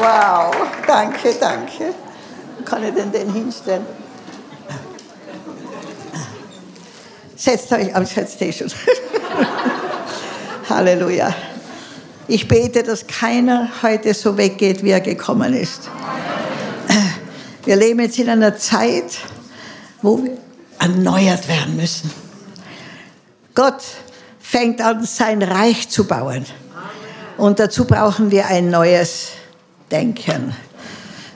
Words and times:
Wow, 0.00 0.54
danke, 0.86 1.34
danke. 1.40 1.94
Kann 2.64 2.84
ich 2.84 2.94
denn 2.94 3.10
den 3.10 3.32
hinstellen? 3.32 3.84
Setzt 7.36 7.72
euch, 7.72 7.94
aber 7.94 8.06
setzt 8.06 8.38
schon. 8.56 8.70
Halleluja. 10.68 11.34
Ich 12.28 12.46
bete, 12.46 12.82
dass 12.82 13.06
keiner 13.06 13.68
heute 13.82 14.14
so 14.14 14.36
weggeht, 14.36 14.82
wie 14.82 14.90
er 14.90 15.00
gekommen 15.00 15.54
ist. 15.54 15.90
Wir 17.64 17.76
leben 17.76 18.00
jetzt 18.00 18.18
in 18.18 18.28
einer 18.28 18.56
Zeit, 18.56 19.18
wo 20.00 20.22
wir 20.22 20.43
erneuert 20.84 21.48
werden 21.48 21.76
müssen. 21.76 22.10
Gott 23.54 23.82
fängt 24.38 24.82
an, 24.82 25.04
sein 25.04 25.42
Reich 25.42 25.88
zu 25.88 26.04
bauen. 26.04 26.44
Und 27.38 27.58
dazu 27.58 27.86
brauchen 27.86 28.30
wir 28.30 28.46
ein 28.46 28.68
neues 28.68 29.28
Denken. 29.90 30.54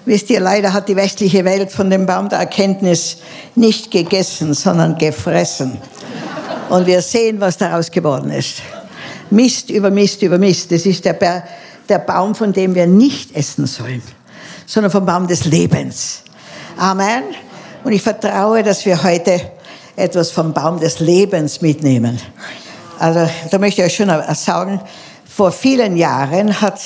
Wisst 0.05 0.31
ihr, 0.31 0.41
leider 0.41 0.73
hat 0.73 0.89
die 0.89 0.97
westliche 0.97 1.45
Welt 1.45 1.73
von 1.73 1.91
dem 1.91 2.07
Baum 2.07 2.29
der 2.29 2.39
Erkenntnis 2.39 3.19
nicht 3.55 3.91
gegessen, 3.91 4.55
sondern 4.55 4.99
gefressen. 4.99 5.79
Und 6.69 6.87
wir 6.87 7.01
sehen, 7.01 7.41
was 7.41 7.57
daraus 7.57 7.91
geworden 7.91 8.31
ist. 8.31 8.63
Mist 9.31 9.71
über 9.71 9.91
Mist 9.91 10.23
über 10.23 10.39
Mist. 10.39 10.73
Das 10.73 10.85
ist 10.87 11.05
der, 11.05 11.45
der 11.89 11.99
Baum, 11.99 12.35
von 12.35 12.53
dem 12.53 12.75
wir 12.75 12.87
nicht 12.87 13.35
essen 13.35 13.67
sollen, 13.67 14.03
sondern 14.67 14.93
vom 14.93 15.07
Baum 15.07 15.27
des 15.27 15.47
Lebens. 15.47 16.23
Amen. 16.77 17.25
Und 17.85 17.93
ich 17.93 18.03
vertraue, 18.03 18.63
dass 18.63 18.85
wir 18.85 19.03
heute 19.03 19.41
etwas 19.97 20.31
vom 20.31 20.53
Baum 20.53 20.81
des 20.81 21.01
Lebens 21.01 21.61
mitnehmen. 21.61 22.21
Also 22.99 23.29
da 23.51 23.59
möchte 23.59 23.83
ich 23.83 23.87
euch 23.87 23.97
schon 23.97 24.35
sagen, 24.35 24.81
vor 25.27 25.53
vielen 25.53 25.97
Jahren 25.97 26.61
hat 26.61 26.81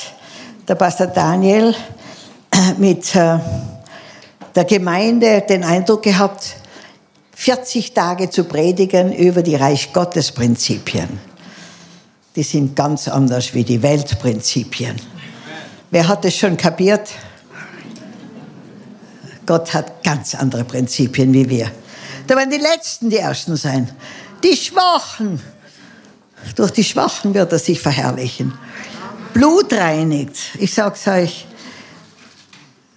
der 0.69 0.75
Pastor 0.75 1.07
Daniel 1.07 1.75
mit 2.79 3.15
äh, 3.15 3.39
der 4.55 4.65
Gemeinde 4.65 5.43
den 5.48 5.65
Eindruck 5.65 6.03
gehabt, 6.03 6.57
40 7.35 7.95
Tage 7.95 8.31
zu 8.31 8.45
predigen 8.45 9.13
über 9.13 9.43
die 9.43 9.57
Reich 9.57 9.93
Gottes 9.93 10.31
Prinzipien 10.31 11.19
die 12.37 12.43
sind 12.43 12.75
ganz 12.75 13.09
anders 13.09 13.55
wie 13.55 13.65
die 13.65 13.83
Weltprinzipien. 13.83 14.97
Wer 15.91 16.09
hat 16.09 16.25
es 16.25 16.37
schon 16.37 16.57
kapiert? 16.57 17.11
Gott 19.47 19.75
hat 19.75 20.03
ganz 20.05 20.35
andere 20.35 20.65
Prinzipien 20.65 21.33
wie 21.33 21.48
wir. 21.48 21.71
Da 22.27 22.37
werden 22.37 22.51
die 22.51 22.59
Letzten 22.59 23.11
die 23.11 23.19
Ersten 23.19 23.57
sein. 23.57 23.91
Die 24.43 24.57
Schwachen. 24.57 25.41
Durch 26.57 26.71
die 26.71 26.85
Schwachen 26.85 27.35
wird 27.35 27.53
er 27.53 27.59
sich 27.59 27.81
verherrlichen. 27.81 28.55
Blut 29.33 29.73
reinigt. 29.73 30.37
Ich 30.59 30.75
sag's 30.75 31.07
euch, 31.07 31.47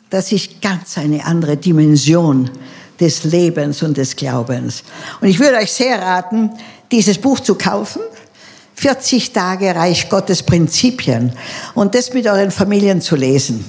das 0.10 0.32
ist 0.32 0.62
ganz 0.62 0.98
eine 0.98 1.26
andere 1.26 1.58
Dimension 1.58 2.50
des 3.00 3.24
Lebens 3.24 3.84
und 3.84 3.98
des 3.98 4.16
Glaubens. 4.16 4.84
Und 5.22 5.28
ich 5.28 5.40
würde 5.40 5.58
euch 5.58 5.72
sehr 5.72 6.02
raten, 6.02 6.52
dieses 6.92 7.18
Buch 7.18 7.40
zu 7.40 7.56
kaufen 7.56 8.02
40 8.76 9.32
Tage 9.32 9.74
Reich 9.74 10.10
Gottes 10.10 10.44
Prinzipien 10.44 11.32
und 11.74 11.96
das 11.96 12.14
mit 12.14 12.28
euren 12.28 12.52
Familien 12.52 13.02
zu 13.02 13.16
lesen. 13.16 13.66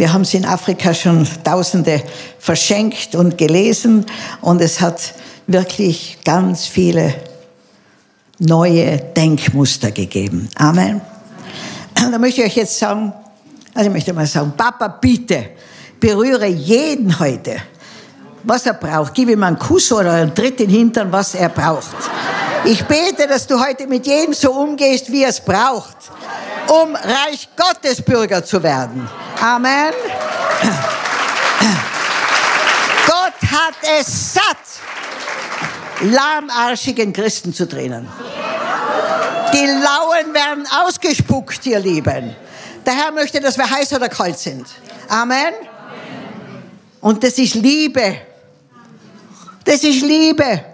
Wir 0.00 0.14
haben 0.14 0.22
es 0.22 0.32
in 0.32 0.46
Afrika 0.46 0.94
schon 0.94 1.28
Tausende 1.44 2.02
verschenkt 2.38 3.14
und 3.14 3.36
gelesen 3.36 4.06
und 4.40 4.62
es 4.62 4.80
hat 4.80 5.12
wirklich 5.46 6.16
ganz 6.24 6.64
viele 6.64 7.12
neue 8.38 8.96
Denkmuster 8.96 9.90
gegeben. 9.90 10.48
Amen. 10.56 11.02
Da 11.94 12.18
möchte 12.18 12.40
ich 12.40 12.46
euch 12.46 12.56
jetzt 12.56 12.78
sagen, 12.78 13.12
also 13.74 13.88
ich 13.88 13.92
möchte 13.92 14.14
mal 14.14 14.26
sagen, 14.26 14.54
Papa, 14.56 14.88
bitte 14.88 15.50
berühre 16.00 16.46
jeden 16.46 17.18
heute, 17.18 17.56
was 18.44 18.64
er 18.64 18.72
braucht. 18.72 19.12
Gib 19.12 19.28
ihm 19.28 19.42
einen 19.42 19.58
Kuss 19.58 19.92
oder 19.92 20.14
einen 20.14 20.34
Tritt 20.34 20.62
in 20.62 20.68
den 20.68 20.78
Hintern, 20.78 21.12
was 21.12 21.34
er 21.34 21.50
braucht. 21.50 21.94
Ich 22.64 22.82
bete, 22.86 23.26
dass 23.28 23.46
du 23.46 23.62
heute 23.62 23.86
mit 23.86 24.06
jedem 24.06 24.32
so 24.32 24.50
umgehst, 24.52 25.12
wie 25.12 25.24
es 25.24 25.40
braucht, 25.40 25.96
um 26.70 26.94
Reich 26.94 27.48
Gottes 27.56 28.00
Bürger 28.00 28.44
zu 28.44 28.62
werden. 28.62 29.08
Amen. 29.40 29.92
Gott 33.06 33.50
hat 33.50 33.74
es 33.98 34.34
satt, 34.34 34.44
lahmarschigen 36.02 37.12
Christen 37.12 37.52
zu 37.52 37.68
trennen. 37.68 38.08
Die 39.52 39.66
Lauen 39.66 40.32
werden 40.32 40.64
ausgespuckt, 40.84 41.66
ihr 41.66 41.80
Lieben. 41.80 42.36
Der 42.86 42.94
Herr 42.94 43.10
möchte, 43.10 43.40
dass 43.40 43.58
wir 43.58 43.68
heiß 43.68 43.92
oder 43.94 44.08
kalt 44.08 44.38
sind. 44.38 44.66
Amen. 45.08 45.52
Und 47.00 47.24
das 47.24 47.36
ist 47.38 47.54
Liebe. 47.56 48.16
Das 49.64 49.82
ist 49.82 50.02
Liebe. 50.02 50.64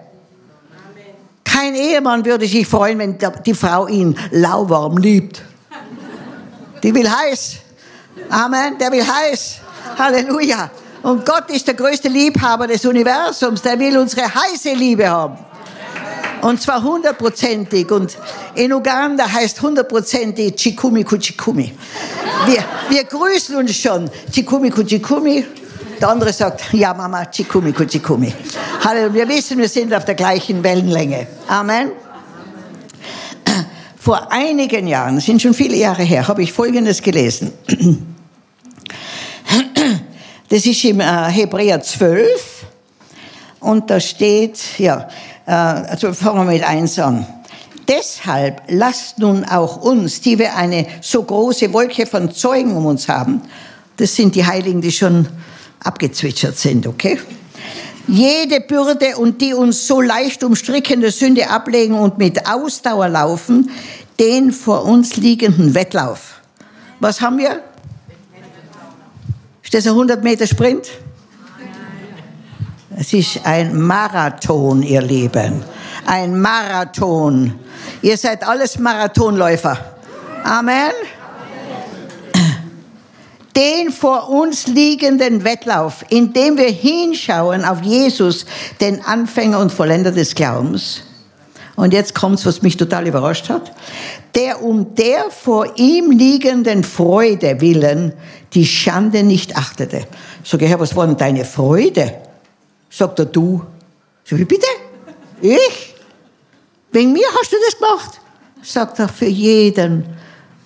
Kein 1.43 1.75
Ehemann 1.75 2.23
würde 2.23 2.47
sich 2.47 2.67
freuen, 2.67 2.99
wenn 2.99 3.19
die 3.47 3.55
Frau 3.55 3.87
ihn 3.87 4.19
lauwarm 4.31 4.99
liebt. 4.99 5.43
Die 6.83 6.95
will 6.95 7.11
heiß. 7.11 7.57
Amen, 8.31 8.79
der 8.79 8.93
will 8.93 9.07
heiß. 9.07 9.57
Halleluja. 9.99 10.71
Und 11.03 11.25
Gott 11.25 11.51
ist 11.51 11.67
der 11.67 11.75
größte 11.75 12.09
Liebhaber 12.09 12.67
des 12.67 12.85
Universums. 12.85 13.63
Der 13.63 13.79
will 13.79 13.97
unsere 13.99 14.23
heiße 14.23 14.73
Liebe 14.73 15.09
haben. 15.09 15.39
Und 16.43 16.61
zwar 16.61 16.83
hundertprozentig. 16.83 17.91
Und 17.91 18.17
in 18.55 18.73
Uganda 18.73 19.31
heißt 19.31 19.61
hundertprozentig 19.63 20.57
Chikumi 20.57 21.05
Kuchikumi. 21.05 21.73
Wir, 22.47 22.65
wir 22.89 23.05
grüßen 23.05 23.57
uns 23.57 23.75
schon. 23.77 24.11
Chikumi 24.33 24.71
Kuchikumi. 24.71 25.45
Der 26.01 26.09
andere 26.09 26.33
sagt, 26.33 26.73
ja 26.73 26.93
Mama, 26.93 27.25
Chikumi 27.27 27.73
Kuchikumi. 27.73 28.33
Halleluja. 28.85 29.15
Wir 29.15 29.29
wissen, 29.29 29.59
wir 29.59 29.69
sind 29.69 29.95
auf 29.95 30.05
der 30.05 30.15
gleichen 30.15 30.63
Wellenlänge. 30.63 31.27
Amen. 31.49 31.93
Vor 34.07 34.31
einigen 34.31 34.87
Jahren, 34.87 35.19
sind 35.19 35.43
schon 35.43 35.53
viele 35.53 35.75
Jahre 35.75 36.05
her, 36.05 36.29
habe 36.29 36.41
ich 36.41 36.53
Folgendes 36.53 37.03
gelesen. 37.03 37.51
Das 40.49 40.65
ist 40.65 40.85
im 40.85 41.01
äh, 41.01 41.05
Hebräer 41.05 41.83
12 41.83 42.67
und 43.59 43.91
da 43.91 43.99
steht, 43.99 44.61
ja, 44.79 45.09
äh, 45.45 45.51
also 45.51 46.13
fangen 46.13 46.47
wir 46.47 46.53
mit 46.53 46.63
eins 46.63 47.01
an. 47.01 47.27
Deshalb 47.89 48.63
lasst 48.69 49.19
nun 49.19 49.43
auch 49.43 49.79
uns, 49.79 50.21
die 50.21 50.39
wir 50.39 50.55
eine 50.55 50.87
so 51.01 51.25
große 51.25 51.73
Wolke 51.73 52.07
von 52.07 52.31
Zeugen 52.31 52.77
um 52.77 52.87
uns 52.87 53.09
haben, 53.09 53.43
das 53.97 54.15
sind 54.15 54.37
die 54.37 54.47
Heiligen, 54.47 54.83
die 54.83 54.93
schon 54.93 55.27
abgezwitschert 55.83 56.57
sind, 56.57 56.87
okay? 56.87 57.19
Jede 58.07 58.61
Bürde 58.61 59.17
und 59.17 59.41
die 59.41 59.55
uns 59.55 59.87
so 59.87 60.01
leicht 60.01 60.45
umstrickende 60.45 61.11
Sünde 61.11 61.51
ablegen 61.51 61.95
und 61.95 62.19
mit 62.19 62.49
Ausdauer 62.49 63.09
laufen, 63.09 63.71
den 64.19 64.53
vor 64.53 64.85
uns 64.85 65.17
liegenden 65.17 65.75
Wettlauf. 65.75 66.41
Was 67.01 67.21
haben 67.21 67.39
wir? 67.39 67.63
Ist 69.63 69.75
das 69.75 69.87
ein 69.87 69.93
100 69.93 70.23
Meter 70.23 70.47
Sprint? 70.47 70.89
Es 72.99 73.13
ist 73.13 73.41
ein 73.45 73.79
Marathon, 73.79 74.83
ihr 74.83 75.03
Lieben. 75.03 75.63
Ein 76.07 76.41
Marathon. 76.41 77.59
Ihr 78.01 78.17
seid 78.17 78.47
alles 78.47 78.79
Marathonläufer. 78.79 79.79
Amen 80.45 80.93
den 83.57 83.91
vor 83.91 84.29
uns 84.29 84.67
liegenden 84.67 85.43
Wettlauf, 85.43 86.05
indem 86.11 86.59
wir 86.59 86.71
hinschauen 86.71 87.65
auf 87.65 87.83
Jesus, 87.83 88.45
den 88.81 89.03
Anfänger 89.03 89.59
und 89.59 89.73
Vollender 89.73 90.13
des 90.13 90.35
Glaubens. 90.35 91.03
Und 91.75 91.93
jetzt 91.93 92.15
kommt's, 92.15 92.45
was 92.47 92.63
mich 92.63 92.77
total 92.77 93.07
überrascht 93.07 93.49
hat. 93.49 93.73
Der 94.35 94.63
um 94.63 94.95
der 94.95 95.31
vor 95.31 95.67
ihm 95.77 96.11
liegenden 96.11 96.85
Freude 96.85 97.61
willen 97.61 98.13
die 98.55 98.67
Schande 98.67 99.23
nicht 99.23 99.57
achtete. 99.57 100.07
Sag 100.43 100.63
ich, 100.63 100.69
Herr, 100.69 100.81
was 100.81 100.97
war 100.97 101.07
denn 101.07 101.17
deine 101.17 101.45
Freude? 101.45 102.15
Sagt 102.91 103.19
er, 103.19 103.27
du. 103.27 103.63
Sag 104.25 104.39
ich, 104.39 104.49
bitte? 104.49 104.67
Ich? 105.41 105.95
Wegen 106.93 107.13
mir 107.13 107.27
hast 107.39 107.53
du 107.53 107.57
das 107.65 107.79
gemacht? 107.79 108.21
Sagt 108.63 108.99
er, 108.99 109.09
für 109.09 109.27
jeden, 109.27 110.05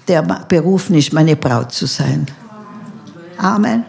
der 0.06 0.22
berufen 0.22 0.94
ist, 0.94 1.12
meine 1.12 1.34
Braut 1.34 1.72
zu 1.72 1.86
sein. 1.86 2.26
Amen. 3.40 3.86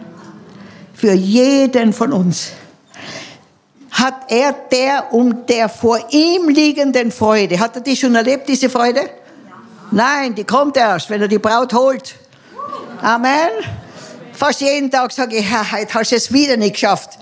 Für 0.94 1.12
jeden 1.12 1.92
von 1.92 2.12
uns 2.12 2.52
hat 3.90 4.30
er 4.32 4.54
der 4.70 5.12
um 5.12 5.44
der 5.46 5.68
vor 5.68 5.98
ihm 6.10 6.48
liegenden 6.48 7.12
Freude. 7.12 7.60
Hat 7.60 7.76
er 7.76 7.82
die 7.82 7.94
schon 7.94 8.14
erlebt, 8.14 8.48
diese 8.48 8.70
Freude? 8.70 9.10
Nein, 9.90 10.34
die 10.34 10.44
kommt 10.44 10.78
erst, 10.78 11.10
wenn 11.10 11.20
er 11.20 11.28
die 11.28 11.38
Braut 11.38 11.74
holt. 11.74 12.14
Amen. 13.02 13.50
Fast 14.32 14.62
jeden 14.62 14.90
Tag 14.90 15.12
sage 15.12 15.36
ich, 15.36 15.50
Herr, 15.50 15.70
heute 15.70 15.92
hast 15.94 16.12
du 16.12 16.16
es 16.16 16.32
wieder 16.32 16.56
nicht 16.56 16.74
geschafft. 16.74 17.18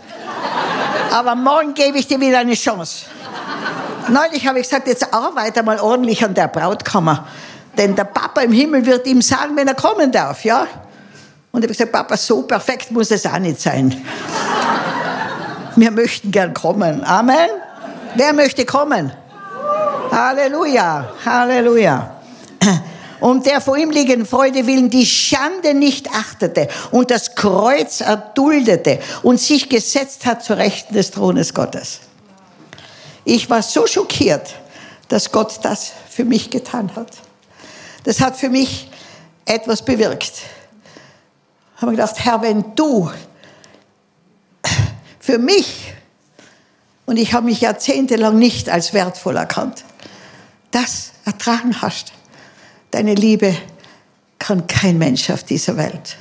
Aber 1.10 1.34
morgen 1.34 1.74
gebe 1.74 1.98
ich 1.98 2.06
dir 2.06 2.20
wieder 2.20 2.38
eine 2.38 2.54
Chance. 2.54 3.06
Neulich 4.08 4.46
habe 4.46 4.60
ich 4.60 4.68
gesagt, 4.68 4.86
jetzt 4.86 5.12
arbeite 5.12 5.64
mal 5.64 5.80
ordentlich 5.80 6.24
an 6.24 6.34
der 6.34 6.46
Brautkammer. 6.46 7.26
Denn 7.76 7.96
der 7.96 8.04
Papa 8.04 8.42
im 8.42 8.52
Himmel 8.52 8.86
wird 8.86 9.06
ihm 9.08 9.20
sagen, 9.20 9.56
wenn 9.56 9.66
er 9.66 9.74
kommen 9.74 10.12
darf, 10.12 10.44
ja? 10.44 10.68
Und 11.52 11.64
ich 11.64 11.68
habe 11.68 11.74
gesagt, 11.74 11.92
Papa, 11.92 12.16
so 12.16 12.42
perfekt 12.42 12.90
muss 12.90 13.10
es 13.10 13.26
auch 13.26 13.38
nicht 13.38 13.60
sein. 13.60 14.04
Wir 15.76 15.90
möchten 15.90 16.30
gern 16.30 16.54
kommen. 16.54 17.02
Amen. 17.04 17.48
Wer 18.14 18.32
möchte 18.32 18.64
kommen? 18.64 19.12
Halleluja, 20.10 21.12
Halleluja. 21.24 22.16
Und 23.20 23.46
der 23.46 23.60
vor 23.60 23.76
ihm 23.76 23.90
liegenden 23.90 24.26
Freude 24.26 24.66
willen 24.66 24.88
die 24.90 25.04
Schande 25.04 25.74
nicht 25.74 26.10
achtete 26.10 26.68
und 26.90 27.10
das 27.10 27.34
Kreuz 27.34 28.00
erduldete 28.00 28.98
und 29.22 29.38
sich 29.38 29.68
gesetzt 29.68 30.24
hat 30.24 30.42
zu 30.42 30.56
Rechten 30.56 30.94
des 30.94 31.10
Thrones 31.10 31.52
Gottes. 31.52 32.00
Ich 33.24 33.50
war 33.50 33.62
so 33.62 33.86
schockiert, 33.86 34.54
dass 35.08 35.30
Gott 35.30 35.60
das 35.62 35.92
für 36.08 36.24
mich 36.24 36.50
getan 36.50 36.90
hat. 36.96 37.10
Das 38.04 38.20
hat 38.20 38.36
für 38.36 38.48
mich 38.48 38.90
etwas 39.44 39.84
bewirkt. 39.84 40.32
Ich 41.80 41.82
habe 41.82 41.92
gedacht, 41.92 42.22
Herr, 42.22 42.42
wenn 42.42 42.74
du 42.76 43.10
für 45.18 45.38
mich, 45.38 45.94
und 47.06 47.16
ich 47.16 47.32
habe 47.32 47.46
mich 47.46 47.62
jahrzehntelang 47.62 48.38
nicht 48.38 48.68
als 48.68 48.92
wertvoll 48.92 49.38
erkannt, 49.38 49.84
das 50.72 51.12
ertragen 51.24 51.80
hast, 51.80 52.12
deine 52.90 53.14
Liebe 53.14 53.56
kann 54.38 54.66
kein 54.66 54.98
Mensch 54.98 55.30
auf 55.30 55.42
dieser 55.42 55.78
Welt 55.78 56.18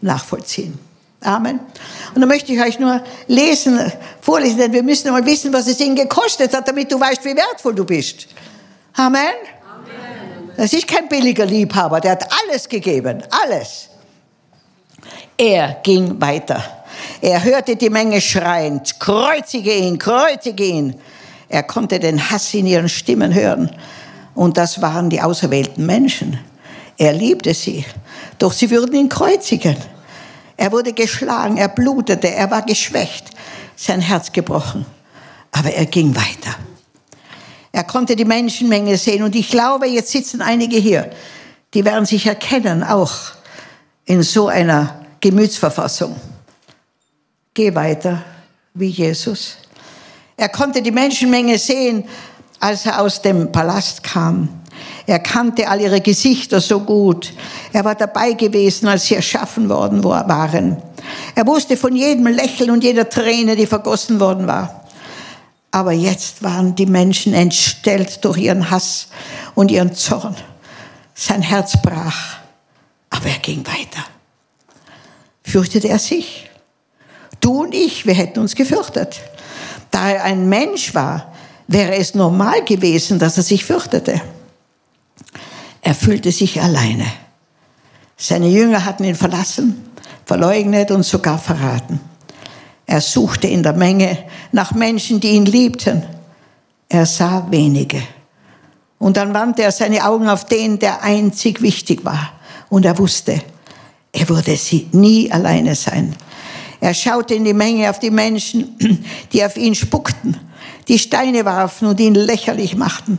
nachvollziehen. 0.00 0.78
Amen. 1.22 1.58
Und 2.14 2.20
dann 2.20 2.28
möchte 2.28 2.52
ich 2.52 2.60
euch 2.60 2.78
nur 2.78 3.02
lesen, 3.26 3.80
vorlesen, 4.20 4.58
denn 4.58 4.72
wir 4.72 4.84
müssen 4.84 5.10
mal 5.10 5.26
wissen, 5.26 5.52
was 5.52 5.66
es 5.66 5.80
ihnen 5.80 5.96
gekostet 5.96 6.54
hat, 6.54 6.68
damit 6.68 6.92
du 6.92 7.00
weißt, 7.00 7.24
wie 7.24 7.34
wertvoll 7.34 7.74
du 7.74 7.84
bist. 7.84 8.28
Amen. 8.94 9.20
Amen. 9.68 10.52
Das 10.56 10.72
ist 10.72 10.86
kein 10.86 11.08
billiger 11.08 11.46
Liebhaber, 11.46 12.00
der 12.00 12.12
hat 12.12 12.28
alles 12.44 12.68
gegeben, 12.68 13.24
alles. 13.28 13.89
Er 15.40 15.78
ging 15.82 16.20
weiter. 16.20 16.62
Er 17.22 17.42
hörte 17.42 17.74
die 17.74 17.88
Menge 17.88 18.20
schreien, 18.20 18.82
kreuzige 18.98 19.74
ihn, 19.74 19.98
kreuzige 19.98 20.64
ihn. 20.64 21.00
Er 21.48 21.62
konnte 21.62 21.98
den 21.98 22.30
Hass 22.30 22.52
in 22.52 22.66
ihren 22.66 22.90
Stimmen 22.90 23.32
hören. 23.32 23.74
Und 24.34 24.58
das 24.58 24.82
waren 24.82 25.08
die 25.08 25.22
auserwählten 25.22 25.86
Menschen. 25.86 26.38
Er 26.98 27.14
liebte 27.14 27.54
sie, 27.54 27.86
doch 28.38 28.52
sie 28.52 28.70
würden 28.70 28.94
ihn 28.94 29.08
kreuzigen. 29.08 29.76
Er 30.58 30.72
wurde 30.72 30.92
geschlagen, 30.92 31.56
er 31.56 31.68
blutete, 31.68 32.28
er 32.28 32.50
war 32.50 32.60
geschwächt, 32.60 33.30
sein 33.76 34.02
Herz 34.02 34.30
gebrochen. 34.32 34.84
Aber 35.52 35.72
er 35.72 35.86
ging 35.86 36.14
weiter. 36.14 36.54
Er 37.72 37.84
konnte 37.84 38.14
die 38.14 38.26
Menschenmenge 38.26 38.98
sehen 38.98 39.22
und 39.22 39.34
ich 39.34 39.48
glaube, 39.48 39.86
jetzt 39.86 40.10
sitzen 40.10 40.42
einige 40.42 40.76
hier, 40.76 41.08
die 41.72 41.86
werden 41.86 42.04
sich 42.04 42.26
erkennen, 42.26 42.84
auch 42.84 43.14
in 44.04 44.22
so 44.22 44.48
einer 44.48 44.99
Gemütsverfassung. 45.20 46.16
Geh 47.52 47.74
weiter 47.74 48.22
wie 48.74 48.88
Jesus. 48.88 49.56
Er 50.36 50.48
konnte 50.48 50.80
die 50.80 50.90
Menschenmenge 50.90 51.58
sehen, 51.58 52.04
als 52.60 52.86
er 52.86 53.00
aus 53.00 53.20
dem 53.20 53.52
Palast 53.52 54.02
kam. 54.02 54.48
Er 55.06 55.18
kannte 55.18 55.68
all 55.68 55.80
ihre 55.80 56.00
Gesichter 56.00 56.60
so 56.60 56.80
gut. 56.80 57.32
Er 57.72 57.84
war 57.84 57.94
dabei 57.94 58.32
gewesen, 58.32 58.88
als 58.88 59.06
sie 59.06 59.16
erschaffen 59.16 59.68
worden 59.68 60.02
waren. 60.04 60.80
Er 61.34 61.46
wusste 61.46 61.76
von 61.76 61.94
jedem 61.94 62.26
Lächeln 62.28 62.70
und 62.70 62.84
jeder 62.84 63.08
Träne, 63.08 63.56
die 63.56 63.66
vergossen 63.66 64.20
worden 64.20 64.46
war. 64.46 64.84
Aber 65.70 65.92
jetzt 65.92 66.42
waren 66.42 66.74
die 66.74 66.86
Menschen 66.86 67.32
entstellt 67.32 68.24
durch 68.24 68.38
ihren 68.38 68.70
Hass 68.70 69.08
und 69.54 69.70
ihren 69.70 69.94
Zorn. 69.94 70.36
Sein 71.14 71.42
Herz 71.42 71.80
brach, 71.82 72.38
aber 73.10 73.26
er 73.26 73.38
ging 73.38 73.66
weiter. 73.66 74.04
Fürchtete 75.50 75.88
er 75.88 75.98
sich? 75.98 76.48
Du 77.40 77.62
und 77.62 77.74
ich, 77.74 78.06
wir 78.06 78.14
hätten 78.14 78.38
uns 78.38 78.54
gefürchtet. 78.54 79.20
Da 79.90 80.10
er 80.10 80.24
ein 80.24 80.48
Mensch 80.48 80.94
war, 80.94 81.32
wäre 81.66 81.96
es 81.96 82.14
normal 82.14 82.64
gewesen, 82.64 83.18
dass 83.18 83.36
er 83.36 83.42
sich 83.42 83.64
fürchtete. 83.64 84.20
Er 85.82 85.94
fühlte 85.94 86.30
sich 86.30 86.60
alleine. 86.60 87.06
Seine 88.16 88.48
Jünger 88.48 88.84
hatten 88.84 89.04
ihn 89.04 89.14
verlassen, 89.16 89.90
verleugnet 90.24 90.90
und 90.90 91.04
sogar 91.04 91.38
verraten. 91.38 92.00
Er 92.86 93.00
suchte 93.00 93.46
in 93.46 93.62
der 93.62 93.72
Menge 93.72 94.18
nach 94.52 94.72
Menschen, 94.72 95.20
die 95.20 95.30
ihn 95.30 95.46
liebten. 95.46 96.04
Er 96.88 97.06
sah 97.06 97.46
wenige. 97.50 98.02
Und 98.98 99.16
dann 99.16 99.32
wandte 99.32 99.62
er 99.62 99.72
seine 99.72 100.04
Augen 100.04 100.28
auf 100.28 100.44
den, 100.44 100.78
der 100.78 101.02
einzig 101.02 101.62
wichtig 101.62 102.04
war. 102.04 102.32
Und 102.68 102.84
er 102.84 102.98
wusste, 102.98 103.40
er 104.12 104.28
würde 104.28 104.56
sie 104.56 104.88
nie 104.92 105.30
alleine 105.30 105.74
sein. 105.74 106.14
Er 106.80 106.94
schaute 106.94 107.34
in 107.34 107.44
die 107.44 107.54
Menge 107.54 107.90
auf 107.90 107.98
die 107.98 108.10
Menschen, 108.10 108.76
die 109.32 109.44
auf 109.44 109.56
ihn 109.56 109.74
spuckten, 109.74 110.36
die 110.88 110.98
Steine 110.98 111.44
warfen 111.44 111.88
und 111.88 112.00
ihn 112.00 112.14
lächerlich 112.14 112.74
machten. 112.74 113.18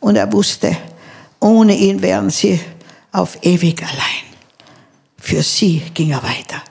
Und 0.00 0.16
er 0.16 0.32
wusste, 0.32 0.76
ohne 1.40 1.74
ihn 1.74 2.02
wären 2.02 2.30
sie 2.30 2.60
auf 3.12 3.38
ewig 3.42 3.82
allein. 3.82 4.28
Für 5.18 5.42
sie 5.42 5.82
ging 5.94 6.10
er 6.10 6.22
weiter. 6.22 6.62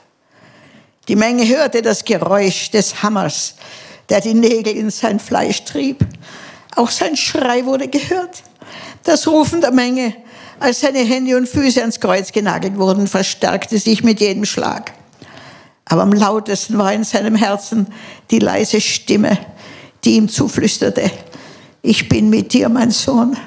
Die 1.07 1.15
Menge 1.15 1.47
hörte 1.47 1.81
das 1.81 2.03
Geräusch 2.03 2.69
des 2.71 3.01
Hammers, 3.01 3.55
der 4.09 4.21
die 4.21 4.33
Nägel 4.33 4.75
in 4.75 4.89
sein 4.89 5.19
Fleisch 5.19 5.63
trieb. 5.63 6.05
Auch 6.75 6.89
sein 6.89 7.15
Schrei 7.15 7.65
wurde 7.65 7.87
gehört. 7.87 8.43
Das 9.03 9.27
Rufen 9.27 9.61
der 9.61 9.71
Menge, 9.71 10.15
als 10.59 10.81
seine 10.81 11.00
Hände 11.00 11.38
und 11.38 11.48
Füße 11.48 11.81
ans 11.81 12.00
Kreuz 12.00 12.31
genagelt 12.31 12.77
wurden, 12.77 13.07
verstärkte 13.07 13.77
sich 13.77 14.04
mit 14.04 14.19
jedem 14.19 14.45
Schlag. 14.45 14.94
Aber 15.86 16.01
am 16.01 16.12
lautesten 16.12 16.77
war 16.77 16.92
in 16.94 17.04
seinem 17.04 17.36
Herzen 17.36 17.88
die 18.31 18.39
leise 18.39 18.81
Stimme, 18.81 19.38
die 20.04 20.15
ihm 20.15 20.30
zuflüsterte, 20.30 21.12
ich 21.81 22.09
bin 22.09 22.30
mit 22.30 22.54
dir, 22.54 22.68
mein 22.69 22.92
Sohn. 22.92 23.38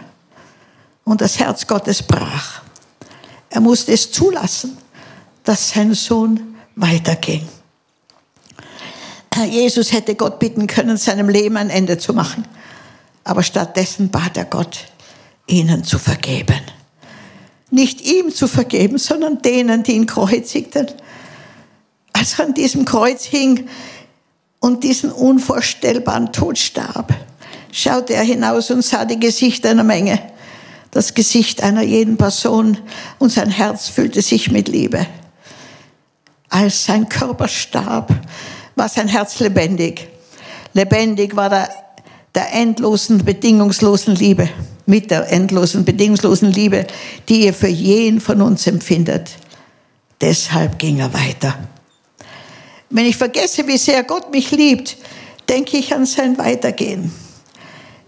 Und 1.05 1.21
das 1.21 1.39
Herz 1.39 1.67
Gottes 1.67 2.03
brach. 2.03 2.63
Er 3.51 3.61
musste 3.61 3.93
es 3.93 4.11
zulassen, 4.13 4.79
dass 5.45 5.71
sein 5.71 5.93
Sohn 5.95 6.57
weiterging. 6.77 7.47
Jesus 9.49 9.93
hätte 9.93 10.15
Gott 10.15 10.39
bitten 10.39 10.67
können, 10.67 10.97
seinem 10.97 11.29
Leben 11.29 11.57
ein 11.57 11.71
Ende 11.71 11.99
zu 11.99 12.15
machen. 12.15 12.47
Aber 13.25 13.43
stattdessen 13.43 14.11
bat 14.11 14.37
er 14.37 14.45
Gott, 14.45 14.87
ihnen 15.47 15.85
zu 15.85 15.99
vergeben. 15.99 16.61
Nicht 17.71 18.01
ihm 18.01 18.35
zu 18.35 18.49
vergeben, 18.49 18.99
sondern 18.99 19.43
denen, 19.43 19.83
die 19.83 19.93
ihn 19.93 20.07
kreuzigten 20.07 20.89
als 22.21 22.39
er 22.39 22.45
an 22.45 22.55
diesem 22.55 22.85
Kreuz 22.85 23.25
hing 23.25 23.69
und 24.61 24.85
diesen 24.85 25.11
unvorstellbaren 25.11 26.33
Tod 26.33 26.59
starb, 26.59 27.15
schaute 27.73 28.13
er 28.13 28.23
hinaus 28.23 28.71
und 28.71 28.83
sah 28.83 29.07
die 29.07 29.19
Gesichter 29.19 29.71
einer 29.71 29.85
Menge, 29.85 30.21
das 30.91 31.15
Gesicht 31.15 31.63
einer 31.63 31.83
jeden 31.83 32.19
Person 32.19 32.77
und 33.19 33.31
sein 33.31 33.49
Herz 33.49 33.89
füllte 33.89 34.21
sich 34.21 34.51
mit 34.51 34.69
Liebe. 34.69 35.07
Als 36.51 36.85
sein 36.85 37.09
Körper 37.09 37.49
starb, 37.49 38.13
war 38.75 38.89
sein 38.89 39.09
Herz 39.09 39.41
lebendig. 39.41 40.09
Lebendig 40.75 41.37
war 41.37 41.49
der, 41.49 41.71
der 42.35 42.53
endlosen, 42.53 43.25
bedingungslosen 43.25 44.15
Liebe, 44.15 44.49
mit 44.91 45.11
der 45.11 45.31
endlosen, 45.33 45.85
bedingungslosen 45.85 46.53
Liebe, 46.53 46.87
die 47.29 47.47
er 47.47 47.55
für 47.55 47.69
jeden 47.69 48.21
von 48.21 48.43
uns 48.43 48.67
empfindet. 48.67 49.31
Deshalb 50.21 50.79
ging 50.79 50.99
er 50.99 51.15
weiter. 51.15 51.59
Wenn 52.91 53.07
ich 53.07 53.17
vergesse, 53.17 53.67
wie 53.69 53.79
sehr 53.79 54.03
Gott 54.03 54.33
mich 54.33 54.51
liebt, 54.51 54.97
denke 55.49 55.79
ich 55.79 55.95
an 55.95 56.05
sein 56.05 56.37
Weitergehen. 56.37 57.13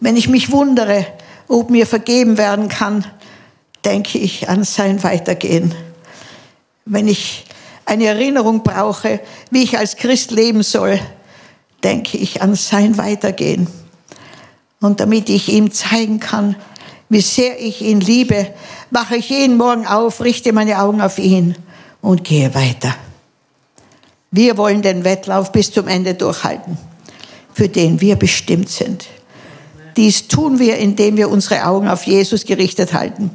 Wenn 0.00 0.16
ich 0.16 0.28
mich 0.28 0.50
wundere, 0.50 1.06
ob 1.48 1.70
mir 1.70 1.86
vergeben 1.86 2.36
werden 2.36 2.68
kann, 2.68 3.06
denke 3.84 4.18
ich 4.18 4.48
an 4.48 4.64
sein 4.64 5.02
Weitergehen. 5.02 5.74
Wenn 6.84 7.06
ich 7.06 7.44
eine 7.84 8.06
Erinnerung 8.06 8.62
brauche, 8.64 9.20
wie 9.50 9.62
ich 9.62 9.78
als 9.78 9.96
Christ 9.96 10.32
leben 10.32 10.62
soll, 10.62 11.00
denke 11.84 12.18
ich 12.18 12.42
an 12.42 12.56
sein 12.56 12.98
Weitergehen. 12.98 13.68
Und 14.80 14.98
damit 14.98 15.28
ich 15.28 15.48
ihm 15.48 15.70
zeigen 15.70 16.18
kann, 16.18 16.56
wie 17.12 17.20
sehr 17.20 17.60
ich 17.60 17.82
ihn 17.82 18.00
liebe, 18.00 18.46
wache 18.90 19.16
ich 19.16 19.28
jeden 19.28 19.58
Morgen 19.58 19.86
auf, 19.86 20.22
richte 20.22 20.54
meine 20.54 20.80
Augen 20.80 21.02
auf 21.02 21.18
ihn 21.18 21.56
und 22.00 22.24
gehe 22.24 22.54
weiter. 22.54 22.94
Wir 24.30 24.56
wollen 24.56 24.80
den 24.80 25.04
Wettlauf 25.04 25.52
bis 25.52 25.70
zum 25.70 25.88
Ende 25.88 26.14
durchhalten, 26.14 26.78
für 27.52 27.68
den 27.68 28.00
wir 28.00 28.16
bestimmt 28.16 28.70
sind. 28.70 29.04
Dies 29.98 30.26
tun 30.26 30.58
wir, 30.58 30.78
indem 30.78 31.18
wir 31.18 31.28
unsere 31.28 31.66
Augen 31.66 31.86
auf 31.86 32.04
Jesus 32.04 32.46
gerichtet 32.46 32.94
halten, 32.94 33.30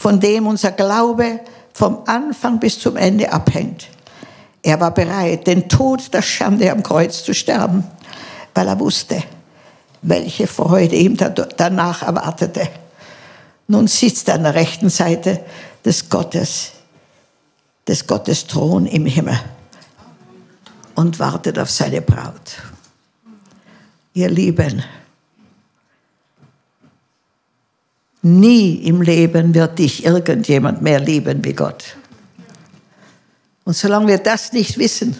von 0.00 0.18
dem 0.18 0.48
unser 0.48 0.72
Glaube 0.72 1.38
vom 1.72 1.98
Anfang 2.06 2.58
bis 2.58 2.80
zum 2.80 2.96
Ende 2.96 3.32
abhängt. 3.32 3.86
Er 4.64 4.80
war 4.80 4.92
bereit, 4.92 5.46
den 5.46 5.68
Tod 5.68 6.12
der 6.12 6.22
Schande 6.22 6.72
am 6.72 6.82
Kreuz 6.82 7.22
zu 7.22 7.34
sterben. 7.34 7.84
weil 8.52 8.66
er 8.66 8.80
wusste, 8.80 9.22
welche 10.02 10.48
Freude 10.48 10.96
ihm 10.96 11.16
danach 11.56 12.02
erwartete. 12.02 12.68
Nun 13.68 13.88
sitzt 13.88 14.28
er 14.28 14.34
an 14.34 14.44
der 14.44 14.54
rechten 14.54 14.90
Seite 14.90 15.44
des 15.84 16.08
Gottes, 16.08 16.72
des 17.86 18.06
Gottes 18.06 18.46
Thron 18.46 18.86
im 18.86 19.06
Himmel 19.06 19.38
und 20.94 21.18
wartet 21.18 21.58
auf 21.58 21.70
seine 21.70 22.00
Braut. 22.00 22.62
Ihr 24.14 24.30
Lieben, 24.30 24.82
nie 28.22 28.74
im 28.86 29.02
Leben 29.02 29.54
wird 29.54 29.78
dich 29.78 30.04
irgendjemand 30.04 30.82
mehr 30.82 31.00
lieben 31.00 31.44
wie 31.44 31.52
Gott. 31.52 31.96
Und 33.64 33.76
solange 33.76 34.06
wir 34.08 34.18
das 34.18 34.52
nicht 34.52 34.78
wissen, 34.78 35.16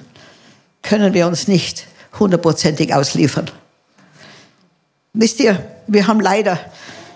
können 0.82 1.14
wir 1.14 1.26
uns 1.26 1.48
nicht 1.48 1.86
hundertprozentig 2.18 2.94
ausliefern. 2.94 3.50
Wisst 5.12 5.40
ihr, 5.40 5.64
wir 5.86 6.06
haben 6.06 6.20
leider 6.20 6.58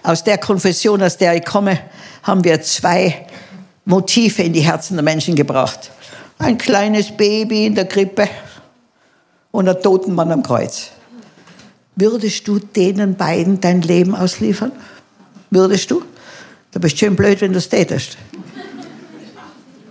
aus 0.02 0.24
der 0.24 0.38
Konfession, 0.38 1.02
aus 1.02 1.16
der 1.16 1.36
ich 1.36 1.44
komme, 1.44 1.78
haben 2.22 2.44
wir 2.44 2.60
zwei 2.62 3.26
Motive 3.84 4.42
in 4.42 4.52
die 4.52 4.60
Herzen 4.60 4.96
der 4.96 5.02
Menschen 5.02 5.34
gebracht. 5.34 5.90
Ein 6.38 6.58
kleines 6.58 7.16
Baby 7.16 7.66
in 7.66 7.74
der 7.74 7.86
Krippe 7.86 8.28
und 9.50 9.68
ein 9.68 9.82
toten 9.82 10.14
Mann 10.14 10.32
am 10.32 10.42
Kreuz. 10.42 10.90
Würdest 11.96 12.48
du 12.48 12.58
denen 12.58 13.16
beiden 13.16 13.60
dein 13.60 13.82
Leben 13.82 14.14
ausliefern? 14.14 14.72
Würdest 15.50 15.90
du? 15.90 16.02
Du 16.72 16.80
bist 16.80 16.98
schön 16.98 17.16
blöd, 17.16 17.40
wenn 17.40 17.52
du 17.52 17.58
es 17.58 17.68
tätest. 17.68 18.16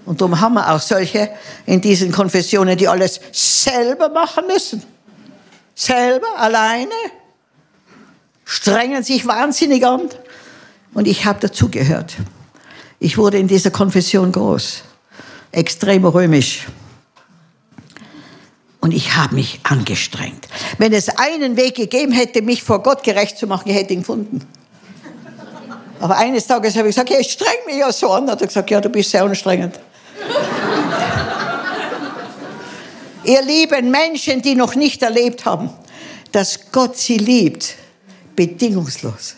Und 0.06 0.22
darum 0.22 0.39
haben 0.39 0.56
wir 0.56 0.74
auch 0.74 0.80
solche 0.80 1.30
in 1.68 1.82
diesen 1.82 2.12
Konfessionen, 2.12 2.78
die 2.78 2.88
alles 2.88 3.20
selber 3.32 4.10
machen 4.10 4.48
müssen. 4.48 4.82
Selber, 5.75 6.28
alleine. 6.36 6.89
Strengen 8.51 9.03
sich 9.03 9.27
wahnsinnig 9.27 9.86
an. 9.86 10.10
Und 10.96 11.08
ich 11.08 11.25
habe 11.25 11.39
dazugehört. 11.39 12.15
Ich 13.00 13.15
wurde 13.20 13.38
in 13.38 13.48
dieser 13.48 13.70
Konfession 13.70 14.32
groß. 14.32 14.82
Extrem 15.51 16.03
römisch. 16.03 16.65
Und 18.79 18.91
ich 18.91 19.15
habe 19.15 19.36
mich 19.36 19.60
angestrengt. 19.62 20.48
Wenn 20.79 20.94
es 20.94 21.10
einen 21.10 21.58
Weg 21.58 21.75
gegeben 21.75 22.12
hätte, 22.12 22.41
mich 22.41 22.63
vor 22.63 22.82
Gott 22.82 23.03
gerecht 23.03 23.38
zu 23.38 23.46
machen, 23.46 23.70
ich 23.70 23.75
hätte 23.75 23.94
ihn 23.94 24.00
gefunden. 24.00 24.41
Aber 26.00 26.18
eines 26.18 26.48
Tages 26.48 26.75
habe 26.75 26.89
ich 26.89 26.96
gesagt, 26.96 27.12
ja, 27.12 27.20
ich 27.20 27.32
streng 27.32 27.68
mich 27.68 27.77
ja 27.77 27.91
so 27.91 28.12
an. 28.12 28.32
Hat 28.32 28.41
er 28.41 28.48
gesagt, 28.48 28.72
ja, 28.72 28.82
du 28.82 28.89
bist 28.89 29.12
sehr 29.12 29.24
anstrengend. 29.24 29.79
Ihr 33.25 33.44
lieben 33.44 33.91
Menschen, 33.91 34.41
die 34.41 34.56
noch 34.56 34.74
nicht 34.74 35.03
erlebt 35.03 35.46
haben, 35.46 35.70
dass 36.32 36.72
Gott 36.72 36.98
sie 36.98 37.20
liebt, 37.20 37.75
bedingungslos. 38.39 39.36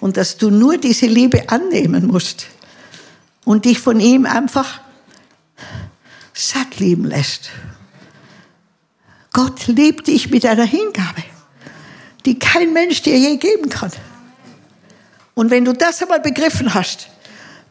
Und 0.00 0.16
dass 0.16 0.38
du 0.38 0.48
nur 0.48 0.78
diese 0.78 1.04
Liebe 1.04 1.50
annehmen 1.50 2.06
musst 2.06 2.46
und 3.44 3.66
dich 3.66 3.78
von 3.78 4.00
ihm 4.00 4.24
einfach 4.24 4.80
satt 6.32 6.78
lieben 6.78 7.04
lässt. 7.04 7.50
Gott 9.34 9.66
liebt 9.66 10.06
dich 10.06 10.30
mit 10.30 10.46
einer 10.46 10.64
Hingabe, 10.64 11.22
die 12.24 12.38
kein 12.38 12.72
Mensch 12.72 13.02
dir 13.02 13.18
je 13.18 13.36
geben 13.36 13.68
kann. 13.68 13.92
Und 15.34 15.50
wenn 15.50 15.66
du 15.66 15.74
das 15.74 16.00
einmal 16.00 16.20
begriffen 16.20 16.72
hast, 16.72 17.08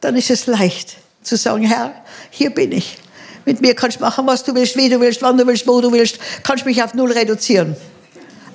dann 0.02 0.16
ist 0.16 0.30
es 0.30 0.46
leicht 0.46 0.98
zu 1.24 1.36
sagen, 1.36 1.64
Herr, 1.64 1.96
hier 2.30 2.52
bin 2.52 2.74
ich. 2.74 3.00
Mit 3.44 3.60
mir 3.60 3.74
kannst 3.74 3.98
du 3.98 4.02
machen, 4.02 4.28
was 4.28 4.44
du 4.44 4.54
willst, 4.54 4.78
wie 4.78 4.88
du 4.88 5.00
willst, 5.00 5.24
wann 5.24 5.36
du 5.36 5.48
willst, 5.48 5.66
wo 5.66 5.82
du 5.82 5.92
willst, 5.92 6.20
kannst 6.44 6.68
mich 6.68 6.84
auf 6.84 6.94
null 6.94 7.12
reduzieren. 7.12 7.76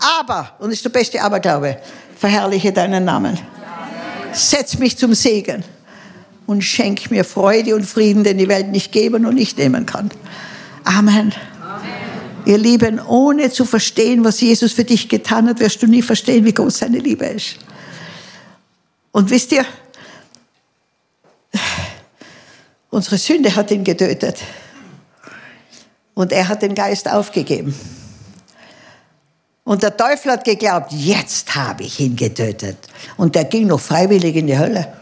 Aber, 0.05 0.53
und 0.59 0.69
das 0.69 0.75
ist 0.75 0.85
der 0.85 0.91
beste 0.91 1.23
Aberglaube, 1.23 1.79
verherrliche 2.19 2.73
deinen 2.73 3.07
Namen. 3.07 3.39
Setz 4.33 4.79
mich 4.79 4.99
zum 4.99 5.15
Segen 5.15 5.65
und 6.47 6.63
schenk 6.63 7.11
mir 7.11 7.25
Freude 7.25 7.75
und 7.75 7.85
Frieden, 7.87 8.23
den 8.23 8.37
die 8.37 8.49
Welt 8.49 8.69
nicht 8.69 8.93
geben 8.93 9.25
und 9.25 9.35
nicht 9.35 9.57
nehmen 9.57 9.87
kann. 9.87 10.11
Amen. 10.85 11.33
Ihr 12.45 12.59
Lieben, 12.59 13.01
ohne 13.01 13.51
zu 13.51 13.65
verstehen, 13.65 14.25
was 14.25 14.43
Jesus 14.43 14.73
für 14.73 14.85
dich 14.85 15.09
getan 15.09 15.49
hat, 15.49 15.61
wirst 15.61 15.83
du 15.83 15.87
nie 15.87 16.03
verstehen, 16.03 16.45
wie 16.45 16.53
groß 16.53 16.79
seine 16.79 16.99
Liebe 16.99 17.25
ist. 17.25 17.57
Und 19.11 19.31
wisst 19.31 19.53
ihr, 19.53 19.65
unsere 22.91 23.17
Sünde 23.17 23.57
hat 23.57 23.71
ihn 23.71 23.85
getötet. 23.85 24.37
Und 26.13 26.33
er 26.33 26.49
hat 26.49 26.61
den 26.61 26.75
Geist 26.75 27.11
aufgegeben. 27.11 27.75
Und 29.65 29.83
der 29.83 29.97
Teufel 29.97 30.33
hat 30.33 30.45
geglaubt, 30.45 30.93
jetzt 30.93 31.55
habe 31.55 31.85
ich 31.85 31.99
ihn 31.99 32.15
getötet. 32.17 32.77
Und 33.17 33.35
der 33.35 33.45
ging 33.45 33.67
noch 33.67 33.81
freiwillig 33.81 34.37
in 34.37 34.47
die 34.47 34.59
Hölle. 34.59 34.93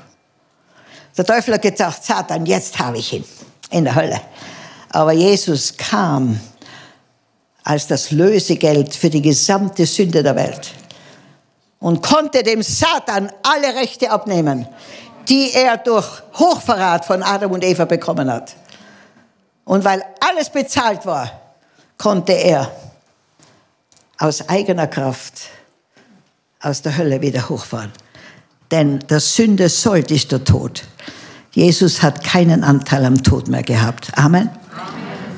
Der 1.17 1.27
Teufel 1.27 1.55
hat 1.55 1.63
gesagt, 1.63 2.05
Satan, 2.05 2.47
jetzt 2.47 2.79
habe 2.79 2.99
ich 2.99 3.13
ihn 3.13 3.25
in 3.71 3.85
der 3.85 3.95
Hölle. 3.95 4.21
Aber 4.91 5.13
Jesus 5.13 5.77
kam 5.77 6.41
als 7.65 7.87
das 7.89 8.13
Lösegeld 8.13 8.95
für 8.95 9.11
die 9.11 9.23
gesamte 9.23 9.85
Sünde 9.85 10.23
der 10.23 10.37
Welt 10.37 10.73
und 11.81 12.03
konnte 12.03 12.43
dem 12.43 12.63
Satan 12.63 13.31
alle 13.43 13.75
Rechte 13.75 14.11
abnehmen, 14.11 14.67
die 15.29 15.53
er 15.53 15.77
durch 15.77 16.07
Hochverrat 16.35 17.05
von 17.05 17.23
Adam 17.23 17.53
und 17.53 17.65
Eva 17.65 17.85
bekommen 17.85 18.31
hat. 18.31 18.55
Und 19.65 19.85
weil 19.85 20.03
alles 20.21 20.51
bezahlt 20.51 21.05
war, 21.07 21.31
konnte 21.99 22.33
er 22.33 22.71
aus 24.19 24.49
eigener 24.49 24.87
Kraft 24.87 25.43
aus 26.61 26.83
der 26.83 26.97
Hölle 26.97 27.21
wieder 27.21 27.49
hochfahren. 27.49 27.93
Denn 28.71 29.01
der 29.11 29.21
Sünde 29.21 29.69
Sold 29.69 30.11
ist 30.11 30.33
der 30.33 30.45
Tod. 30.45 30.85
Jesus 31.51 32.03
hat 32.03 32.25
keinen 32.25 32.65
Anteil 32.65 33.05
am 33.05 33.23
Tod 33.23 33.49
mehr 33.49 33.63
gehabt. 33.63 34.17
Amen. 34.17 34.49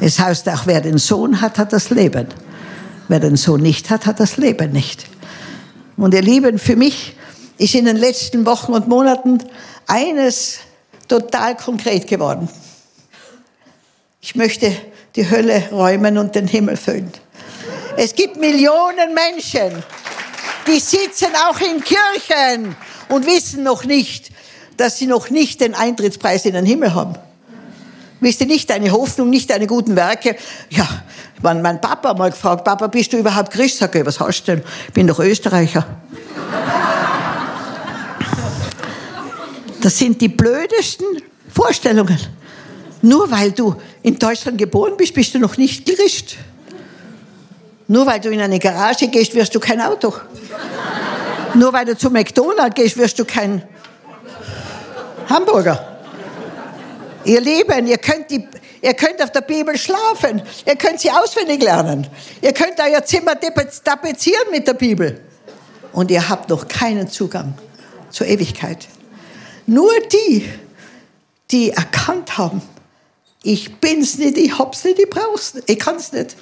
Es 0.00 0.19
heißt 0.19 0.49
auch, 0.49 0.66
wer 0.66 0.81
den 0.81 0.99
Sohn 0.99 1.40
hat, 1.40 1.59
hat 1.59 1.73
das 1.73 1.90
Leben. 1.90 2.28
Wer 3.09 3.21
den 3.21 3.37
Sohn 3.37 3.62
nicht 3.62 3.90
hat, 3.90 4.07
hat 4.07 4.21
das 4.21 4.37
Leben 4.37 4.71
nicht. 4.71 5.07
Und 5.97 6.14
ihr 6.14 6.23
Lieben, 6.23 6.59
für 6.59 6.76
mich 6.76 7.16
ist 7.59 7.75
in 7.75 7.85
den 7.87 7.97
letzten 7.97 8.47
Wochen 8.47 8.73
und 8.73 8.88
Monaten 8.88 9.38
eines 9.87 10.59
total 11.09 11.57
konkret 11.57 12.07
geworden. 12.07 12.49
Ich 14.21 14.35
möchte 14.35 14.75
die 15.16 15.31
Hölle 15.31 15.69
räumen 15.71 16.19
und 16.19 16.35
den 16.35 16.47
Himmel 16.47 16.76
füllen. 16.76 17.12
Es 17.96 18.14
gibt 18.14 18.36
Millionen 18.36 19.14
Menschen, 19.14 19.82
die 20.66 20.80
sitzen 20.80 21.28
auch 21.48 21.60
in 21.60 21.82
Kirchen 21.82 22.74
und 23.08 23.26
wissen 23.26 23.62
noch 23.62 23.84
nicht, 23.84 24.30
dass 24.76 24.98
sie 24.98 25.06
noch 25.06 25.30
nicht 25.30 25.60
den 25.60 25.74
Eintrittspreis 25.74 26.44
in 26.44 26.54
den 26.54 26.66
Himmel 26.66 26.94
haben. 26.94 27.14
Wisst 28.20 28.40
ihr 28.40 28.46
nicht 28.46 28.70
deine 28.70 28.90
Hoffnung, 28.90 29.30
nicht 29.30 29.50
deine 29.50 29.66
guten 29.66 29.94
Werke? 29.96 30.36
Ja, 30.70 30.88
mein, 31.42 31.62
mein 31.62 31.80
Papa 31.80 32.14
mal 32.14 32.30
gefragt, 32.30 32.64
Papa, 32.64 32.86
bist 32.88 33.12
du 33.12 33.18
überhaupt 33.18 33.52
Christ? 33.52 33.78
Sag 33.78 33.94
ich, 33.94 34.04
was 34.04 34.18
hast 34.18 34.44
du 34.44 34.56
denn? 34.56 34.64
Ich 34.88 34.92
bin 34.94 35.06
doch 35.06 35.20
Österreicher. 35.20 35.86
Das 39.80 39.98
sind 39.98 40.20
die 40.20 40.28
blödesten 40.28 41.06
Vorstellungen. 41.48 42.18
Nur 43.02 43.30
weil 43.30 43.52
du 43.52 43.76
in 44.02 44.18
Deutschland 44.18 44.56
geboren 44.56 44.94
bist, 44.96 45.12
bist 45.12 45.34
du 45.34 45.38
noch 45.38 45.58
nicht 45.58 45.84
Christ. 45.84 46.38
Nur 47.87 48.07
weil 48.07 48.21
du 48.21 48.31
in 48.31 48.41
eine 48.41 48.59
Garage 48.59 49.09
gehst, 49.09 49.35
wirst 49.35 49.55
du 49.55 49.61
kein 49.61 49.81
Auto. 49.81 50.14
Nur 51.55 51.73
weil 51.73 51.85
du 51.85 51.97
zu 51.97 52.11
McDonald's 52.11 52.75
gehst, 52.75 52.97
wirst 52.97 53.19
du 53.19 53.25
kein 53.25 53.62
Hamburger. 55.29 55.99
Ihr 57.25 57.41
Lieben, 57.41 57.87
ihr 57.87 57.99
könnt, 57.99 58.31
die, 58.31 58.47
ihr 58.83 58.95
könnt 58.95 59.23
auf 59.23 59.33
der 59.33 59.43
Bibel 59.43 59.76
schlafen. 59.79 60.43
Ihr 60.67 60.76
könnt 60.76 61.00
sie 61.00 61.11
auswendig 61.11 61.62
lernen. 61.62 62.07
Ihr 62.41 62.53
könnt 62.53 62.81
euer 62.81 63.05
Zimmer 63.05 63.35
tapezieren 63.38 64.50
mit 64.50 64.67
der 64.67 64.75
Bibel. 64.75 65.21
Und 65.93 66.11
ihr 66.11 66.29
habt 66.29 66.50
noch 66.50 66.67
keinen 66.69 67.09
Zugang 67.09 67.55
zur 68.11 68.26
Ewigkeit. 68.26 68.88
Nur 69.67 69.93
die, 70.12 70.49
die 71.50 71.71
erkannt 71.71 72.37
haben, 72.37 72.62
ich 73.43 73.76
bin's 73.76 74.19
nicht, 74.19 74.38
ich 74.38 74.59
hab's 74.59 74.85
nicht, 74.85 74.99
ich 74.99 75.09
brauch's 75.09 75.55
nicht, 75.55 75.71
ich 75.71 75.79
kann's 75.79 76.12
nicht. 76.12 76.37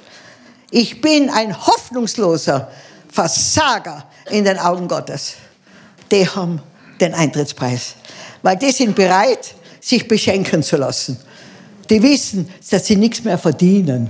Ich 0.75 1.01
bin 1.01 1.29
ein 1.29 1.55
hoffnungsloser 1.55 2.67
Versager 3.07 4.05
in 4.31 4.43
den 4.43 4.57
Augen 4.57 4.87
Gottes. 4.87 5.35
Die 6.11 6.27
haben 6.27 6.63
den 6.99 7.13
Eintrittspreis. 7.13 7.93
Weil 8.41 8.57
die 8.57 8.71
sind 8.71 8.95
bereit, 8.95 9.53
sich 9.79 10.07
beschenken 10.07 10.63
zu 10.63 10.77
lassen. 10.77 11.19
Die 11.91 12.01
wissen, 12.01 12.49
dass 12.71 12.87
sie 12.87 12.95
nichts 12.95 13.23
mehr 13.23 13.37
verdienen. 13.37 14.09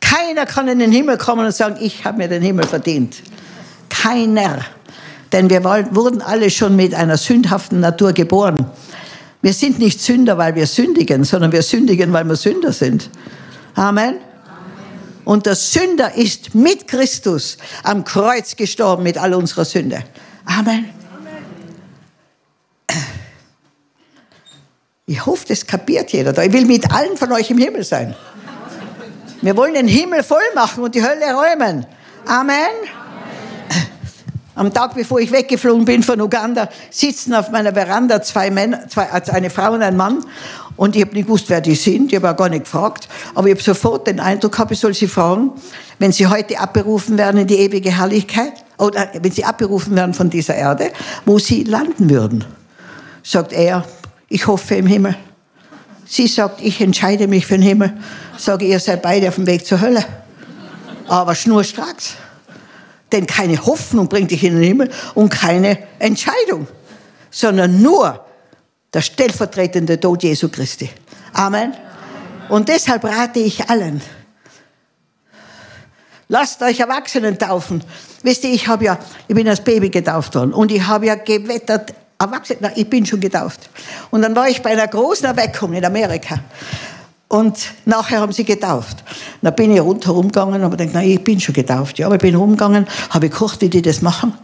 Keiner 0.00 0.44
kann 0.44 0.66
in 0.66 0.80
den 0.80 0.90
Himmel 0.90 1.18
kommen 1.18 1.46
und 1.46 1.54
sagen, 1.54 1.76
ich 1.80 2.04
habe 2.04 2.18
mir 2.18 2.28
den 2.28 2.42
Himmel 2.42 2.66
verdient. 2.66 3.22
Keiner. 3.90 4.58
Denn 5.30 5.48
wir 5.48 5.62
wurden 5.62 6.20
alle 6.20 6.50
schon 6.50 6.74
mit 6.74 6.94
einer 6.94 7.16
sündhaften 7.16 7.78
Natur 7.78 8.12
geboren. 8.12 8.68
Wir 9.42 9.52
sind 9.52 9.80
nicht 9.80 10.00
Sünder, 10.00 10.38
weil 10.38 10.54
wir 10.54 10.66
sündigen, 10.66 11.24
sondern 11.24 11.50
wir 11.50 11.62
sündigen, 11.62 12.12
weil 12.12 12.24
wir 12.24 12.36
Sünder 12.36 12.72
sind. 12.72 13.10
Amen. 13.74 14.18
Und 15.24 15.46
der 15.46 15.56
Sünder 15.56 16.14
ist 16.14 16.54
mit 16.54 16.88
Christus 16.88 17.58
am 17.82 18.04
Kreuz 18.04 18.56
gestorben 18.56 19.02
mit 19.02 19.18
all 19.18 19.34
unserer 19.34 19.64
Sünde. 19.64 20.04
Amen. 20.44 20.90
Ich 25.06 25.26
hoffe, 25.26 25.44
das 25.48 25.66
kapiert 25.66 26.12
jeder. 26.12 26.36
Ich 26.42 26.52
will 26.52 26.64
mit 26.64 26.92
allen 26.92 27.16
von 27.16 27.32
euch 27.32 27.50
im 27.50 27.58
Himmel 27.58 27.84
sein. 27.84 28.14
Wir 29.40 29.56
wollen 29.56 29.74
den 29.74 29.88
Himmel 29.88 30.22
voll 30.22 30.42
machen 30.54 30.84
und 30.84 30.94
die 30.94 31.02
Hölle 31.02 31.34
räumen. 31.34 31.84
Amen. 32.26 33.01
Am 34.54 34.72
Tag, 34.72 34.94
bevor 34.94 35.18
ich 35.18 35.32
weggeflogen 35.32 35.86
bin 35.86 36.02
von 36.02 36.20
Uganda, 36.20 36.68
sitzen 36.90 37.32
auf 37.32 37.50
meiner 37.50 37.72
Veranda 37.72 38.20
zwei 38.20 38.50
Männer, 38.50 38.86
zwei, 38.88 39.08
also 39.10 39.32
eine 39.32 39.48
Frau 39.48 39.72
und 39.72 39.82
ein 39.82 39.96
Mann. 39.96 40.24
Und 40.76 40.94
ich 40.94 41.02
habe 41.02 41.14
nicht 41.14 41.26
gewusst, 41.26 41.48
wer 41.48 41.62
die 41.62 41.74
sind. 41.74 42.12
Ich 42.12 42.16
habe 42.16 42.30
auch 42.30 42.36
gar 42.36 42.48
nicht 42.50 42.64
gefragt. 42.64 43.08
Aber 43.34 43.46
ich 43.46 43.54
habe 43.54 43.62
sofort 43.62 44.06
den 44.06 44.20
Eindruck 44.20 44.52
gehabt, 44.52 44.70
ich 44.70 44.78
soll 44.78 44.92
sie 44.92 45.06
fragen, 45.06 45.52
wenn 45.98 46.12
sie 46.12 46.26
heute 46.26 46.58
abberufen 46.58 47.16
werden 47.16 47.40
in 47.40 47.46
die 47.46 47.56
ewige 47.56 47.96
Herrlichkeit, 47.96 48.52
oder 48.78 49.08
wenn 49.14 49.30
sie 49.30 49.44
abberufen 49.44 49.94
werden 49.96 50.12
von 50.12 50.28
dieser 50.28 50.54
Erde, 50.54 50.90
wo 51.24 51.38
sie 51.38 51.64
landen 51.64 52.10
würden. 52.10 52.44
Sagt 53.22 53.52
er, 53.52 53.84
ich 54.28 54.46
hoffe 54.46 54.74
im 54.74 54.86
Himmel. 54.86 55.14
Sie 56.04 56.26
sagt, 56.26 56.60
ich 56.60 56.80
entscheide 56.80 57.28
mich 57.28 57.46
für 57.46 57.54
den 57.54 57.62
Himmel. 57.62 57.96
Sage, 58.36 58.66
ihr 58.66 58.80
seid 58.80 59.00
beide 59.00 59.28
auf 59.28 59.36
dem 59.36 59.46
Weg 59.46 59.64
zur 59.64 59.80
Hölle. 59.80 60.04
Aber 61.06 61.34
schnurstracks. 61.34 62.16
Denn 63.12 63.26
keine 63.26 63.64
Hoffnung 63.64 64.08
bringt 64.08 64.30
dich 64.30 64.42
in 64.42 64.54
den 64.54 64.62
Himmel 64.62 64.90
und 65.14 65.28
keine 65.28 65.78
Entscheidung, 65.98 66.66
sondern 67.30 67.82
nur 67.82 68.24
der 68.92 69.02
stellvertretende 69.02 70.00
Tod 70.00 70.22
Jesu 70.22 70.48
Christi. 70.48 70.90
Amen. 71.32 71.74
Und 72.48 72.68
deshalb 72.68 73.04
rate 73.04 73.38
ich 73.38 73.68
allen, 73.70 74.02
lasst 76.28 76.62
euch 76.62 76.80
Erwachsenen 76.80 77.38
taufen. 77.38 77.84
Wisst 78.22 78.44
ihr, 78.44 78.52
ich 78.52 78.68
habe 78.68 78.84
ja, 78.84 78.98
ich 79.28 79.34
bin 79.34 79.48
als 79.48 79.62
Baby 79.62 79.90
getauft 79.90 80.34
worden 80.34 80.52
und 80.52 80.70
ich 80.70 80.86
habe 80.86 81.06
ja 81.06 81.14
gewettert, 81.14 81.94
Erwachsene, 82.18 82.72
ich 82.76 82.88
bin 82.88 83.04
schon 83.04 83.20
getauft. 83.20 83.68
Und 84.10 84.22
dann 84.22 84.36
war 84.36 84.48
ich 84.48 84.62
bei 84.62 84.70
einer 84.70 84.86
großen 84.86 85.26
Erweckung 85.26 85.72
in 85.72 85.84
Amerika. 85.84 86.38
Und 87.32 87.72
nachher 87.86 88.20
haben 88.20 88.32
sie 88.32 88.44
getauft. 88.44 89.02
Dann 89.40 89.54
bin 89.54 89.74
ich 89.74 89.80
rundherum 89.80 90.30
gegangen 90.30 90.62
habe 90.62 90.76
gedacht, 90.76 90.92
nein, 90.92 91.08
ich 91.08 91.24
bin 91.24 91.40
schon 91.40 91.54
getauft. 91.54 91.98
Ja, 91.98 92.04
aber 92.04 92.16
ich 92.16 92.20
bin 92.20 92.34
rumgegangen, 92.34 92.86
habe 93.08 93.30
gekocht, 93.30 93.62
wie 93.62 93.70
die 93.70 93.80
das 93.80 94.02
machen. 94.02 94.34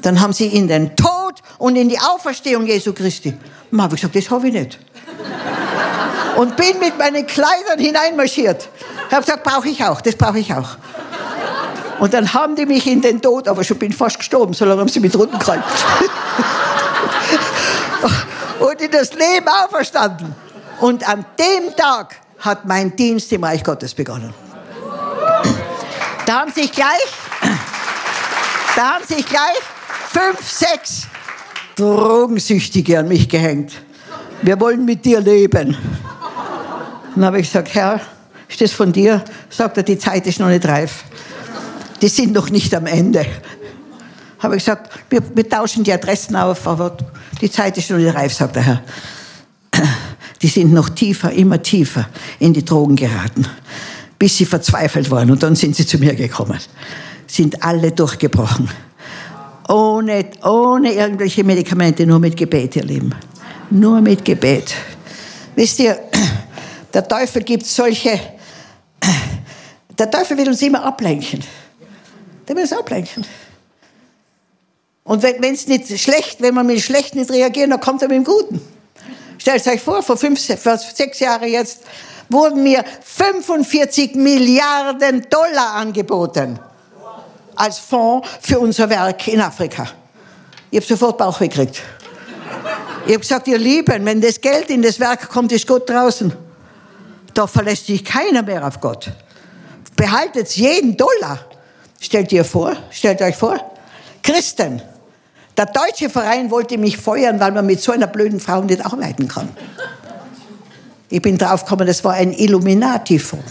Dann 0.00 0.18
haben 0.18 0.32
sie 0.32 0.46
in 0.46 0.66
den 0.66 0.96
Tod 0.96 1.34
und 1.58 1.76
in 1.76 1.90
die 1.90 1.98
Auferstehung 1.98 2.66
Jesu 2.66 2.94
Christi. 2.94 3.34
Dann 3.70 3.82
habe 3.82 3.96
ich 3.96 4.00
gesagt, 4.00 4.16
das 4.16 4.30
habe 4.30 4.48
ich 4.48 4.54
nicht. 4.54 4.78
Und 6.38 6.56
bin 6.56 6.78
mit 6.80 6.96
meinen 6.96 7.26
Kleidern 7.26 7.78
hineinmarschiert. 7.78 8.66
Ich 9.08 9.14
habe 9.14 9.26
gesagt, 9.26 9.44
brauche 9.44 9.68
ich 9.68 9.84
auch, 9.84 10.00
das 10.00 10.14
brauche 10.14 10.38
ich 10.38 10.54
auch. 10.54 10.78
Und 11.98 12.14
dann 12.14 12.32
haben 12.32 12.56
die 12.56 12.64
mich 12.64 12.86
in 12.86 13.02
den 13.02 13.20
Tod, 13.20 13.46
aber 13.46 13.62
schon 13.62 13.78
bin 13.78 13.92
fast 13.92 14.20
gestorben, 14.20 14.54
so 14.54 14.64
lange 14.64 14.80
haben 14.80 14.88
sie 14.88 15.00
mich 15.00 15.12
drunten 15.12 15.38
gehalten. 15.38 15.64
und 18.60 18.80
in 18.80 18.90
das 18.90 19.12
Leben 19.12 19.48
auferstanden. 19.48 20.34
Und 20.80 21.06
an 21.06 21.26
dem 21.38 21.76
Tag 21.76 22.16
hat 22.38 22.64
mein 22.64 22.94
Dienst 22.94 23.32
im 23.32 23.44
Reich 23.44 23.64
Gottes 23.64 23.94
begonnen. 23.94 24.32
Da 26.26 26.40
haben 26.40 26.52
sich 26.52 26.70
gleich, 26.72 27.08
da 28.76 28.94
haben 28.94 29.04
sich 29.06 29.26
gleich 29.26 29.58
fünf, 30.10 30.48
sechs 30.48 31.06
Drogensüchtige 31.76 32.98
an 32.98 33.08
mich 33.08 33.28
gehängt. 33.28 33.72
Wir 34.42 34.60
wollen 34.60 34.84
mit 34.84 35.04
dir 35.04 35.20
leben. 35.20 35.76
Dann 37.14 37.24
habe 37.24 37.40
ich 37.40 37.46
gesagt, 37.46 37.74
Herr, 37.74 38.00
ist 38.48 38.60
das 38.60 38.72
von 38.72 38.92
dir? 38.92 39.24
Sagt 39.48 39.76
er, 39.76 39.82
die 39.82 39.98
Zeit 39.98 40.26
ist 40.26 40.38
noch 40.38 40.48
nicht 40.48 40.66
reif. 40.66 41.04
Die 42.00 42.08
sind 42.08 42.32
noch 42.32 42.50
nicht 42.50 42.74
am 42.74 42.86
Ende. 42.86 43.26
Habe 44.38 44.56
ich 44.56 44.64
gesagt, 44.64 44.92
wir, 45.10 45.22
wir 45.34 45.48
tauschen 45.48 45.82
die 45.82 45.92
Adressen 45.92 46.36
auf, 46.36 46.66
aber 46.68 46.96
die 47.40 47.50
Zeit 47.50 47.76
ist 47.78 47.90
noch 47.90 47.98
nicht 47.98 48.14
reif, 48.14 48.32
sagt 48.32 48.56
der 48.56 48.62
Herr 48.62 48.82
die 50.42 50.48
sind 50.48 50.72
noch 50.72 50.90
tiefer, 50.90 51.32
immer 51.32 51.62
tiefer 51.62 52.08
in 52.38 52.52
die 52.52 52.64
Drogen 52.64 52.96
geraten, 52.96 53.46
bis 54.18 54.36
sie 54.36 54.46
verzweifelt 54.46 55.10
waren. 55.10 55.30
Und 55.30 55.42
dann 55.42 55.56
sind 55.56 55.76
sie 55.76 55.86
zu 55.86 55.98
mir 55.98 56.14
gekommen. 56.14 56.58
Sind 57.26 57.62
alle 57.62 57.92
durchgebrochen. 57.92 58.70
Ohne, 59.68 60.24
ohne 60.44 60.92
irgendwelche 60.92 61.44
Medikamente, 61.44 62.06
nur 62.06 62.18
mit 62.18 62.36
Gebet, 62.36 62.76
ihr 62.76 62.84
Lieben. 62.84 63.14
Nur 63.70 64.00
mit 64.00 64.24
Gebet. 64.24 64.74
Wisst 65.54 65.78
ihr, 65.80 65.98
der 66.94 67.06
Teufel 67.06 67.42
gibt 67.42 67.66
solche, 67.66 68.18
der 69.98 70.10
Teufel 70.10 70.38
will 70.38 70.48
uns 70.48 70.62
immer 70.62 70.84
ablenken. 70.84 71.42
Der 72.46 72.56
will 72.56 72.62
uns 72.62 72.72
ablenken. 72.72 73.26
Und 75.04 75.22
wenn 75.22 75.54
es 75.54 75.66
nicht 75.66 75.98
schlecht, 75.98 76.40
wenn 76.40 76.54
man 76.54 76.66
mit 76.66 76.80
schlecht 76.80 77.14
nicht 77.14 77.30
reagiert, 77.30 77.70
dann 77.70 77.80
kommt 77.80 78.02
er 78.02 78.08
mit 78.08 78.18
dem 78.18 78.24
Guten. 78.24 78.60
Stellt 79.38 79.66
euch 79.66 79.80
vor, 79.80 80.02
vor, 80.02 80.16
fünf, 80.16 80.40
vor 80.60 80.76
sechs 80.76 81.20
Jahren 81.20 81.48
jetzt 81.48 81.80
wurden 82.28 82.62
mir 82.62 82.84
45 83.02 84.14
Milliarden 84.16 85.26
Dollar 85.30 85.74
angeboten 85.74 86.58
als 87.54 87.78
Fonds 87.78 88.28
für 88.40 88.58
unser 88.58 88.88
Werk 88.90 89.26
in 89.28 89.40
Afrika. 89.40 89.88
Ich 90.70 90.78
habe 90.78 90.86
sofort 90.86 91.18
Bauch 91.18 91.38
gekriegt. 91.38 91.82
Ich 93.06 93.12
habe 93.12 93.20
gesagt, 93.20 93.48
ihr 93.48 93.58
Lieben, 93.58 94.04
wenn 94.04 94.20
das 94.20 94.40
Geld 94.40 94.70
in 94.70 94.82
das 94.82 95.00
Werk 95.00 95.28
kommt, 95.28 95.50
ist 95.52 95.66
Gott 95.66 95.88
draußen. 95.88 96.32
Da 97.32 97.46
verlässt 97.46 97.86
sich 97.86 98.04
keiner 98.04 98.42
mehr 98.42 98.66
auf 98.66 98.80
Gott. 98.80 99.10
Behaltet 99.96 100.50
jeden 100.56 100.96
Dollar. 100.96 101.40
Stellt 102.00 102.30
ihr 102.32 102.44
vor, 102.44 102.76
stellt 102.90 103.20
euch 103.22 103.34
vor, 103.34 103.58
Christen, 104.22 104.82
der 105.58 105.66
deutsche 105.66 106.08
Verein 106.08 106.50
wollte 106.52 106.78
mich 106.78 106.96
feuern, 106.96 107.40
weil 107.40 107.50
man 107.50 107.66
mit 107.66 107.82
so 107.82 107.90
einer 107.90 108.06
blöden 108.06 108.38
Frau 108.38 108.62
nicht 108.62 108.84
arbeiten 108.84 109.26
kann. 109.26 109.48
Ich 111.10 111.20
bin 111.20 111.36
draufgekommen, 111.36 111.86
das 111.86 112.04
war 112.04 112.14
ein 112.14 112.32
Illuminati-Fonds. 112.32 113.44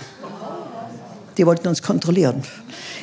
Die 1.38 1.46
wollten 1.46 1.68
uns 1.68 1.84
kontrollieren. 1.84 2.42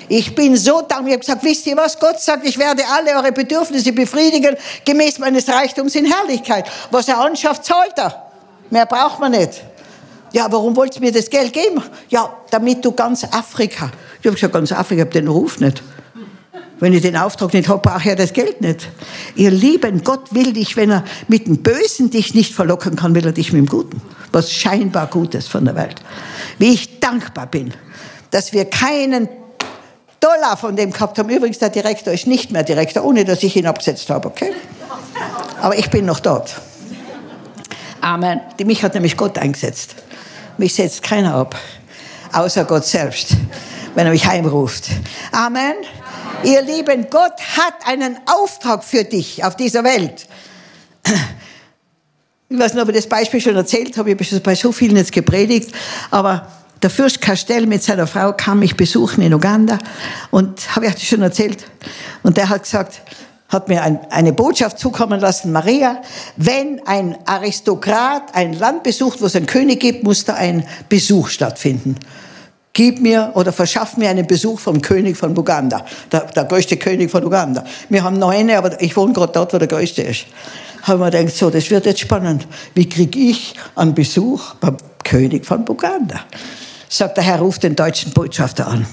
Ich 0.08 0.34
bin 0.34 0.56
so 0.56 0.80
dankbar. 0.80 1.06
Ich 1.06 1.12
habe 1.12 1.20
gesagt, 1.20 1.44
wisst 1.44 1.66
ihr 1.66 1.76
was? 1.76 1.98
Gott 1.98 2.20
sagt, 2.20 2.46
ich 2.46 2.58
werde 2.58 2.82
alle 2.90 3.14
eure 3.16 3.32
Bedürfnisse 3.32 3.92
befriedigen, 3.92 4.56
gemäß 4.84 5.18
meines 5.18 5.48
Reichtums 5.48 5.94
in 5.94 6.06
Herrlichkeit. 6.06 6.66
Was 6.90 7.08
er 7.08 7.18
anschafft, 7.18 7.64
zahlt 7.64 7.96
er. 7.96 8.30
Mehr 8.70 8.86
braucht 8.86 9.20
man 9.20 9.32
nicht. 9.32 9.62
Ja, 10.32 10.46
warum 10.50 10.74
wollt 10.76 10.96
ihr 10.96 11.00
mir 11.00 11.12
das 11.12 11.30
Geld 11.30 11.52
geben? 11.52 11.82
Ja, 12.08 12.34
damit 12.50 12.84
du 12.84 12.92
ganz 12.92 13.24
Afrika. 13.24 13.90
Ich 14.20 14.26
habe 14.26 14.34
gesagt, 14.34 14.52
ganz 14.52 14.72
Afrika, 14.72 15.02
ich 15.02 15.06
habe 15.06 15.10
den 15.10 15.28
Ruf 15.28 15.60
nicht. 15.60 15.82
Wenn 16.80 16.92
ich 16.92 17.02
den 17.02 17.16
Auftrag 17.16 17.52
nicht 17.52 17.68
habe, 17.68 17.80
brauche 17.80 18.00
ich 18.00 18.04
ja 18.06 18.14
das 18.14 18.32
Geld 18.32 18.60
nicht. 18.60 18.88
Ihr 19.36 19.50
Lieben, 19.50 20.02
Gott 20.02 20.34
will 20.34 20.52
dich, 20.52 20.76
wenn 20.76 20.90
er 20.90 21.04
mit 21.28 21.46
dem 21.46 21.62
Bösen 21.62 22.10
dich 22.10 22.34
nicht 22.34 22.52
verlocken 22.52 22.96
kann, 22.96 23.14
will 23.14 23.24
er 23.24 23.32
dich 23.32 23.52
mit 23.52 23.60
dem 23.60 23.68
Guten. 23.68 24.02
Was 24.32 24.52
scheinbar 24.52 25.06
Gutes 25.06 25.46
von 25.46 25.64
der 25.64 25.76
Welt. 25.76 26.02
Wie 26.58 26.74
ich 26.74 27.00
dankbar 27.00 27.46
bin, 27.46 27.72
dass 28.30 28.52
wir 28.52 28.64
keinen 28.64 29.28
Dollar 30.24 30.56
von 30.56 30.74
dem 30.74 30.90
gehabt 30.90 31.18
haben. 31.18 31.28
Übrigens, 31.28 31.58
der 31.58 31.68
Direktor 31.68 32.12
ist 32.12 32.26
nicht 32.26 32.50
mehr 32.50 32.62
Direktor, 32.62 33.04
ohne 33.04 33.24
dass 33.24 33.42
ich 33.42 33.56
ihn 33.56 33.66
abgesetzt 33.66 34.08
habe, 34.08 34.26
okay? 34.26 34.52
Aber 35.60 35.78
ich 35.78 35.90
bin 35.90 36.06
noch 36.06 36.20
dort. 36.20 36.60
Amen. 38.00 38.40
Mich 38.64 38.82
hat 38.82 38.94
nämlich 38.94 39.16
Gott 39.16 39.38
eingesetzt. 39.38 39.94
Mich 40.56 40.74
setzt 40.74 41.02
keiner 41.02 41.34
ab, 41.34 41.56
außer 42.32 42.64
Gott 42.64 42.84
selbst, 42.84 43.36
wenn 43.94 44.06
er 44.06 44.12
mich 44.12 44.26
heimruft. 44.26 44.88
Amen. 45.32 45.74
Ihr 46.44 46.60
Lieben, 46.60 47.06
Gott 47.08 47.40
hat 47.56 47.74
einen 47.86 48.18
Auftrag 48.26 48.84
für 48.84 49.04
dich 49.04 49.42
auf 49.44 49.56
dieser 49.56 49.82
Welt. 49.82 50.26
Ich 52.50 52.58
weiß 52.58 52.74
nicht, 52.74 52.82
ob 52.82 52.88
ich 52.90 52.96
das 52.96 53.08
Beispiel 53.08 53.40
schon 53.40 53.56
erzählt 53.56 53.96
habe, 53.96 54.10
ich 54.10 54.16
habe 54.16 54.24
schon 54.24 54.42
bei 54.42 54.54
so 54.54 54.70
vielen 54.70 54.96
jetzt 54.96 55.12
gepredigt, 55.12 55.74
aber 56.10 56.46
der 56.82 56.90
Fürst 56.90 57.22
Castell 57.22 57.66
mit 57.66 57.82
seiner 57.82 58.06
Frau 58.06 58.34
kam 58.34 58.58
mich 58.58 58.76
besuchen 58.76 59.22
in 59.22 59.32
Uganda. 59.32 59.78
Und 60.30 60.76
habe 60.76 60.86
ich 60.86 60.92
das 60.92 61.04
schon 61.04 61.22
erzählt. 61.22 61.64
Und 62.22 62.36
der 62.36 62.50
hat 62.50 62.64
gesagt, 62.64 63.00
hat 63.48 63.68
mir 63.68 63.82
ein, 63.82 63.98
eine 64.10 64.34
Botschaft 64.34 64.78
zukommen 64.78 65.20
lassen, 65.20 65.50
Maria, 65.50 66.02
wenn 66.36 66.86
ein 66.86 67.16
Aristokrat 67.24 68.34
ein 68.34 68.52
Land 68.52 68.82
besucht, 68.82 69.22
wo 69.22 69.26
es 69.26 69.34
einen 69.34 69.46
König 69.46 69.80
gibt, 69.80 70.04
muss 70.04 70.26
da 70.26 70.34
ein 70.34 70.66
Besuch 70.90 71.28
stattfinden 71.28 71.96
gib 72.74 73.00
mir 73.00 73.30
oder 73.34 73.52
verschaff 73.52 73.96
mir 73.96 74.10
einen 74.10 74.26
Besuch 74.26 74.60
vom 74.60 74.82
König 74.82 75.16
von 75.16 75.36
Uganda, 75.38 75.84
der, 76.12 76.26
der 76.26 76.44
größte 76.44 76.76
König 76.76 77.10
von 77.10 77.24
Uganda. 77.24 77.64
Wir 77.88 78.02
haben 78.02 78.18
noch 78.18 78.30
eine, 78.30 78.58
aber 78.58 78.80
ich 78.82 78.94
wohne 78.96 79.14
gerade 79.14 79.32
dort, 79.32 79.54
wo 79.54 79.58
der 79.58 79.68
größte 79.68 80.02
ist. 80.02 80.26
Haben 80.82 81.00
wir 81.00 81.10
gedacht, 81.10 81.34
so, 81.34 81.48
das 81.48 81.70
wird 81.70 81.86
jetzt 81.86 82.00
spannend. 82.00 82.46
Wie 82.74 82.86
kriege 82.86 83.18
ich 83.18 83.54
einen 83.74 83.94
Besuch 83.94 84.54
beim 84.56 84.76
König 85.02 85.46
von 85.46 85.66
Uganda? 85.66 86.20
Sagt 86.88 87.16
der 87.16 87.24
Herr, 87.24 87.38
ruft 87.38 87.62
den 87.62 87.74
deutschen 87.74 88.12
Botschafter 88.12 88.66
an. 88.66 88.86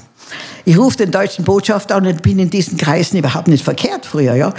Ich 0.63 0.77
rufe 0.77 0.97
den 0.97 1.11
deutschen 1.11 1.43
Botschafter 1.43 1.95
an 1.95 2.05
und 2.05 2.21
bin 2.21 2.39
in 2.39 2.49
diesen 2.49 2.77
Kreisen 2.77 3.17
überhaupt 3.17 3.47
nicht 3.47 3.63
verkehrt 3.63 4.05
früher, 4.05 4.35
ja. 4.35 4.53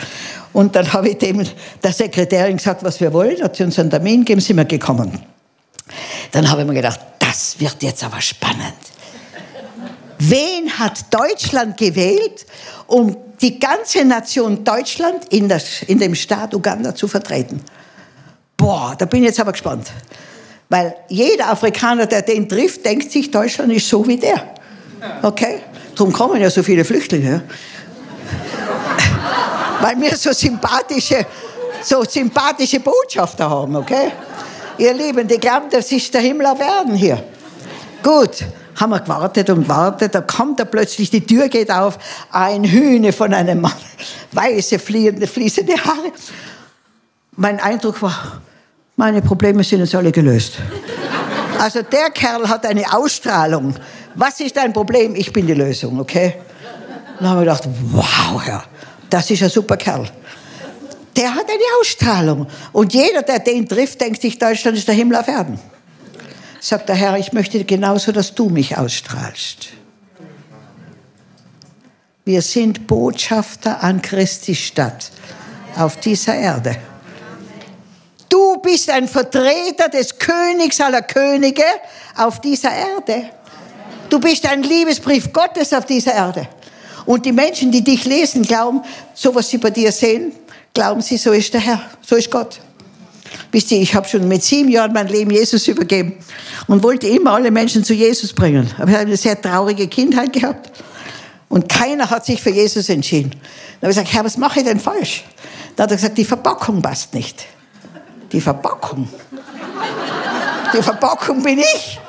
Und 0.52 0.76
dann 0.76 0.92
habe 0.92 1.08
ich 1.08 1.18
dem, 1.18 1.42
der 1.82 1.92
Sekretärin 1.92 2.58
gesagt, 2.58 2.82
was 2.82 3.00
wir 3.00 3.12
wollen, 3.12 3.40
hat 3.40 3.56
sie 3.56 3.62
uns 3.62 3.78
einen 3.78 3.88
Termin 3.88 4.20
gegeben, 4.20 4.40
sind 4.40 4.56
wir 4.56 4.66
gekommen. 4.66 5.18
Dann 6.32 6.50
habe 6.50 6.62
ich 6.62 6.66
mir 6.66 6.74
gedacht, 6.74 7.00
das 7.18 7.58
wird 7.58 7.82
jetzt 7.82 8.04
aber 8.04 8.20
spannend 8.20 8.74
Wen 10.24 10.78
hat 10.78 11.12
Deutschland 11.12 11.76
gewählt, 11.76 12.46
um 12.86 13.16
die 13.40 13.58
ganze 13.58 14.04
Nation 14.04 14.62
Deutschland 14.62 15.24
in, 15.30 15.48
das, 15.48 15.82
in 15.82 15.98
dem 15.98 16.14
Staat 16.14 16.54
Uganda 16.54 16.94
zu 16.94 17.08
vertreten? 17.08 17.60
Boah, 18.56 18.94
da 18.96 19.04
bin 19.04 19.22
ich 19.22 19.30
jetzt 19.30 19.40
aber 19.40 19.50
gespannt. 19.50 19.90
Weil 20.68 20.94
jeder 21.08 21.48
Afrikaner, 21.50 22.06
der 22.06 22.22
den 22.22 22.48
trifft, 22.48 22.84
denkt 22.84 23.10
sich, 23.10 23.32
Deutschland 23.32 23.72
ist 23.72 23.88
so 23.88 24.06
wie 24.06 24.16
der. 24.16 24.54
Okay? 25.22 25.58
Darum 25.96 26.12
kommen 26.12 26.40
ja 26.40 26.48
so 26.50 26.62
viele 26.62 26.84
Flüchtlinge. 26.84 27.42
Weil 29.80 30.00
wir 30.00 30.16
so 30.16 30.32
sympathische, 30.32 31.26
so 31.82 32.04
sympathische 32.04 32.78
Botschafter 32.78 33.50
haben, 33.50 33.74
okay? 33.74 34.12
Ihr 34.78 34.94
Lieben, 34.94 35.26
die 35.26 35.38
glauben, 35.38 35.66
das 35.68 35.90
ist 35.90 36.14
der 36.14 36.20
Himmel 36.20 36.46
auf 36.46 36.60
Erden 36.60 36.94
hier. 36.94 37.24
Gut, 38.04 38.44
haben 38.76 38.90
wir 38.90 39.00
gewartet 39.00 39.50
und 39.50 39.64
gewartet, 39.64 40.14
da 40.14 40.20
kommt 40.20 40.60
er 40.60 40.66
plötzlich, 40.66 41.10
die 41.10 41.24
Tür 41.24 41.48
geht 41.48 41.70
auf, 41.70 41.98
ein 42.30 42.64
Hühne 42.64 43.12
von 43.12 43.32
einem 43.34 43.60
Mann, 43.60 43.72
weiße, 44.32 44.78
fliehende, 44.78 45.26
fließende 45.26 45.74
Haare. 45.74 46.12
Mein 47.36 47.60
Eindruck 47.60 48.02
war, 48.02 48.42
meine 48.96 49.22
Probleme 49.22 49.64
sind 49.64 49.80
jetzt 49.80 49.94
alle 49.94 50.12
gelöst. 50.12 50.58
Also 51.58 51.82
der 51.82 52.10
Kerl 52.10 52.48
hat 52.48 52.66
eine 52.66 52.92
Ausstrahlung. 52.92 53.74
Was 54.14 54.40
ist 54.40 54.56
dein 54.56 54.72
Problem? 54.72 55.14
Ich 55.14 55.32
bin 55.32 55.46
die 55.46 55.54
Lösung, 55.54 56.00
okay? 56.00 56.34
Dann 57.18 57.28
haben 57.28 57.36
wir 57.36 57.44
gedacht, 57.44 57.68
wow, 57.92 58.42
Herr, 58.44 58.64
das 59.08 59.30
ist 59.30 59.42
ein 59.42 59.48
super 59.48 59.76
Kerl. 59.76 60.08
Der 61.16 61.34
hat 61.34 61.44
eine 61.44 61.80
Ausstrahlung. 61.80 62.46
Und 62.72 62.92
jeder, 62.92 63.22
der 63.22 63.38
den 63.38 63.68
trifft, 63.68 64.00
denkt 64.00 64.22
sich, 64.22 64.38
Deutschland 64.38 64.76
ist 64.76 64.88
der 64.88 64.94
Himmel 64.94 65.16
auf 65.16 65.28
Erden. 65.28 65.58
Sagt 66.64 66.88
der 66.88 66.94
Herr, 66.94 67.18
ich 67.18 67.32
möchte 67.32 67.64
genauso, 67.64 68.12
dass 68.12 68.36
du 68.36 68.48
mich 68.48 68.78
ausstrahlst. 68.78 69.70
Wir 72.24 72.40
sind 72.40 72.86
Botschafter 72.86 73.82
an 73.82 74.00
Christi 74.00 74.54
Stadt 74.54 75.10
auf 75.76 75.96
dieser 75.96 76.36
Erde. 76.36 76.76
Du 78.28 78.58
bist 78.58 78.88
ein 78.90 79.08
Vertreter 79.08 79.88
des 79.88 80.16
Königs 80.16 80.80
aller 80.80 81.02
Könige 81.02 81.64
auf 82.16 82.40
dieser 82.40 82.70
Erde. 82.70 83.30
Du 84.08 84.20
bist 84.20 84.46
ein 84.46 84.62
Liebesbrief 84.62 85.32
Gottes 85.32 85.72
auf 85.72 85.84
dieser 85.84 86.14
Erde. 86.14 86.46
Und 87.06 87.26
die 87.26 87.32
Menschen, 87.32 87.72
die 87.72 87.82
dich 87.82 88.04
lesen, 88.04 88.42
glauben, 88.42 88.82
so 89.14 89.34
was 89.34 89.48
sie 89.48 89.58
bei 89.58 89.70
dir 89.70 89.90
sehen, 89.90 90.30
glauben 90.72 91.00
sie, 91.00 91.16
so 91.16 91.32
ist 91.32 91.52
der 91.54 91.60
Herr, 91.60 91.82
so 92.02 92.14
ist 92.14 92.30
Gott. 92.30 92.60
Wisst 93.50 93.70
ihr, 93.70 93.80
ich 93.80 93.94
habe 93.94 94.08
schon 94.08 94.26
mit 94.28 94.42
sieben 94.42 94.68
Jahren 94.68 94.92
mein 94.92 95.08
Leben 95.08 95.30
Jesus 95.30 95.68
übergeben 95.68 96.14
und 96.66 96.82
wollte 96.82 97.06
immer 97.06 97.32
alle 97.32 97.50
Menschen 97.50 97.84
zu 97.84 97.94
Jesus 97.94 98.32
bringen. 98.32 98.70
Aber 98.78 98.88
ich 98.88 98.94
habe 98.96 99.06
eine 99.06 99.16
sehr 99.16 99.40
traurige 99.40 99.88
Kindheit 99.88 100.32
gehabt 100.32 100.70
und 101.48 101.68
keiner 101.68 102.08
hat 102.08 102.24
sich 102.24 102.40
für 102.42 102.50
Jesus 102.50 102.88
entschieden. 102.88 103.30
Dann 103.32 103.88
habe 103.88 103.90
ich 103.90 103.96
gesagt, 103.98 104.12
Herr, 104.12 104.24
was 104.24 104.36
mache 104.36 104.60
ich 104.60 104.64
denn 104.64 104.80
falsch? 104.80 105.24
Dann 105.76 105.84
hat 105.84 105.90
er 105.90 105.96
gesagt, 105.96 106.18
die 106.18 106.24
Verpackung 106.24 106.80
passt 106.80 107.12
nicht. 107.14 107.44
Die 108.32 108.40
Verpackung? 108.40 109.08
Die 110.72 110.82
Verpackung 110.82 111.42
bin 111.42 111.58
ich. 111.58 112.00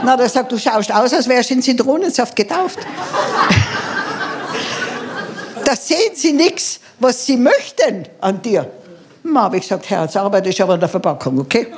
Dann 0.00 0.10
hat 0.10 0.20
er 0.20 0.26
gesagt, 0.26 0.50
du 0.50 0.58
schaust 0.58 0.90
aus, 0.90 1.12
als 1.12 1.28
wärst 1.28 1.50
du 1.50 1.54
in 1.54 1.62
Zitronensaft 1.62 2.34
getauft. 2.34 2.78
da 5.64 5.76
sehen 5.76 6.14
sie 6.14 6.32
nichts, 6.32 6.80
was 6.98 7.26
sie 7.26 7.36
möchten 7.36 8.06
an 8.20 8.40
dir. 8.40 8.70
Dann 9.32 9.44
habe 9.44 9.56
ich 9.56 9.62
gesagt, 9.62 9.88
Herr, 9.88 10.02
jetzt 10.02 10.16
arbeite 10.16 10.50
ich 10.50 10.62
aber 10.62 10.74
an 10.74 10.80
der 10.80 10.88
Verpackung, 10.90 11.38
okay? 11.40 11.68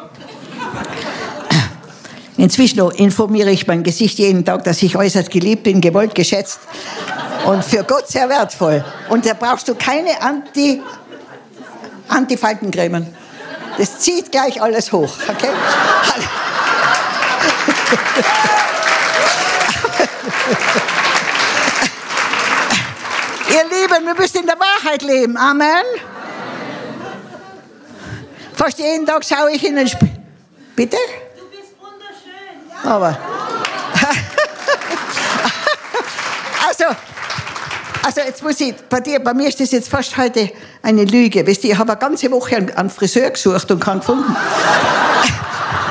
Inzwischen 2.37 2.81
informiere 2.91 3.51
ich 3.51 3.69
mein 3.69 3.85
Gesicht 3.85 4.19
jeden 4.19 4.45
Tag, 4.45 4.65
dass 4.65 4.83
ich 4.83 4.97
äußerst 4.97 5.31
geliebt 5.31 5.63
bin, 5.63 5.81
gewollt, 5.81 6.17
geschätzt 6.17 6.59
und 7.47 7.65
für 7.65 7.85
Gott 7.85 8.09
sehr 8.09 8.29
wertvoll. 8.29 8.85
Und 9.09 9.25
da 9.25 9.35
brauchst 9.35 9.69
du 9.69 9.77
keine 9.77 10.21
Anti, 10.21 10.83
Antifaltencremen. 12.09 13.07
Das 13.79 14.01
zieht 14.01 14.33
gleich 14.33 14.61
alles 14.61 14.91
hoch, 14.91 15.13
okay? 15.29 15.51
Ihr 23.49 23.63
Lieben, 23.63 24.07
wir 24.07 24.15
müssen 24.15 24.39
in 24.39 24.47
der 24.47 24.59
Wahrheit 24.59 25.03
leben. 25.03 25.37
Amen. 25.37 25.85
Fast 28.55 28.79
jeden 28.79 29.05
Tag 29.07 29.25
schaue 29.25 29.51
ich 29.53 29.65
in 29.65 29.77
den 29.77 29.89
Spiegel. 29.89 30.11
Bitte? 30.77 30.97
Du 31.37 31.45
bist 31.51 31.75
wunderschön. 31.79 32.71
Ja. 32.71 32.91
Aber. 32.91 33.19
also, 36.69 36.85
also 38.05 38.21
jetzt 38.21 38.43
muss 38.43 38.61
ich, 38.61 38.75
bei 38.89 39.01
dir, 39.01 39.19
bei 39.21 39.35
mir 39.35 39.49
ist 39.49 39.61
das 39.61 39.71
jetzt 39.73 39.89
fast 39.89 40.17
heute 40.17 40.51
eine 40.83 41.05
Lüge. 41.05 41.47
Weißt 41.47 41.65
du, 41.65 41.69
ich 41.69 41.79
habe 41.79 41.93
eine 41.93 42.01
ganze 42.01 42.31
Woche 42.31 42.57
einen 42.57 42.91
Friseur 42.91 43.31
gesucht 43.31 43.71
und 43.71 43.81
keinen 43.81 44.01
gefunden. 44.01 44.37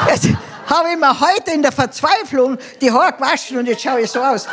Jetzt 0.08 0.28
habe 0.68 0.90
ich 0.92 0.98
mir 0.98 1.20
heute 1.20 1.52
in 1.52 1.62
der 1.62 1.72
Verzweiflung 1.72 2.58
die 2.82 2.92
Haare 2.92 3.14
gewaschen 3.14 3.58
und 3.58 3.68
jetzt 3.68 3.82
schaue 3.82 4.02
ich 4.02 4.12
so 4.12 4.22
aus. 4.22 4.48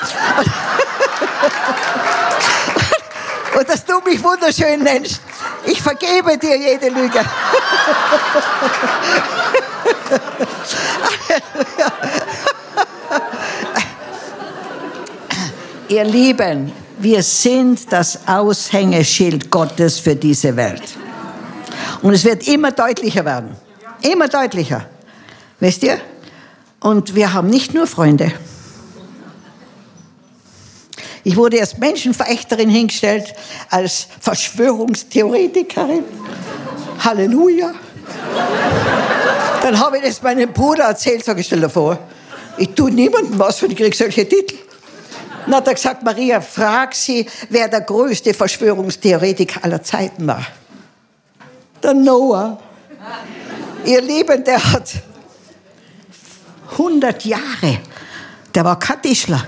Und 3.60 3.68
dass 3.68 3.84
du 3.84 4.00
mich 4.00 4.24
wunderschön 4.24 4.82
nennst. 4.82 5.20
Ich 5.66 5.82
vergebe 5.82 6.38
dir 6.38 6.56
jede 6.56 6.88
Lüge. 6.88 7.20
Ihr 15.88 16.04
Lieben, 16.04 16.72
wir 16.98 17.22
sind 17.22 17.92
das 17.92 18.26
Aushängeschild 18.26 19.50
Gottes 19.50 19.98
für 19.98 20.16
diese 20.16 20.56
Welt. 20.56 20.96
Und 22.00 22.14
es 22.14 22.24
wird 22.24 22.48
immer 22.48 22.70
deutlicher 22.70 23.26
werden. 23.26 23.54
Immer 24.00 24.28
deutlicher. 24.28 24.86
Wisst 25.58 25.82
ihr? 25.82 26.00
Und 26.80 27.14
wir 27.14 27.34
haben 27.34 27.50
nicht 27.50 27.74
nur 27.74 27.86
Freunde. 27.86 28.32
Ich 31.22 31.36
wurde 31.36 31.60
als 31.60 31.76
Menschenverächterin 31.76 32.70
hingestellt, 32.70 33.34
als 33.68 34.06
Verschwörungstheoretikerin. 34.20 36.04
Halleluja. 36.98 37.72
Dann 39.62 39.78
habe 39.78 39.98
ich 39.98 40.04
das 40.04 40.22
meinem 40.22 40.52
Bruder 40.52 40.84
erzählt, 40.84 41.24
sage 41.24 41.40
ich, 41.40 41.46
stell 41.46 41.60
dir 41.60 41.68
vor, 41.68 41.98
ich 42.56 42.70
tue 42.70 42.90
niemandem 42.90 43.38
was 43.38 43.62
und 43.62 43.72
ich 43.72 43.76
kriege 43.76 43.96
solche 43.96 44.28
Titel. 44.28 44.56
Dann 45.46 45.54
hat 45.56 45.68
er 45.68 45.74
gesagt, 45.74 46.02
Maria, 46.02 46.40
frag 46.40 46.94
sie, 46.94 47.26
wer 47.48 47.68
der 47.68 47.80
größte 47.82 48.34
Verschwörungstheoretiker 48.34 49.64
aller 49.64 49.82
Zeiten 49.82 50.26
war. 50.26 50.46
Der 51.82 51.94
Noah. 51.94 52.58
Ihr 53.84 54.02
Lieben, 54.02 54.44
der 54.44 54.72
hat 54.72 54.90
100 56.72 57.24
Jahre, 57.24 57.78
der 58.54 58.64
war 58.64 58.78
kein 58.78 59.00
Tischler, 59.00 59.42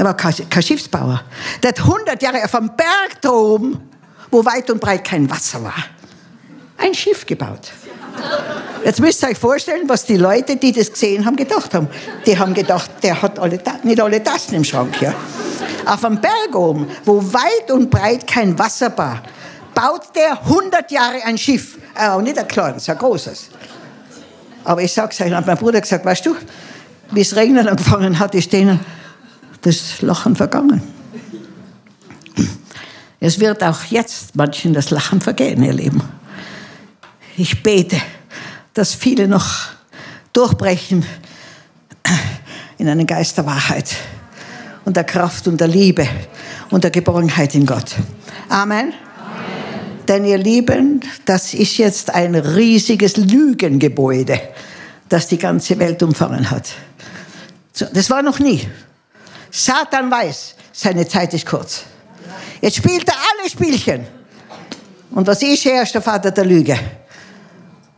der 0.00 0.06
war 0.06 0.16
kein, 0.16 0.62
Schiffsbauer. 0.62 1.22
Der 1.62 1.68
hat 1.68 1.80
100 1.80 2.22
Jahre 2.22 2.42
auf 2.42 2.54
einem 2.54 2.70
Berg 2.74 3.20
da 3.20 3.28
oben, 3.28 3.78
wo 4.30 4.42
weit 4.46 4.70
und 4.70 4.80
breit 4.80 5.04
kein 5.04 5.28
Wasser 5.28 5.62
war, 5.62 5.74
ein 6.78 6.94
Schiff 6.94 7.26
gebaut. 7.26 7.70
Jetzt 8.82 8.98
müsst 9.00 9.22
ihr 9.22 9.28
euch 9.28 9.36
vorstellen, 9.36 9.86
was 9.88 10.06
die 10.06 10.16
Leute, 10.16 10.56
die 10.56 10.72
das 10.72 10.90
gesehen 10.90 11.26
haben, 11.26 11.36
gedacht 11.36 11.74
haben. 11.74 11.88
Die 12.24 12.38
haben 12.38 12.54
gedacht, 12.54 12.90
der 13.02 13.20
hat 13.20 13.38
alle, 13.38 13.60
nicht 13.82 14.00
alle 14.00 14.24
Tassen 14.24 14.54
im 14.54 14.64
Schrank 14.64 14.96
hier. 14.96 15.14
Auf 15.84 16.02
einem 16.02 16.18
Berg 16.18 16.54
oben, 16.54 16.88
wo 17.04 17.22
weit 17.34 17.70
und 17.70 17.90
breit 17.90 18.26
kein 18.26 18.58
Wasser 18.58 18.96
war, 18.96 19.22
baut 19.74 20.16
der 20.16 20.40
100 20.44 20.90
Jahre 20.90 21.22
ein 21.24 21.36
Schiff. 21.36 21.76
Äh, 21.94 22.22
nicht 22.22 22.38
ein 22.38 22.48
kleines, 22.48 22.88
ein 22.88 22.96
großes. 22.96 23.50
Aber 24.64 24.80
ich 24.80 24.94
sag's 24.94 25.20
euch, 25.20 25.30
hat 25.30 25.46
mein 25.46 25.58
Bruder 25.58 25.82
gesagt, 25.82 26.06
weißt 26.06 26.24
du, 26.24 26.36
wie 27.10 27.20
es 27.20 27.36
regnen 27.36 27.68
angefangen 27.68 28.18
hat, 28.18 28.34
ist 28.34 28.50
denen 28.50 28.80
das 29.62 30.02
Lachen 30.02 30.36
vergangen. 30.36 30.82
Es 33.20 33.38
wird 33.38 33.62
auch 33.62 33.84
jetzt 33.84 34.34
manchen 34.34 34.72
das 34.72 34.90
Lachen 34.90 35.20
vergehen, 35.20 35.62
ihr 35.62 35.74
Lieben. 35.74 36.02
Ich 37.36 37.62
bete, 37.62 38.00
dass 38.72 38.94
viele 38.94 39.28
noch 39.28 39.68
durchbrechen 40.32 41.04
in 42.78 42.88
einen 42.88 43.06
Geist 43.06 43.36
der 43.36 43.44
Wahrheit 43.44 43.94
und 44.84 44.96
der 44.96 45.04
Kraft 45.04 45.46
und 45.48 45.60
der 45.60 45.68
Liebe 45.68 46.08
und 46.70 46.82
der 46.82 46.90
Geborgenheit 46.90 47.54
in 47.54 47.66
Gott. 47.66 47.94
Amen. 48.48 48.78
Amen. 48.78 48.94
Denn 50.08 50.24
ihr 50.24 50.38
Lieben, 50.38 51.00
das 51.26 51.52
ist 51.52 51.76
jetzt 51.76 52.14
ein 52.14 52.34
riesiges 52.34 53.18
Lügengebäude, 53.18 54.40
das 55.10 55.28
die 55.28 55.38
ganze 55.38 55.78
Welt 55.78 56.02
umfangen 56.02 56.50
hat. 56.50 56.70
Das 57.92 58.08
war 58.08 58.22
noch 58.22 58.38
nie. 58.38 58.66
Satan 59.50 60.10
weiß, 60.10 60.54
seine 60.72 61.06
Zeit 61.06 61.34
ist 61.34 61.46
kurz. 61.46 61.82
Jetzt 62.60 62.76
spielt 62.76 63.08
er 63.08 63.14
alle 63.14 63.50
Spielchen. 63.50 64.06
Und 65.10 65.26
was 65.26 65.42
ist 65.42 65.66
er? 65.66 65.82
Ist 65.82 65.94
der 65.94 66.02
Vater 66.02 66.30
der 66.30 66.44
Lüge. 66.44 66.78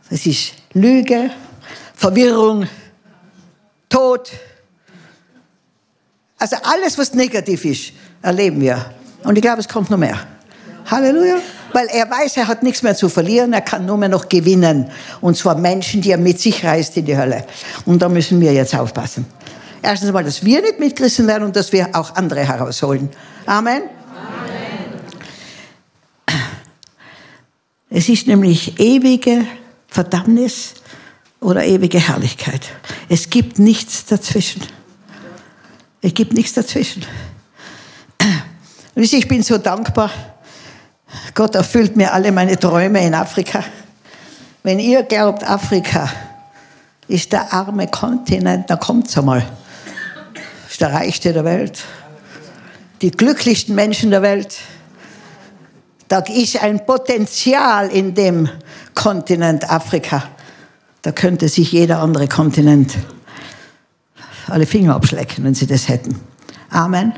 Das 0.09 0.25
ist 0.25 0.53
Lüge, 0.73 1.31
Verwirrung, 1.95 2.67
Tod, 3.89 4.31
Also 6.43 6.57
alles, 6.63 6.97
was 6.97 7.13
negativ 7.13 7.63
ist, 7.63 7.93
erleben 8.21 8.59
wir. 8.59 8.85
Und 9.23 9.37
ich 9.37 9.41
glaube, 9.41 9.61
es 9.61 9.69
kommt 9.69 9.89
noch 9.89 9.97
mehr. 9.97 10.19
Halleluja. 10.91 11.37
Weil 11.71 11.87
er 11.87 12.11
weiß, 12.11 12.35
er 12.35 12.49
hat 12.49 12.63
nichts 12.63 12.83
mehr 12.83 12.97
zu 12.97 13.07
verlieren, 13.07 13.53
er 13.53 13.61
kann 13.61 13.85
nur 13.85 13.95
mehr 13.95 14.09
noch 14.09 14.27
gewinnen. 14.27 14.91
Und 15.21 15.37
zwar 15.37 15.55
Menschen, 15.55 16.01
die 16.01 16.11
er 16.11 16.17
mit 16.17 16.41
sich 16.41 16.65
reißt 16.65 16.97
in 16.97 17.05
die 17.05 17.15
Hölle. 17.15 17.45
Und 17.85 18.01
da 18.01 18.09
müssen 18.09 18.41
wir 18.41 18.51
jetzt 18.51 18.75
aufpassen. 18.75 19.25
Erstens 19.85 20.07
einmal, 20.07 20.23
dass 20.23 20.45
wir 20.45 20.61
nicht 20.61 20.79
mitgerissen 20.79 21.27
werden 21.27 21.43
und 21.43 21.57
dass 21.57 21.73
wir 21.73 21.89
auch 21.93 22.15
andere 22.15 22.47
herausholen. 22.47 23.09
Amen. 23.45 23.83
Es 27.89 28.07
ist 28.07 28.25
nämlich 28.25 28.79
ewige 28.79 29.45
Verdammnis 29.89 30.75
oder 31.41 31.65
ewige 31.65 31.99
Herrlichkeit. 31.99 32.61
Es 33.09 33.29
gibt 33.29 33.59
nichts 33.59 34.05
dazwischen. 34.05 34.61
Es 36.01 36.13
gibt 36.13 36.31
nichts 36.31 36.53
dazwischen. 36.53 37.05
Und 38.95 39.03
ich 39.03 39.27
bin 39.27 39.43
so 39.43 39.57
dankbar. 39.57 40.11
Gott 41.33 41.55
erfüllt 41.55 41.97
mir 41.97 42.13
alle 42.13 42.31
meine 42.31 42.57
Träume 42.57 43.05
in 43.05 43.13
Afrika. 43.13 43.65
Wenn 44.63 44.79
ihr 44.79 45.03
glaubt, 45.03 45.43
Afrika 45.43 46.09
ist 47.09 47.33
der 47.33 47.51
arme 47.51 47.87
Kontinent, 47.87 48.69
dann 48.69 48.79
kommt's 48.79 49.17
einmal. 49.17 49.45
Ist 50.73 50.81
der 50.81 50.91
reichste 50.91 51.33
der 51.33 51.45
Welt. 51.45 51.83
Die 53.03 53.11
glücklichsten 53.11 53.75
Menschen 53.75 54.09
der 54.09 54.23
Welt. 54.23 54.57
Da 56.07 56.17
ist 56.17 56.63
ein 56.63 56.83
Potenzial 56.83 57.89
in 57.89 58.15
dem 58.15 58.49
Kontinent 58.95 59.69
Afrika. 59.69 60.23
Da 61.03 61.11
könnte 61.11 61.47
sich 61.47 61.71
jeder 61.73 61.99
andere 61.99 62.27
Kontinent 62.27 62.95
alle 64.47 64.65
Finger 64.65 64.95
abschlecken, 64.95 65.43
wenn 65.43 65.53
sie 65.53 65.67
das 65.67 65.89
hätten. 65.89 66.19
Amen. 66.71 67.13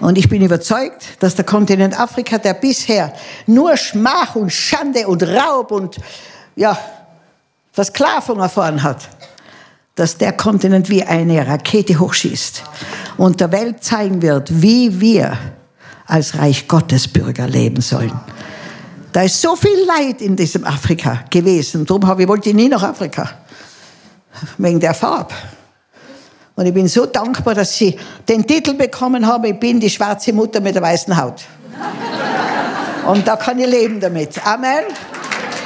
Und 0.00 0.18
ich 0.18 0.28
bin 0.28 0.42
überzeugt, 0.42 1.22
dass 1.22 1.36
der 1.36 1.44
Kontinent 1.44 1.96
Afrika, 1.96 2.38
der 2.38 2.54
bisher 2.54 3.12
nur 3.46 3.76
Schmach 3.76 4.34
und 4.34 4.50
Schande 4.50 5.06
und 5.06 5.22
Raub 5.22 5.70
und 5.70 5.98
ja, 6.56 6.76
Versklavung 7.70 8.40
erfahren 8.40 8.82
hat, 8.82 9.08
dass 9.94 10.18
der 10.18 10.32
Kontinent 10.32 10.88
wie 10.88 11.02
eine 11.02 11.46
Rakete 11.46 11.98
hochschießt 11.98 12.62
und 13.16 13.40
der 13.40 13.52
Welt 13.52 13.82
zeigen 13.84 14.22
wird, 14.22 14.62
wie 14.62 15.00
wir 15.00 15.36
als 16.06 16.38
Reich 16.38 16.68
Gottes 16.68 17.06
Bürger 17.08 17.46
leben 17.46 17.80
sollen. 17.80 18.18
Da 19.12 19.22
ist 19.22 19.40
so 19.40 19.56
viel 19.56 19.84
Leid 19.86 20.20
in 20.20 20.36
diesem 20.36 20.64
Afrika 20.64 21.24
gewesen. 21.30 21.84
Darum 21.84 22.06
habe 22.06 22.22
ich 22.22 22.28
wollte 22.28 22.54
nie 22.54 22.68
nach 22.68 22.82
Afrika. 22.82 23.30
Wegen 24.58 24.78
der 24.78 24.94
Farbe. 24.94 25.34
Und 26.54 26.66
ich 26.66 26.74
bin 26.74 26.86
so 26.88 27.06
dankbar, 27.06 27.54
dass 27.54 27.76
sie 27.76 27.96
den 28.28 28.46
Titel 28.46 28.74
bekommen 28.74 29.26
haben, 29.26 29.44
ich 29.44 29.58
bin 29.58 29.80
die 29.80 29.90
schwarze 29.90 30.32
Mutter 30.32 30.60
mit 30.60 30.74
der 30.74 30.82
weißen 30.82 31.16
Haut. 31.16 31.42
Und 33.06 33.26
da 33.26 33.36
kann 33.36 33.58
ich 33.58 33.66
leben 33.66 33.98
damit. 33.98 34.46
Amen. 34.46 34.84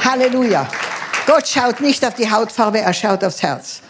Halleluja. 0.05 0.67
Gott 1.27 1.49
schaut 1.49 1.81
nicht 1.81 2.05
auf 2.07 2.15
die 2.15 2.31
Hautfarbe, 2.31 2.81
er 2.81 2.93
schaut 2.93 3.25
aufs 3.25 3.43
Herz. 3.43 3.81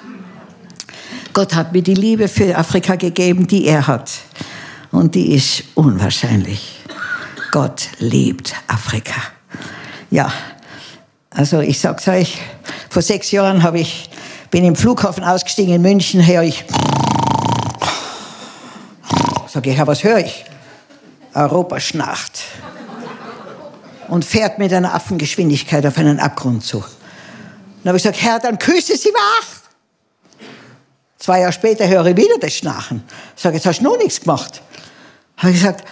Gott 1.35 1.57
hat 1.57 1.73
mir 1.73 1.83
die 1.83 1.95
Liebe 1.95 2.29
für 2.29 2.57
Afrika 2.57 2.95
gegeben, 2.95 3.49
die 3.49 3.67
er 3.67 3.89
hat. 3.89 4.09
Und 4.93 5.17
die 5.17 5.35
ist 5.35 5.65
unwahrscheinlich. 5.75 6.79
Gott 7.51 7.89
liebt 7.99 8.55
Afrika. 8.69 9.21
Ja, 10.13 10.33
also 11.31 11.59
ich 11.59 11.81
sag's 11.81 12.07
euch, 12.07 12.39
vor 12.89 13.03
sechs 13.03 13.33
Jahren 13.33 13.65
habe 13.65 13.81
ich, 13.81 14.09
bin 14.53 14.65
im 14.65 14.77
Flughafen 14.77 15.25
ausgestiegen 15.25 15.75
in 15.75 15.83
München, 15.83 16.25
höre 16.25 16.45
ich, 16.45 16.65
sage 19.49 19.71
ich, 19.71 19.77
Herr, 19.77 19.89
was 19.89 20.05
höre 20.05 20.19
ich? 20.19 20.45
Europa 21.35 21.81
schnarcht 21.81 22.45
und 24.07 24.25
fährt 24.25 24.61
mit 24.61 24.73
einer 24.73 24.95
Affengeschwindigkeit 24.95 25.85
auf 25.85 25.99
einen 25.99 26.21
Abgrund 26.21 26.65
zu. 26.65 26.79
Dann 26.79 27.89
habe 27.89 27.97
ich 27.97 28.05
gesagt, 28.05 28.23
Herr, 28.23 28.39
dann 28.39 28.57
küsse 28.57 28.97
sie 28.97 29.09
wach. 29.09 29.64
Zwei 31.25 31.41
Jahre 31.41 31.55
später 31.55 31.89
höre 31.89 32.05
ich 32.05 32.17
wieder 32.19 32.37
das 32.39 32.53
Schnarchen. 32.53 33.03
Ich 33.35 33.41
sage, 33.41 33.57
jetzt 33.57 33.65
hast 33.65 33.79
du 33.79 33.85
noch 33.85 33.97
nichts 33.97 34.21
gemacht 34.21 34.61
habe 35.39 35.53
ich 35.53 35.55
gesagt, 35.59 35.89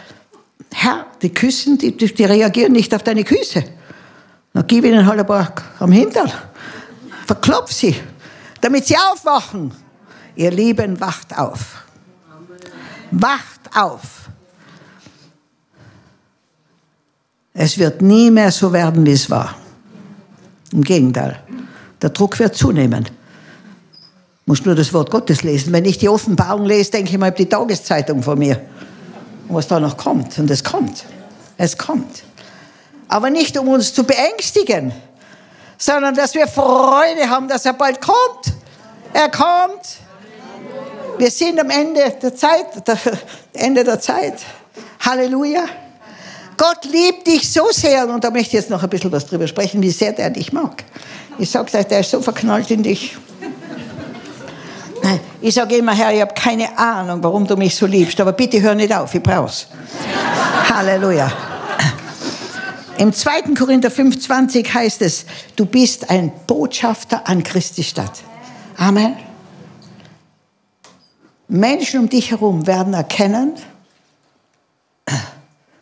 Herr, 0.75 1.07
die 1.23 1.33
Küssen, 1.33 1.79
die, 1.79 1.97
die, 1.97 2.25
reagieren 2.25 2.73
nicht 2.73 2.95
auf 2.95 3.03
deine 3.03 3.25
Küsse. 3.25 3.65
Dann 4.53 4.67
gib 4.67 4.85
ihnen 4.85 5.07
halt 5.07 5.21
ein 5.21 5.27
paar 5.27 5.55
am 5.79 5.91
Hintern. 5.91 6.31
Verklopf 7.27 7.73
sie, 7.73 7.97
damit 8.61 8.87
sie 8.87 8.97
aufwachen. 8.97 9.73
Ihr 10.37 10.51
Lieben, 10.51 11.01
wacht 11.01 11.35
auf. 11.35 11.83
Wacht 13.11 13.71
auf. 13.75 14.29
Es 17.55 17.79
wird 17.79 18.03
nie 18.03 18.31
mehr 18.31 18.53
so 18.53 18.71
werden, 18.71 19.07
wie 19.07 19.13
es 19.13 19.31
war. 19.31 19.57
Im 20.73 20.85
Gegenteil. 20.85 21.43
Der 22.03 22.11
Druck 22.11 22.39
wird 22.39 22.55
zunehmen. 22.55 23.09
Muss 24.47 24.65
nur 24.65 24.75
das 24.75 24.93
Wort 24.93 25.11
Gottes 25.11 25.43
lesen. 25.43 25.73
Wenn 25.73 25.85
ich 25.85 25.99
die 25.99 26.09
Offenbarung 26.09 26.67
lese, 26.67 26.91
denke 26.91 27.11
ich 27.13 27.19
mal, 27.19 27.31
die 27.31 27.47
Tageszeitung 27.47 28.23
vor 28.23 28.37
mir 28.37 28.61
was 29.55 29.69
da 29.69 29.81
noch 29.81 29.97
kommt. 29.97 30.39
Und 30.39 30.51
es 30.51 30.65
kommt. 30.65 31.05
Es 31.57 31.77
kommt. 31.77 32.25
Aber 33.09 33.31
nicht, 33.31 33.59
um 33.59 33.69
uns 33.69 33.93
zu 33.93 34.05
beängstigen, 34.05 34.93
sondern 35.79 36.15
dass 36.15 36.35
wir 36.35 36.47
Freude 36.47 37.29
haben, 37.29 37.49
dass 37.49 37.67
er 37.67 37.75
bald 37.75 38.01
kommt. 38.01 38.57
Er 39.13 39.29
kommt. 39.29 39.99
Wir 41.19 41.31
sind 41.31 41.61
am 41.61 41.71
Ende 41.71 42.15
der 42.23 42.35
Zeit, 42.35 42.87
der 42.87 42.99
Ende 43.53 43.85
der 43.85 44.01
Zeit. 44.01 44.35
Halleluja. 45.01 45.65
Gott 46.57 46.85
liebt 46.85 47.27
dich 47.27 47.53
so 47.53 47.71
sehr, 47.71 48.09
und 48.09 48.23
da 48.23 48.31
möchte 48.31 48.49
ich 48.49 48.53
jetzt 48.53 48.71
noch 48.71 48.83
ein 48.83 48.89
bisschen 48.89 49.11
was 49.11 49.27
drüber 49.27 49.47
sprechen, 49.47 49.83
wie 49.83 49.91
sehr 49.91 50.13
der 50.13 50.31
dich 50.31 50.53
mag. 50.53 50.85
Ich 51.39 51.51
sage 51.51 51.77
euch, 51.77 51.87
der 51.87 52.01
ist 52.01 52.11
so 52.11 52.23
verknallt 52.23 52.71
in 52.71 52.83
dich. 52.83 53.17
Ich 55.41 55.55
sage 55.55 55.77
immer, 55.77 55.93
Herr, 55.93 56.13
ich 56.13 56.21
habe 56.21 56.35
keine 56.35 56.79
Ahnung, 56.79 57.23
warum 57.23 57.47
du 57.47 57.57
mich 57.57 57.75
so 57.75 57.87
liebst, 57.87 58.21
aber 58.21 58.33
bitte 58.33 58.61
hör 58.63 58.75
nicht 58.75 58.95
auf, 58.95 59.15
ich 59.15 59.23
brauch's. 59.23 59.67
Halleluja. 60.73 61.33
Im 62.99 63.13
2. 63.13 63.55
Korinther 63.59 63.89
5,20 63.89 64.73
heißt 64.73 65.03
es, 65.03 65.27
du 65.57 65.67
bist 65.67 66.09
ein 66.09 66.31
Botschafter 66.47 67.27
an 67.27 67.43
Christi 67.43 67.83
Stadt. 67.83 68.23
Amen. 68.77 69.17
Menschen 71.49 72.01
um 72.01 72.09
dich 72.09 72.31
herum 72.31 72.67
werden 72.67 72.95
erkennen 72.95 73.55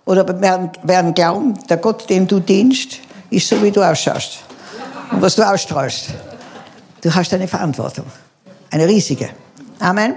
oder 0.05 0.27
werden, 0.41 0.71
werden 0.83 1.15
glauben, 1.15 1.55
der 1.69 1.77
Gott, 1.77 2.09
dem 2.09 2.27
du 2.27 2.41
dienst, 2.41 2.99
ist 3.29 3.49
so, 3.49 3.63
wie 3.63 3.71
du 3.71 3.83
ausschaust 3.83 4.39
und 5.13 5.21
was 5.21 5.37
du 5.37 5.49
ausstrahlst. 5.49 6.09
Du 7.03 7.15
hast 7.15 7.33
eine 7.35 7.47
Verantwortung. 7.47 8.07
Eine 8.71 8.87
riesige. 8.87 9.31
Amen. 9.79 10.15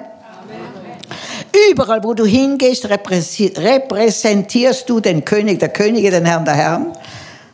Überall, 1.71 2.03
wo 2.03 2.13
du 2.13 2.25
hingehst, 2.25 2.89
repräsentierst 2.89 4.89
du 4.89 4.99
den 4.99 5.23
König 5.23 5.59
der 5.59 5.69
Könige, 5.69 6.11
den 6.11 6.25
Herrn 6.25 6.43
der 6.45 6.55
Herren. 6.55 6.93
Das 6.93 7.01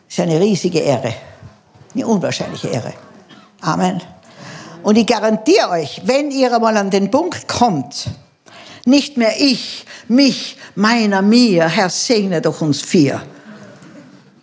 ist 0.09 0.19
eine 0.19 0.39
riesige 0.39 0.79
Ehre. 0.79 1.13
Eine 1.93 2.07
unwahrscheinliche 2.07 2.69
Ehre. 2.69 2.93
Amen. 3.61 4.01
Und 4.83 4.97
ich 4.97 5.05
garantiere 5.05 5.69
euch, 5.69 6.01
wenn 6.05 6.31
ihr 6.31 6.53
einmal 6.53 6.75
an 6.77 6.89
den 6.89 7.11
Punkt 7.11 7.47
kommt, 7.47 8.09
nicht 8.85 9.17
mehr 9.17 9.33
ich, 9.37 9.85
mich, 10.07 10.57
meiner, 10.75 11.21
mir, 11.21 11.67
Herr, 11.67 11.89
segne 11.89 12.41
doch 12.41 12.61
uns 12.61 12.81
vier 12.81 13.21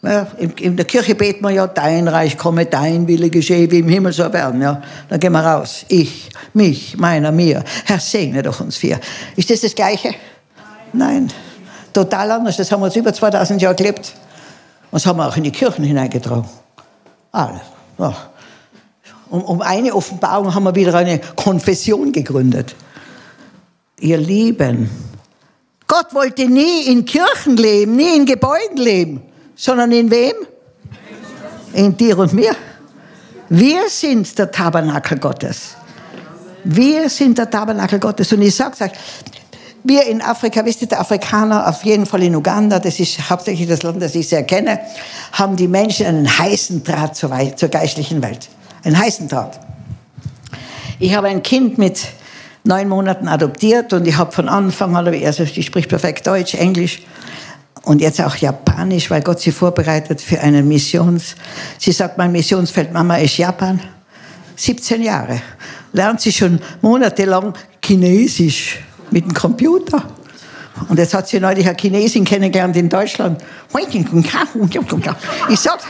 ja, 0.03 0.27
in, 0.39 0.51
in, 0.53 0.77
der 0.77 0.85
Kirche 0.85 1.15
beten 1.15 1.43
wir 1.43 1.51
ja, 1.51 1.67
dein 1.67 2.07
Reich 2.09 2.37
komme, 2.37 2.67
dein 2.67 3.09
Wille 3.09 3.31
geschehe, 3.31 3.71
wie 3.71 3.81
im 3.81 3.89
Himmel 3.89 4.13
so 4.13 4.31
werden. 4.33 4.61
Ja. 4.61 4.83
Dann 5.09 5.21
gehen 5.21 5.33
wir 5.33 5.41
raus. 5.41 5.85
Ich, 5.89 6.29
mich, 6.53 6.97
meiner, 6.97 7.33
mir. 7.33 7.65
Herr, 7.85 7.99
segne 7.99 8.43
doch 8.43 8.61
uns 8.61 8.77
vier. 8.77 9.01
Ist 9.37 9.51
das 9.51 9.63
das 9.63 9.75
Gleiche? 9.75 10.15
Nein. 10.93 11.33
Total 11.93 12.31
anders. 12.31 12.57
Das 12.57 12.71
haben 12.71 12.81
wir 12.81 12.87
uns 12.87 12.97
über 12.97 13.13
2000 13.13 13.61
Jahre 13.61 13.75
gelebt. 13.75 14.15
Und 14.91 15.03
das 15.03 15.07
haben 15.07 15.19
wir 15.19 15.27
auch 15.27 15.37
in 15.37 15.45
die 15.45 15.51
Kirchen 15.51 15.85
hineingetragen. 15.85 16.49
Alles. 17.33 17.63
Ja. 17.99 18.15
Um, 19.31 19.43
um 19.43 19.63
eine 19.63 19.95
Offenbarung 19.95 20.55
haben 20.55 20.65
wir 20.65 20.75
wieder 20.75 20.95
eine 20.95 21.21
Konfession 21.35 22.13
gegründet. 22.13 22.77
Ihr 23.99 24.19
Lieben, 24.19 24.91
Gott 25.89 26.15
wollte 26.15 26.47
nie 26.47 26.83
in 26.83 27.05
Kirchen 27.05 27.57
leben, 27.57 27.97
nie 27.97 28.15
in 28.15 28.27
Gebäuden 28.27 28.77
leben 28.77 29.23
sondern 29.57 29.91
in 29.91 30.11
wem? 30.11 30.35
In 31.73 31.97
dir 31.97 32.19
und 32.19 32.33
mir. 32.33 32.55
Wir 33.49 33.89
sind 33.89 34.39
der 34.39 34.51
Tabernakel 34.51 35.19
Gottes. 35.19 35.75
Wir 36.65 37.09
sind 37.09 37.39
der 37.39 37.51
Tabernakel 37.51 37.99
Gottes. 37.99 38.33
Und 38.33 38.43
ich 38.43 38.55
sage 38.55 38.85
euch, 38.85 38.91
wir 39.85 40.05
in 40.07 40.21
Afrika, 40.21 40.65
wisst 40.65 40.83
ihr, 40.83 40.89
der 40.89 41.01
Afrikaner, 41.01 41.69
auf 41.69 41.85
jeden 41.85 42.07
Fall 42.07 42.23
in 42.25 42.35
Uganda, 42.35 42.81
das 42.81 42.99
ist 42.99 43.31
hauptsächlich 43.31 43.69
das 43.69 43.83
Land, 43.83 44.03
das 44.03 44.15
ich 44.15 44.29
sehr 44.29 44.43
kenne, 44.43 44.81
haben 45.33 45.57
die 45.57 45.69
Menschen 45.69 46.07
einen 46.07 46.39
heißen 46.39 46.83
Draht 46.83 47.15
zur, 47.15 47.31
zur 47.57 47.69
geistlichen 47.69 48.21
Welt. 48.21 48.49
Einen 48.83 48.99
heißen 48.99 49.29
Draht. 49.29 49.61
Ich 50.99 51.15
habe 51.15 51.29
ein 51.29 51.43
Kind 51.43 51.79
mit 51.79 52.01
neun 52.65 52.89
Monaten 52.89 53.29
adoptiert 53.29 53.93
und 53.93 54.09
ich 54.09 54.17
habe 54.17 54.33
von 54.33 54.49
Anfang 54.49 54.97
an, 54.97 55.07
also 55.07 55.45
die 55.45 55.63
spricht 55.63 55.89
perfekt 55.89 56.27
Deutsch, 56.27 56.55
Englisch 56.55 57.03
und 57.87 58.01
jetzt 58.01 58.21
auch 58.21 58.35
Japanisch, 58.35 59.09
weil 59.11 59.23
Gott 59.23 59.41
sie 59.41 59.53
vorbereitet 59.53 60.21
für 60.21 60.41
einen 60.41 60.67
Missions. 60.67 61.37
Sie 61.79 61.93
sagt, 61.93 62.19
mein 62.19 62.33
Missionsfeld 62.33 62.93
Mama 62.93 63.17
ist 63.17 63.37
Japan. 63.39 63.81
17 64.57 65.03
Jahre. 65.03 65.41
Lernt 65.93 66.21
sie 66.21 66.33
schon 66.33 66.59
monatelang 66.83 67.55
Chinesisch 67.81 68.81
mit 69.13 69.25
dem 69.25 69.33
Computer. 69.33 70.03
Und 70.89 70.99
jetzt 70.99 71.15
hat 71.15 71.29
sie 71.29 71.39
neulich 71.39 71.69
eine 71.69 71.77
Chinesin 71.81 72.25
kennengelernt 72.25 72.77
in 72.77 72.89
Deutschland. 72.89 73.41
Ich 75.49 75.61
sag's, 75.61 75.85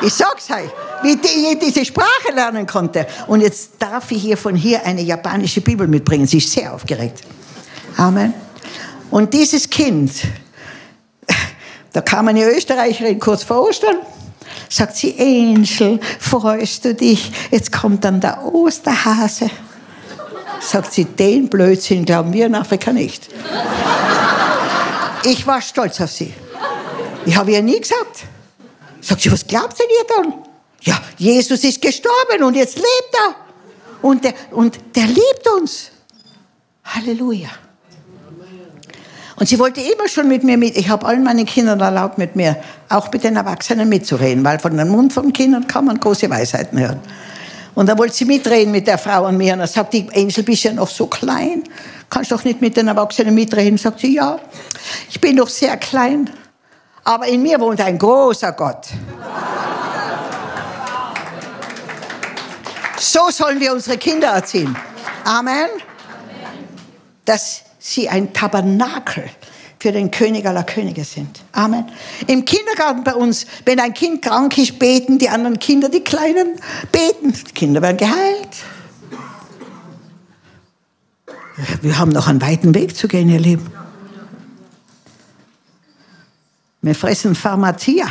ich 0.00 0.14
sag's 0.14 0.50
euch, 0.50 0.70
wie 1.02 1.16
die 1.16 1.58
diese 1.60 1.84
Sprache 1.84 2.32
lernen 2.34 2.66
konnte. 2.66 3.06
Und 3.26 3.42
jetzt 3.42 3.72
darf 3.78 4.10
ich 4.10 4.22
hier 4.22 4.38
von 4.38 4.56
hier 4.56 4.86
eine 4.86 5.02
japanische 5.02 5.60
Bibel 5.60 5.86
mitbringen. 5.86 6.26
Sie 6.26 6.38
ist 6.38 6.50
sehr 6.50 6.72
aufgeregt. 6.72 7.20
Amen. 7.98 8.32
Und 9.10 9.34
dieses 9.34 9.68
Kind, 9.68 10.12
da 11.92 12.00
kam 12.00 12.28
eine 12.28 12.44
Österreicherin 12.50 13.18
kurz 13.18 13.42
vor 13.42 13.68
Ostern, 13.68 13.98
sagt 14.68 14.96
sie, 14.96 15.14
Angel, 15.18 16.00
freust 16.18 16.84
du 16.84 16.94
dich? 16.94 17.32
Jetzt 17.50 17.72
kommt 17.72 18.04
dann 18.04 18.20
der 18.20 18.44
Osterhase. 18.44 19.50
Sagt 20.60 20.92
sie, 20.92 21.04
den 21.04 21.48
Blödsinn 21.48 22.04
glauben 22.04 22.32
wir 22.32 22.46
in 22.46 22.54
Afrika 22.54 22.92
nicht. 22.92 23.28
Ich 25.24 25.46
war 25.46 25.60
stolz 25.60 26.00
auf 26.00 26.10
sie. 26.10 26.32
Ich 27.26 27.36
habe 27.36 27.52
ihr 27.52 27.62
nie 27.62 27.80
gesagt. 27.80 28.24
Sagt 29.00 29.20
sie, 29.20 29.32
was 29.32 29.46
glaubt 29.46 29.78
denn 29.78 29.86
ihr 29.88 30.16
dann? 30.16 30.34
Ja, 30.82 31.00
Jesus 31.18 31.62
ist 31.64 31.80
gestorben 31.80 32.42
und 32.42 32.54
jetzt 32.54 32.76
lebt 32.76 33.14
er. 33.14 33.34
Und 34.02 34.24
der, 34.24 34.34
und 34.50 34.78
der 34.94 35.06
liebt 35.06 35.48
uns. 35.60 35.90
Halleluja. 36.84 37.50
Und 39.42 39.48
sie 39.48 39.58
wollte 39.58 39.80
immer 39.80 40.06
schon 40.06 40.28
mit 40.28 40.44
mir 40.44 40.56
mit. 40.56 40.76
Ich 40.76 40.88
habe 40.88 41.04
allen 41.04 41.24
meinen 41.24 41.44
Kindern 41.44 41.80
erlaubt, 41.80 42.16
mit 42.16 42.36
mir, 42.36 42.56
auch 42.88 43.10
mit 43.10 43.24
den 43.24 43.34
Erwachsenen 43.34 43.88
mitzureden, 43.88 44.44
weil 44.44 44.60
von 44.60 44.76
dem 44.76 44.88
Mund 44.88 45.12
von 45.12 45.32
Kindern 45.32 45.66
kann 45.66 45.84
man 45.84 45.98
große 45.98 46.30
Weisheiten 46.30 46.78
hören. 46.78 47.00
Und 47.74 47.88
dann 47.88 47.98
wollte 47.98 48.14
sie 48.14 48.24
mitreden 48.24 48.70
mit 48.70 48.86
der 48.86 48.98
Frau 48.98 49.26
und 49.26 49.36
mir. 49.36 49.54
Und 49.54 49.58
dann 49.58 49.66
sagt 49.66 49.94
die 49.94 50.08
Angel, 50.14 50.44
bist 50.44 50.62
ja 50.62 50.72
noch 50.72 50.88
so 50.88 51.08
klein. 51.08 51.64
Kannst 52.08 52.30
doch 52.30 52.44
nicht 52.44 52.60
mit 52.60 52.76
den 52.76 52.86
Erwachsenen 52.86 53.34
mitreden. 53.34 53.78
Sagt 53.78 53.98
sie, 53.98 54.14
ja, 54.14 54.38
ich 55.10 55.20
bin 55.20 55.36
doch 55.36 55.48
sehr 55.48 55.76
klein. 55.76 56.30
Aber 57.02 57.26
in 57.26 57.42
mir 57.42 57.58
wohnt 57.58 57.80
ein 57.80 57.98
großer 57.98 58.52
Gott. 58.52 58.86
So 62.96 63.28
sollen 63.30 63.58
wir 63.58 63.72
unsere 63.72 63.98
Kinder 63.98 64.28
erziehen. 64.28 64.76
Amen. 65.24 65.66
Dass 67.24 67.62
sie 67.82 68.08
ein 68.08 68.32
Tabernakel 68.32 69.28
für 69.80 69.90
den 69.90 70.12
König 70.12 70.46
aller 70.46 70.62
Könige 70.62 71.04
sind. 71.04 71.42
Amen. 71.50 71.84
Im 72.28 72.44
Kindergarten 72.44 73.02
bei 73.02 73.14
uns, 73.14 73.46
wenn 73.64 73.80
ein 73.80 73.92
Kind 73.92 74.22
krank 74.22 74.56
ist, 74.56 74.78
beten 74.78 75.18
die 75.18 75.28
anderen 75.28 75.58
Kinder, 75.58 75.88
die 75.88 76.04
Kleinen, 76.04 76.54
beten. 76.92 77.32
Die 77.32 77.52
Kinder 77.52 77.82
werden 77.82 77.96
geheilt. 77.96 78.48
Wir 81.82 81.98
haben 81.98 82.12
noch 82.12 82.28
einen 82.28 82.40
weiten 82.40 82.74
Weg 82.74 82.96
zu 82.96 83.08
gehen, 83.08 83.28
ihr 83.28 83.40
Lieben. 83.40 83.66
Wir 86.80 86.94
fressen 86.94 87.34
Pharmacia. 87.34 88.06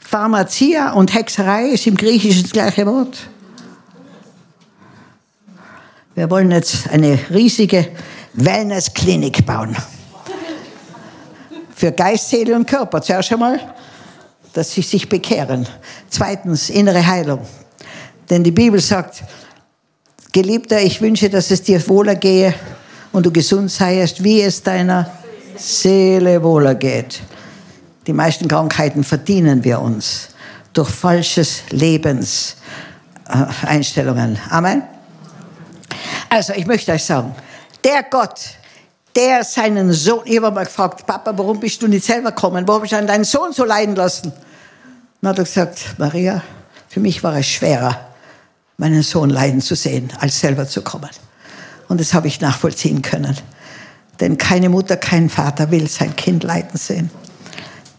Pharmacia 0.00 0.92
und 0.92 1.14
Hexerei 1.14 1.68
ist 1.68 1.86
im 1.86 1.96
Griechischen 1.96 2.42
das 2.42 2.52
gleiche 2.52 2.86
Wort. 2.86 3.28
Wir 6.18 6.28
wollen 6.30 6.50
jetzt 6.50 6.90
eine 6.90 7.16
riesige 7.30 7.86
Wellnessklinik 8.32 9.46
bauen. 9.46 9.76
Für 11.72 11.92
Geist, 11.92 12.30
Seele 12.30 12.56
und 12.56 12.66
Körper. 12.66 13.00
Zuerst 13.00 13.32
einmal, 13.32 13.60
dass 14.52 14.72
sie 14.72 14.82
sich 14.82 15.08
bekehren. 15.08 15.68
Zweitens, 16.10 16.70
innere 16.70 17.06
Heilung. 17.06 17.46
Denn 18.28 18.42
die 18.42 18.50
Bibel 18.50 18.80
sagt, 18.80 19.22
Geliebter, 20.32 20.82
ich 20.82 21.00
wünsche, 21.00 21.30
dass 21.30 21.52
es 21.52 21.62
dir 21.62 21.86
wohler 21.86 22.16
gehe 22.16 22.52
und 23.12 23.24
du 23.24 23.30
gesund 23.30 23.70
seiest, 23.70 24.24
wie 24.24 24.42
es 24.42 24.60
deiner 24.60 25.08
Seele 25.54 26.42
wohler 26.42 26.74
geht. 26.74 27.20
Die 28.08 28.12
meisten 28.12 28.48
Krankheiten 28.48 29.04
verdienen 29.04 29.62
wir 29.62 29.80
uns 29.80 30.30
durch 30.72 30.90
falsches 30.90 31.62
Lebenseinstellungen. 31.70 34.36
Amen. 34.50 34.97
Also, 36.28 36.52
ich 36.52 36.66
möchte 36.66 36.92
euch 36.92 37.04
sagen, 37.04 37.34
der 37.84 38.02
Gott, 38.02 38.40
der 39.16 39.44
seinen 39.44 39.92
Sohn, 39.92 40.22
ich 40.24 40.36
habe 40.36 40.50
mal 40.50 40.64
gefragt, 40.64 41.06
Papa, 41.06 41.32
warum 41.36 41.58
bist 41.58 41.82
du 41.82 41.88
nicht 41.88 42.04
selber 42.04 42.32
gekommen? 42.32 42.66
Warum 42.68 42.82
hast 42.82 42.92
du 42.92 43.06
deinen 43.06 43.24
Sohn 43.24 43.52
so 43.52 43.64
leiden 43.64 43.96
lassen? 43.96 44.32
Dann 45.20 45.30
hat 45.30 45.38
er 45.38 45.44
gesagt, 45.44 45.94
Maria, 45.98 46.42
für 46.88 47.00
mich 47.00 47.22
war 47.24 47.36
es 47.36 47.46
schwerer, 47.46 47.98
meinen 48.76 49.02
Sohn 49.02 49.30
leiden 49.30 49.60
zu 49.60 49.74
sehen, 49.74 50.12
als 50.20 50.38
selber 50.38 50.68
zu 50.68 50.82
kommen. 50.82 51.10
Und 51.88 52.00
das 52.00 52.14
habe 52.14 52.28
ich 52.28 52.40
nachvollziehen 52.40 53.02
können. 53.02 53.36
Denn 54.20 54.36
keine 54.36 54.68
Mutter, 54.68 54.96
kein 54.96 55.30
Vater 55.30 55.70
will 55.70 55.88
sein 55.88 56.14
Kind 56.14 56.44
leiden 56.44 56.76
sehen. 56.76 57.10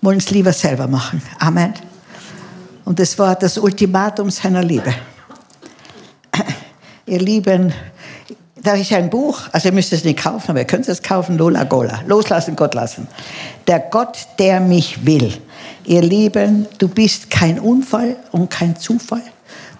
Wollen 0.01 0.19
es 0.19 0.29
lieber 0.29 0.53
selber 0.53 0.87
machen. 0.87 1.21
Amen. 1.39 1.73
Und 2.85 2.99
das 2.99 3.17
war 3.19 3.35
das 3.35 3.57
Ultimatum 3.57 4.29
seiner 4.29 4.63
Liebe. 4.63 4.93
Ihr 7.05 7.19
Lieben, 7.19 7.73
da 8.63 8.74
ist 8.74 8.91
ein 8.91 9.10
Buch, 9.10 9.41
also 9.52 9.69
ihr 9.69 9.74
müsst 9.74 9.93
es 9.93 10.04
nicht 10.04 10.19
kaufen, 10.19 10.52
aber 10.52 10.60
ihr 10.60 10.65
könnt 10.65 10.88
es 10.88 11.02
kaufen, 11.02 11.38
Lola 11.38 11.63
Gola. 11.63 12.02
Loslassen, 12.06 12.56
Gott 12.56 12.74
lassen. 12.74 13.08
Der 13.67 13.80
Gott, 13.80 14.17
der 14.38 14.60
mich 14.60 15.06
will. 15.06 15.34
Ihr 15.86 16.02
Lieben, 16.02 16.67
du 16.78 16.88
bist 16.88 17.30
kein 17.30 17.60
Unfall 17.60 18.17
und 18.32 18.50
kein 18.50 18.76
Zufall. 18.76 19.24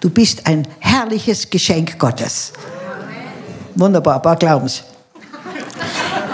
Du 0.00 0.08
bist 0.08 0.46
ein 0.46 0.66
herrliches 0.78 1.50
Geschenk 1.50 1.98
Gottes. 1.98 2.52
Wunderbar, 3.74 4.20
paar 4.20 4.36
Glaubens. 4.36 4.82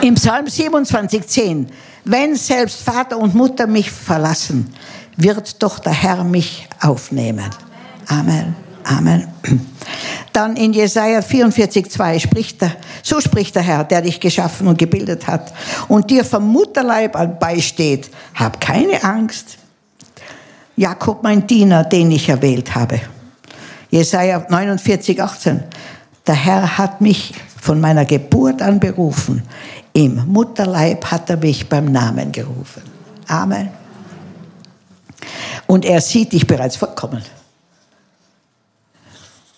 Im 0.03 0.15
Psalm 0.15 0.47
27, 0.47 1.27
10. 1.27 1.69
Wenn 2.05 2.37
selbst 2.37 2.83
Vater 2.83 3.19
und 3.19 3.35
Mutter 3.35 3.67
mich 3.67 3.91
verlassen, 3.91 4.73
wird 5.17 5.63
doch 5.63 5.81
der 5.81 5.93
Herr 5.93 6.23
mich 6.23 6.69
aufnehmen. 6.81 7.51
Amen. 8.07 8.66
Amen. 8.87 9.27
Dann 10.33 10.57
in 10.57 10.73
Jesaja 10.73 11.21
44, 11.21 11.91
2 11.91 12.21
spricht 12.21 12.63
er, 12.63 12.77
so 13.03 13.21
spricht 13.21 13.57
der 13.57 13.63
Herr, 13.63 13.83
der 13.83 14.03
dich 14.03 14.21
geschaffen 14.21 14.69
und 14.69 14.79
gebildet 14.79 15.27
hat 15.27 15.53
und 15.89 16.09
dir 16.09 16.25
vom 16.25 16.47
Mutterleib 16.47 17.17
an 17.17 17.39
beisteht. 17.39 18.11
Hab 18.35 18.61
keine 18.61 19.03
Angst. 19.03 19.59
Jakob, 20.77 21.23
mein 21.25 21.47
Diener, 21.47 21.83
den 21.83 22.13
ich 22.13 22.29
erwählt 22.29 22.77
habe. 22.77 23.01
Jesaja 23.91 24.47
49, 24.49 25.21
18. 25.21 25.65
Der 26.27 26.35
Herr 26.35 26.79
hat 26.79 27.01
mich 27.01 27.35
von 27.61 27.81
meiner 27.81 28.05
Geburt 28.05 28.63
an 28.63 28.79
berufen. 28.79 29.43
Im 29.95 30.27
Mutterleib 30.27 31.11
hat 31.11 31.29
er 31.31 31.39
mich 31.39 31.69
beim 31.69 31.87
Namen 31.87 32.31
gerufen. 32.31 32.83
Amen. 33.27 33.71
Und 35.67 35.85
er 35.85 36.01
sieht 36.01 36.33
dich 36.33 36.47
bereits 36.47 36.77
vollkommen. 36.77 37.23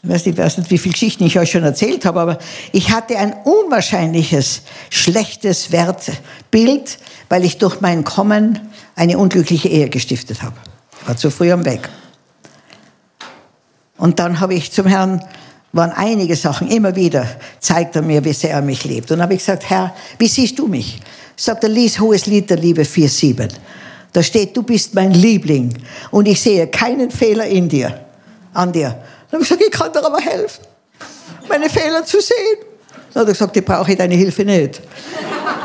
Weiß 0.09 0.25
nicht, 0.25 0.39
weiß 0.39 0.57
nicht, 0.57 0.71
wie 0.71 0.79
viele 0.79 0.95
Geschichten 0.95 1.25
ich 1.25 1.39
euch 1.39 1.51
schon 1.51 1.65
erzählt 1.65 2.07
habe, 2.07 2.21
aber 2.21 2.39
ich 2.73 2.91
hatte 2.91 3.19
ein 3.19 3.35
unwahrscheinliches, 3.45 4.63
schlechtes 4.89 5.71
Wertbild, 5.71 6.99
weil 7.29 7.45
ich 7.45 7.59
durch 7.59 7.83
mein 7.83 8.05
Kommen 8.05 8.59
eine 8.97 9.19
unglückliche 9.19 9.69
Ehe 9.69 9.91
gestiftet 9.91 10.43
habe. 10.43 10.57
War 11.05 11.19
zu 11.19 11.31
früh 11.31 11.53
am 11.53 11.67
Weg. 11.67 11.91
Und 13.99 14.19
dann 14.19 14.41
habe 14.41 14.55
ich 14.55 14.73
zum 14.73 14.87
Herrn, 14.87 15.23
waren 15.73 15.93
einige 15.93 16.37
Sachen, 16.37 16.71
immer 16.71 16.97
wieder 16.97 17.27
zeigt 17.61 17.95
er 17.95 18.01
mir, 18.01 18.25
wie 18.25 18.33
sehr 18.33 18.53
er 18.53 18.63
mich 18.63 18.85
liebt. 18.85 19.11
Und 19.11 19.19
dann 19.19 19.25
habe 19.25 19.35
ich 19.35 19.41
gesagt, 19.41 19.69
Herr, 19.69 19.95
wie 20.19 20.29
siehst 20.29 20.59
du 20.59 20.69
mich? 20.69 21.01
Sagt 21.37 21.65
er, 21.65 21.69
lies 21.69 22.01
Hohes 22.01 22.25
Lied 22.25 22.49
der 22.49 22.57
Liebe 22.57 22.81
4,7. 22.83 23.51
Da 24.15 24.23
steht, 24.23 24.57
du 24.57 24.63
bist 24.63 24.95
mein 24.95 25.13
Liebling 25.13 25.75
und 26.11 26.27
ich 26.27 26.41
sehe 26.41 26.67
keinen 26.69 27.11
Fehler 27.11 27.45
in 27.45 27.69
dir, 27.69 28.01
an 28.55 28.73
dir. 28.73 28.97
Dann 29.31 29.41
habe 29.41 29.43
ich 29.43 29.49
gesagt, 29.49 29.63
ich 29.63 29.71
kann 29.71 29.93
dir 29.93 30.05
aber 30.05 30.21
helfen, 30.21 30.65
meine 31.49 31.69
Fehler 31.69 32.05
zu 32.05 32.21
sehen. 32.21 32.59
Dann 33.13 33.23
hat 33.23 33.29
er 33.29 33.33
gesagt, 33.33 33.57
ich 33.57 33.65
brauche 33.65 33.95
deine 33.97 34.15
Hilfe 34.15 34.45
nicht. 34.45 34.81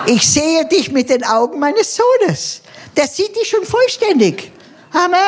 Ich 0.05 0.27
sehe 0.27 0.65
dich 0.65 0.91
mit 0.91 1.09
den 1.09 1.23
Augen 1.23 1.59
meines 1.59 1.95
Sohnes. 1.95 2.61
Der 2.95 3.07
sieht 3.07 3.35
dich 3.35 3.49
schon 3.49 3.63
vollständig. 3.63 4.51
Amen. 4.91 5.19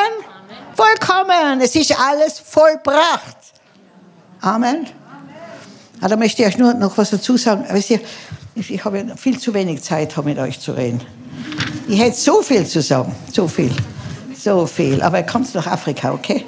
Vollkommen. 0.76 1.62
Es 1.62 1.76
ist 1.76 1.98
alles 1.98 2.40
vollbracht. 2.40 3.38
Amen. 4.42 4.88
Ah, 6.02 6.10
da 6.10 6.18
möchte 6.18 6.42
ich 6.42 6.50
euch 6.50 6.58
nur 6.58 6.74
noch 6.74 6.98
was 6.98 7.10
dazu 7.12 7.38
sagen. 7.38 7.66
Wisst 7.72 7.90
ihr, 7.90 8.02
ich 8.56 8.84
habe 8.84 9.16
viel 9.18 9.40
zu 9.40 9.54
wenig 9.54 9.82
Zeit, 9.82 10.18
um 10.18 10.26
mit 10.26 10.38
euch 10.38 10.60
zu 10.60 10.74
reden. 10.74 11.02
Ich 11.88 12.00
hätte 12.00 12.18
so 12.18 12.42
viel 12.42 12.66
zu 12.66 12.82
sagen. 12.82 13.16
So 13.32 13.48
viel. 13.48 13.72
So 14.38 14.66
viel. 14.68 15.02
Aber 15.02 15.20
ihr 15.20 15.26
kommt 15.26 15.54
nach 15.56 15.68
Afrika, 15.68 16.14
okay? 16.14 16.46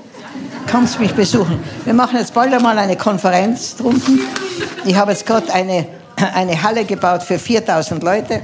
Kannst 0.67 0.99
mich 0.99 1.13
besuchen. 1.13 1.59
Wir 1.85 1.93
machen 1.93 2.19
jetzt 2.19 2.33
bald 2.33 2.53
einmal 2.53 2.77
eine 2.77 2.97
Konferenz 2.97 3.75
drunten. 3.75 4.19
Ich 4.85 4.95
habe 4.95 5.11
jetzt 5.11 5.25
gerade 5.25 5.51
eine, 5.53 5.87
eine 6.33 6.61
Halle 6.61 6.85
gebaut 6.85 7.23
für 7.23 7.39
4000 7.39 8.03
Leute. 8.03 8.41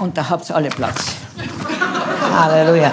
Und 0.00 0.16
da 0.16 0.28
habt 0.28 0.48
ihr 0.48 0.56
alle 0.56 0.68
Platz. 0.70 1.04
Halleluja. 2.32 2.92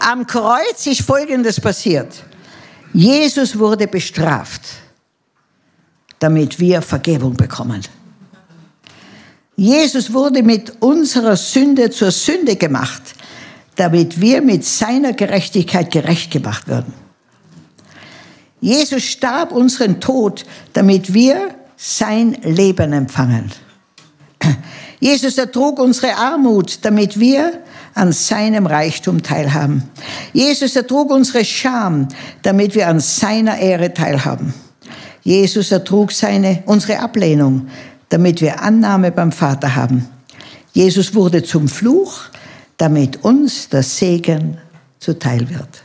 Am 0.00 0.26
Kreuz 0.26 0.86
ist 0.86 1.02
Folgendes 1.02 1.60
passiert. 1.60 2.14
Jesus 2.92 3.58
wurde 3.58 3.86
bestraft, 3.86 4.62
damit 6.18 6.58
wir 6.58 6.80
Vergebung 6.80 7.34
bekommen. 7.34 7.82
Jesus 9.56 10.12
wurde 10.12 10.42
mit 10.42 10.80
unserer 10.80 11.36
Sünde 11.36 11.90
zur 11.90 12.10
Sünde 12.10 12.56
gemacht, 12.56 13.02
damit 13.78 14.20
wir 14.20 14.42
mit 14.42 14.64
seiner 14.64 15.12
Gerechtigkeit 15.12 15.92
gerecht 15.92 16.32
gemacht 16.32 16.66
werden. 16.66 16.92
Jesus 18.60 19.04
starb 19.04 19.52
unseren 19.52 20.00
Tod, 20.00 20.44
damit 20.72 21.14
wir 21.14 21.54
sein 21.76 22.36
Leben 22.42 22.92
empfangen. 22.92 23.52
Jesus 25.00 25.38
ertrug 25.38 25.78
unsere 25.78 26.16
Armut, 26.16 26.80
damit 26.82 27.20
wir 27.20 27.62
an 27.94 28.10
seinem 28.12 28.66
Reichtum 28.66 29.22
teilhaben. 29.22 29.88
Jesus 30.32 30.74
ertrug 30.74 31.12
unsere 31.12 31.44
Scham, 31.44 32.08
damit 32.42 32.74
wir 32.74 32.88
an 32.88 32.98
seiner 32.98 33.58
Ehre 33.58 33.94
teilhaben. 33.94 34.54
Jesus 35.22 35.70
ertrug 35.70 36.10
seine, 36.10 36.64
unsere 36.66 36.98
Ablehnung, 36.98 37.68
damit 38.08 38.40
wir 38.40 38.60
Annahme 38.60 39.12
beim 39.12 39.30
Vater 39.30 39.76
haben. 39.76 40.08
Jesus 40.72 41.14
wurde 41.14 41.44
zum 41.44 41.68
Fluch, 41.68 42.22
damit 42.78 43.24
uns 43.24 43.68
der 43.68 43.82
Segen 43.82 44.56
zuteil 44.98 45.48
wird. 45.50 45.84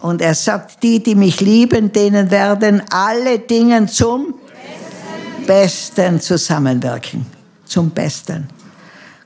Und 0.00 0.22
er 0.22 0.34
sagt, 0.34 0.82
die, 0.82 1.02
die 1.02 1.16
mich 1.16 1.40
lieben, 1.40 1.90
denen 1.90 2.30
werden 2.30 2.82
alle 2.90 3.40
Dinge 3.40 3.86
zum 3.86 4.34
Besten, 4.34 5.46
Besten 5.46 6.20
zusammenwirken. 6.20 7.26
Zum 7.64 7.90
Besten. 7.90 8.48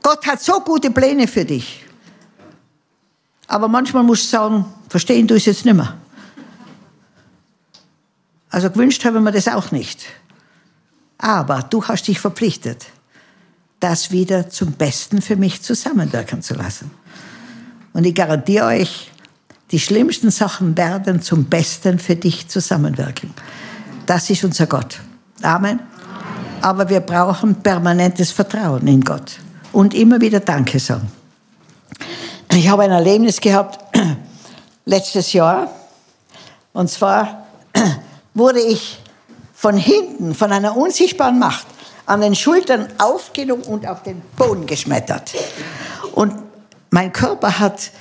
Gott 0.02 0.26
hat 0.26 0.40
so 0.40 0.60
gute 0.60 0.90
Pläne 0.90 1.28
für 1.28 1.44
dich. 1.44 1.84
Aber 3.46 3.68
manchmal 3.68 4.04
musst 4.04 4.24
du 4.24 4.28
sagen, 4.28 4.64
verstehen 4.88 5.26
du 5.26 5.34
es 5.34 5.44
jetzt 5.44 5.66
nicht 5.66 5.74
mehr. 5.74 5.98
Also 8.48 8.70
gewünscht 8.70 9.04
habe 9.04 9.18
ich 9.18 9.22
mir 9.24 9.32
das 9.32 9.48
auch 9.48 9.70
nicht. 9.72 10.06
Aber 11.18 11.62
du 11.62 11.84
hast 11.84 12.08
dich 12.08 12.18
verpflichtet, 12.18 12.86
das 13.80 14.10
wieder 14.10 14.50
zum 14.50 14.72
Besten 14.72 15.22
für 15.22 15.36
mich 15.36 15.62
zusammenwirken 15.62 16.42
zu 16.42 16.54
lassen. 16.54 16.90
Und 17.92 18.06
ich 18.06 18.14
garantiere 18.14 18.66
euch, 18.66 19.10
die 19.70 19.80
schlimmsten 19.80 20.30
Sachen 20.30 20.76
werden 20.76 21.22
zum 21.22 21.46
Besten 21.46 21.98
für 21.98 22.16
dich 22.16 22.48
zusammenwirken. 22.48 23.32
Das 24.06 24.28
ist 24.30 24.44
unser 24.44 24.66
Gott. 24.66 25.00
Amen. 25.42 25.80
Aber 26.60 26.88
wir 26.88 27.00
brauchen 27.00 27.54
permanentes 27.56 28.32
Vertrauen 28.32 28.86
in 28.86 29.00
Gott 29.00 29.38
und 29.72 29.94
immer 29.94 30.20
wieder 30.20 30.40
Danke 30.40 30.78
sagen. 30.78 31.10
Ich 32.52 32.68
habe 32.68 32.82
ein 32.82 32.90
Erlebnis 32.90 33.40
gehabt 33.40 33.96
letztes 34.84 35.32
Jahr. 35.32 35.70
Und 36.72 36.90
zwar 36.90 37.46
wurde 38.34 38.60
ich 38.60 38.98
von 39.54 39.76
hinten, 39.76 40.34
von 40.34 40.52
einer 40.52 40.76
unsichtbaren 40.76 41.38
Macht, 41.38 41.66
an 42.10 42.20
den 42.22 42.34
Schultern 42.34 42.88
aufgenommen 42.98 43.62
und 43.62 43.86
auf 43.86 44.02
den 44.02 44.20
Boden 44.36 44.66
geschmettert. 44.66 45.32
Und 46.12 46.34
mein 46.90 47.12
Körper 47.12 47.60
hat 47.60 47.92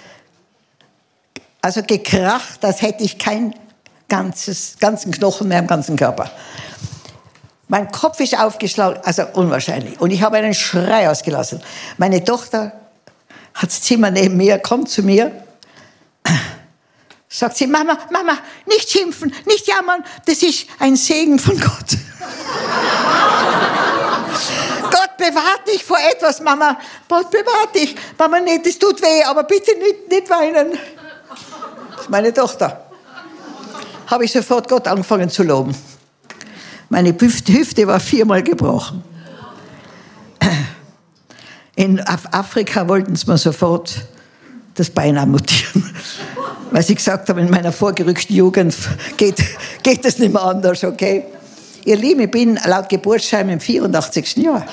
also 1.62 1.84
gekracht, 1.84 2.66
als 2.66 2.82
hätte 2.82 3.04
ich 3.04 3.20
keinen 3.20 3.54
ganzen 4.08 5.12
Knochen 5.12 5.48
mehr 5.48 5.60
im 5.60 5.68
ganzen 5.68 5.96
Körper. 5.96 6.32
Mein 7.68 7.92
Kopf 7.92 8.20
ist 8.20 8.36
aufgeschlagen, 8.36 9.00
also 9.04 9.28
unwahrscheinlich. 9.34 10.02
Und 10.02 10.10
ich 10.10 10.24
habe 10.24 10.38
einen 10.38 10.56
Schrei 10.56 11.08
ausgelassen. 11.08 11.62
Meine 12.00 12.24
Tochter 12.24 12.72
hat 13.54 13.70
das 13.70 13.84
Zimmer 13.84 14.10
neben 14.10 14.38
mir, 14.38 14.58
kommt 14.58 14.90
zu 14.90 15.04
mir, 15.04 15.32
sagt 17.28 17.58
sie, 17.58 17.68
Mama, 17.68 17.96
Mama, 18.12 18.40
nicht 18.66 18.90
schimpfen, 18.90 19.36
nicht 19.46 19.68
jammern, 19.68 20.04
das 20.26 20.42
ist 20.42 20.66
ein 20.80 20.96
Segen 20.96 21.38
von 21.38 21.60
Gott. 21.60 21.98
Gott 24.84 25.18
bewahrt 25.18 25.68
dich 25.68 25.84
vor 25.84 25.98
etwas, 26.12 26.42
Mama. 26.42 26.78
Gott 27.08 27.30
bewahrt 27.32 27.76
dich. 27.76 27.96
Mama, 28.18 28.40
nicht, 28.40 28.66
das 28.66 28.80
tut 28.80 29.02
weh, 29.02 29.24
aber 29.24 29.44
bitte 29.44 29.78
nicht, 29.78 30.10
nicht 30.10 30.30
weinen. 30.30 30.78
Meine 32.08 32.34
Tochter. 32.34 32.86
Habe 34.08 34.26
ich 34.26 34.32
sofort 34.32 34.68
Gott 34.68 34.88
angefangen 34.88 35.30
zu 35.30 35.44
loben. 35.44 35.76
Meine 36.90 37.16
Hüfte 37.20 37.88
war 37.88 38.00
viermal 38.00 38.42
gebrochen. 38.42 39.04
In 41.76 42.00
Afrika 42.02 42.88
wollten 42.88 43.16
sie 43.16 43.30
mir 43.30 43.38
sofort 43.38 43.96
das 44.74 44.90
Bein 44.90 45.18
amputieren, 45.18 45.94
weil 46.72 46.84
sie 46.84 46.96
gesagt 46.96 47.30
haben, 47.30 47.40
in 47.40 47.50
meiner 47.50 47.72
vorgerückten 47.72 48.36
Jugend 48.36 48.76
geht, 49.18 49.44
geht 49.84 50.04
das 50.04 50.18
nicht 50.18 50.34
mehr 50.34 50.42
anders, 50.42 50.84
okay? 50.84 51.26
Ihr 51.90 51.98
Lieben, 51.98 52.22
ich 52.22 52.30
bin 52.30 52.60
laut 52.68 52.88
Geburtsschein 52.88 53.50
im 53.50 53.60
84. 53.60 54.38
Jahr. 54.38 54.64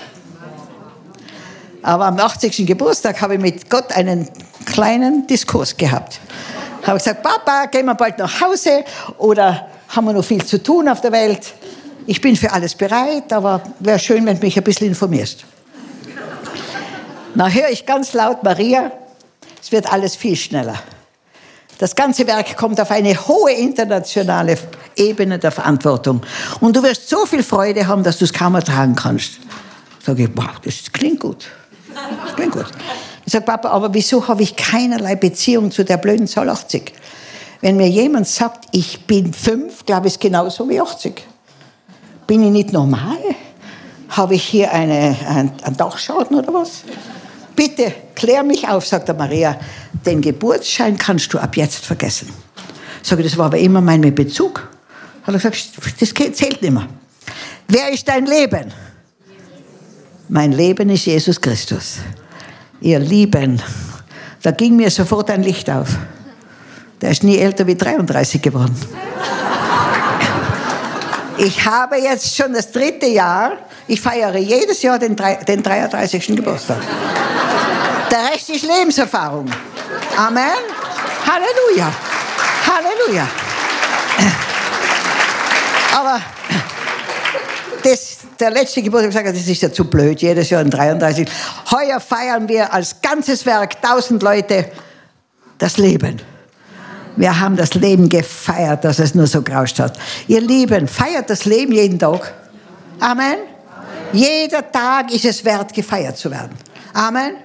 Aber 1.80 2.04
am 2.04 2.20
80. 2.20 2.66
Geburtstag 2.66 3.22
habe 3.22 3.36
ich 3.36 3.40
mit 3.40 3.70
Gott 3.70 3.90
einen 3.92 4.28
kleinen 4.66 5.26
Diskurs 5.26 5.74
gehabt. 5.74 6.20
Habe 6.86 6.98
gesagt, 6.98 7.22
Papa, 7.22 7.68
gehen 7.70 7.86
wir 7.86 7.94
bald 7.94 8.18
nach 8.18 8.42
Hause 8.42 8.84
oder 9.16 9.66
haben 9.88 10.04
wir 10.04 10.12
noch 10.12 10.26
viel 10.26 10.44
zu 10.44 10.62
tun 10.62 10.90
auf 10.90 11.00
der 11.00 11.10
Welt? 11.12 11.54
ich 12.06 12.20
bin 12.20 12.36
für 12.36 12.52
alles 12.52 12.74
bereit, 12.74 13.32
aber 13.32 13.62
wäre 13.80 13.98
schön, 13.98 14.26
wenn 14.26 14.38
du 14.38 14.44
mich 14.44 14.58
ein 14.58 14.62
bisschen 14.62 14.88
informierst. 14.88 15.46
Na, 17.34 17.48
höre 17.48 17.70
ich 17.70 17.86
ganz 17.86 18.12
laut, 18.12 18.42
Maria, 18.42 18.92
es 19.62 19.72
wird 19.72 19.90
alles 19.90 20.16
viel 20.16 20.36
schneller. 20.36 20.76
Das 21.78 21.94
ganze 21.94 22.26
Werk 22.26 22.56
kommt 22.56 22.80
auf 22.80 22.90
eine 22.90 23.14
hohe 23.28 23.52
internationale 23.52 24.56
Ebene 24.96 25.38
der 25.38 25.50
Verantwortung. 25.50 26.22
Und 26.60 26.74
du 26.74 26.82
wirst 26.82 27.08
so 27.08 27.26
viel 27.26 27.42
Freude 27.42 27.86
haben, 27.86 28.02
dass 28.02 28.18
du 28.18 28.24
es 28.24 28.32
kaum 28.32 28.54
ertragen 28.54 28.94
kannst. 28.94 29.32
Sage 30.04 30.24
ich, 30.24 30.30
wow, 30.34 30.58
das 30.64 30.90
klingt 30.92 31.20
gut. 31.20 31.48
Das 32.24 32.34
klingt 32.34 32.52
gut. 32.52 32.66
Ich 33.24 33.32
sage, 33.32 33.44
Papa, 33.44 33.70
aber 33.70 33.92
wieso 33.92 34.26
habe 34.26 34.42
ich 34.42 34.56
keinerlei 34.56 35.16
Beziehung 35.16 35.70
zu 35.70 35.84
der 35.84 35.96
blöden 35.96 36.26
Zahl 36.26 36.48
80? 36.48 36.92
Wenn 37.60 37.76
mir 37.76 37.88
jemand 37.88 38.28
sagt, 38.28 38.66
ich 38.72 39.06
bin 39.06 39.32
fünf, 39.32 39.84
glaube 39.84 40.06
ich, 40.06 40.14
ist 40.14 40.20
genauso 40.20 40.68
wie 40.68 40.80
80. 40.80 41.24
Bin 42.26 42.42
ich 42.42 42.50
nicht 42.50 42.72
normal? 42.72 43.18
Habe 44.10 44.34
ich 44.34 44.44
hier 44.44 44.72
eine, 44.72 45.16
ein, 45.28 45.52
einen 45.62 45.76
Dachschaden 45.76 46.38
oder 46.38 46.52
was? 46.54 46.84
Bitte 47.56 47.92
klär 48.14 48.42
mich 48.42 48.68
auf, 48.68 48.86
sagt 48.86 49.08
der 49.08 49.14
Maria. 49.14 49.58
Den 50.04 50.20
Geburtsschein 50.20 50.96
kannst 50.96 51.32
du 51.32 51.38
ab 51.38 51.56
jetzt 51.56 51.84
vergessen. 51.84 52.30
Sage 53.02 53.22
das 53.22 53.36
war 53.36 53.46
aber 53.46 53.58
immer 53.58 53.80
mein 53.80 54.02
Bezug. 54.14 54.68
Hat 55.22 55.34
er 55.34 55.50
gesagt, 55.50 55.72
das 56.00 56.14
zählt 56.14 56.62
nicht 56.62 56.70
mehr. 56.70 56.86
Wer 57.66 57.92
ist 57.92 58.06
dein 58.06 58.26
Leben? 58.26 58.72
Mein 60.28 60.52
Leben 60.52 60.90
ist 60.90 61.06
Jesus 61.06 61.40
Christus. 61.40 61.96
Ihr 62.80 62.98
Lieben, 62.98 63.60
da 64.42 64.50
ging 64.50 64.76
mir 64.76 64.90
sofort 64.90 65.30
ein 65.30 65.42
Licht 65.42 65.70
auf. 65.70 65.96
Der 67.00 67.10
ist 67.10 67.22
nie 67.22 67.38
älter 67.38 67.66
wie 67.66 67.74
33 67.74 68.42
geworden. 68.42 68.76
Ich 71.38 71.66
habe 71.66 71.96
jetzt 71.96 72.34
schon 72.34 72.52
das 72.52 72.72
dritte 72.72 73.06
Jahr, 73.06 73.52
ich 73.88 74.00
feiere 74.00 74.36
jedes 74.36 74.82
Jahr 74.82 74.98
den, 74.98 75.16
den 75.16 75.62
33. 75.62 76.26
Geburtstag. 76.28 76.78
Der 78.10 78.32
Rest 78.32 78.50
ist 78.50 78.62
Lebenserfahrung. 78.62 79.46
Amen. 80.16 80.44
Halleluja. 81.26 81.92
Halleluja. 82.66 83.28
Aber 85.94 86.20
das, 87.82 88.18
der 88.38 88.50
letzte 88.50 88.82
Geburtstag 88.82 89.24
gesagt, 89.24 89.28
das 89.28 89.46
ist 89.46 89.62
ja 89.62 89.72
zu 89.72 89.84
blöd, 89.84 90.20
jedes 90.20 90.50
Jahr 90.50 90.62
den 90.62 90.70
33. 90.70 91.28
Heuer 91.70 92.00
feiern 92.00 92.48
wir 92.48 92.72
als 92.72 93.00
ganzes 93.00 93.46
Werk, 93.46 93.80
tausend 93.80 94.22
Leute, 94.22 94.70
das 95.58 95.78
Leben. 95.78 96.20
Wir 97.16 97.40
haben 97.40 97.56
das 97.56 97.74
Leben 97.74 98.08
gefeiert, 98.08 98.84
dass 98.84 98.98
es 98.98 99.14
nur 99.14 99.26
so 99.26 99.42
gerauscht 99.42 99.78
hat. 99.78 99.98
Ihr 100.28 100.40
Lieben, 100.40 100.86
feiert 100.86 101.30
das 101.30 101.46
Leben 101.46 101.72
jeden 101.72 101.98
Tag. 101.98 102.34
Amen. 103.00 103.55
Jeder 104.12 104.70
Tag 104.70 105.12
ist 105.12 105.24
es 105.24 105.44
wert, 105.44 105.72
gefeiert 105.74 106.16
zu 106.16 106.30
werden. 106.30 106.56
Amen. 106.94 107.36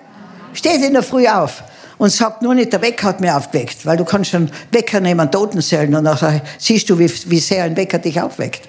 Steht 0.54 0.82
in 0.82 0.94
der 0.94 1.04
Früh 1.04 1.28
auf 1.28 1.64
und 1.98 2.10
sagt 2.10 2.42
nur 2.42 2.56
nicht, 2.56 2.74
der 2.74 2.82
Wecker 2.82 3.10
hat 3.10 3.22
mich 3.22 3.32
aufgeweckt, 3.32 3.86
weil 3.86 3.98
du 3.98 4.06
kannst 4.06 4.32
schon 4.32 4.50
Wecker 4.72 5.00
nehmen, 5.00 5.30
Totenzellen 5.30 5.94
und 5.94 6.04
nachher 6.04 6.42
siehst 6.58 6.90
du, 6.90 6.98
wie, 6.98 7.12
wie 7.30 7.40
sehr 7.40 7.64
ein 7.64 7.76
Wecker 7.76 8.00
dich 8.00 8.20
aufweckt. 8.20 8.62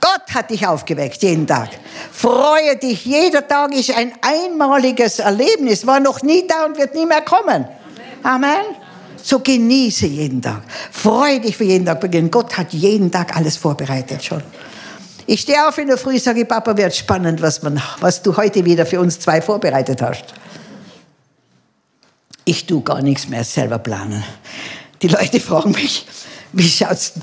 Gott 0.00 0.34
hat 0.34 0.50
dich 0.50 0.66
aufgeweckt, 0.66 1.22
jeden 1.22 1.46
Tag. 1.46 1.70
Freue 2.12 2.76
dich, 2.76 3.04
jeder 3.04 3.46
Tag 3.46 3.72
ist 3.74 3.96
ein 3.96 4.12
einmaliges 4.20 5.20
Erlebnis, 5.20 5.86
war 5.86 6.00
noch 6.00 6.22
nie 6.22 6.46
da 6.46 6.66
und 6.66 6.76
wird 6.76 6.94
nie 6.94 7.06
mehr 7.06 7.22
kommen. 7.22 7.66
Amen. 8.22 8.76
So 9.22 9.38
genieße 9.38 10.06
jeden 10.06 10.42
Tag. 10.42 10.62
Freue 10.90 11.40
dich 11.40 11.56
für 11.56 11.64
jeden 11.64 11.86
Tag 11.86 12.00
beginnen. 12.00 12.30
Gott 12.30 12.58
hat 12.58 12.72
jeden 12.72 13.10
Tag 13.10 13.36
alles 13.36 13.56
vorbereitet 13.56 14.24
schon. 14.24 14.42
Ich 15.26 15.42
stehe 15.42 15.68
auf 15.68 15.78
in 15.78 15.88
der 15.88 15.98
Früh, 15.98 16.18
sage 16.18 16.44
Papa, 16.44 16.76
wird 16.76 16.94
spannend, 16.94 17.40
was, 17.42 17.62
man, 17.62 17.80
was 18.00 18.22
du 18.22 18.36
heute 18.36 18.64
wieder 18.64 18.86
für 18.86 19.00
uns 19.00 19.20
zwei 19.20 19.40
vorbereitet 19.40 20.02
hast. 20.02 20.24
Ich 22.44 22.66
tue 22.66 22.82
gar 22.82 23.02
nichts 23.02 23.28
mehr 23.28 23.44
selber 23.44 23.78
planen. 23.78 24.24
Die 25.00 25.08
Leute 25.08 25.38
fragen 25.40 25.72
mich, 25.72 26.06
wie 26.52 26.68
schaut's? 26.68 27.14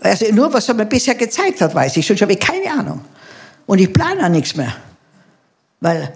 Also 0.00 0.26
nur 0.32 0.52
was 0.52 0.68
er 0.68 0.74
mir 0.74 0.86
bisher 0.86 1.14
gezeigt 1.14 1.60
hat, 1.60 1.74
weiß 1.74 1.96
ich 1.96 2.06
schon, 2.06 2.16
habe 2.20 2.32
ich 2.32 2.40
keine 2.40 2.70
Ahnung. 2.70 3.04
Und 3.66 3.78
ich 3.78 3.92
plane 3.92 4.24
auch 4.24 4.28
nichts 4.28 4.56
mehr. 4.56 4.74
Weil 5.80 6.12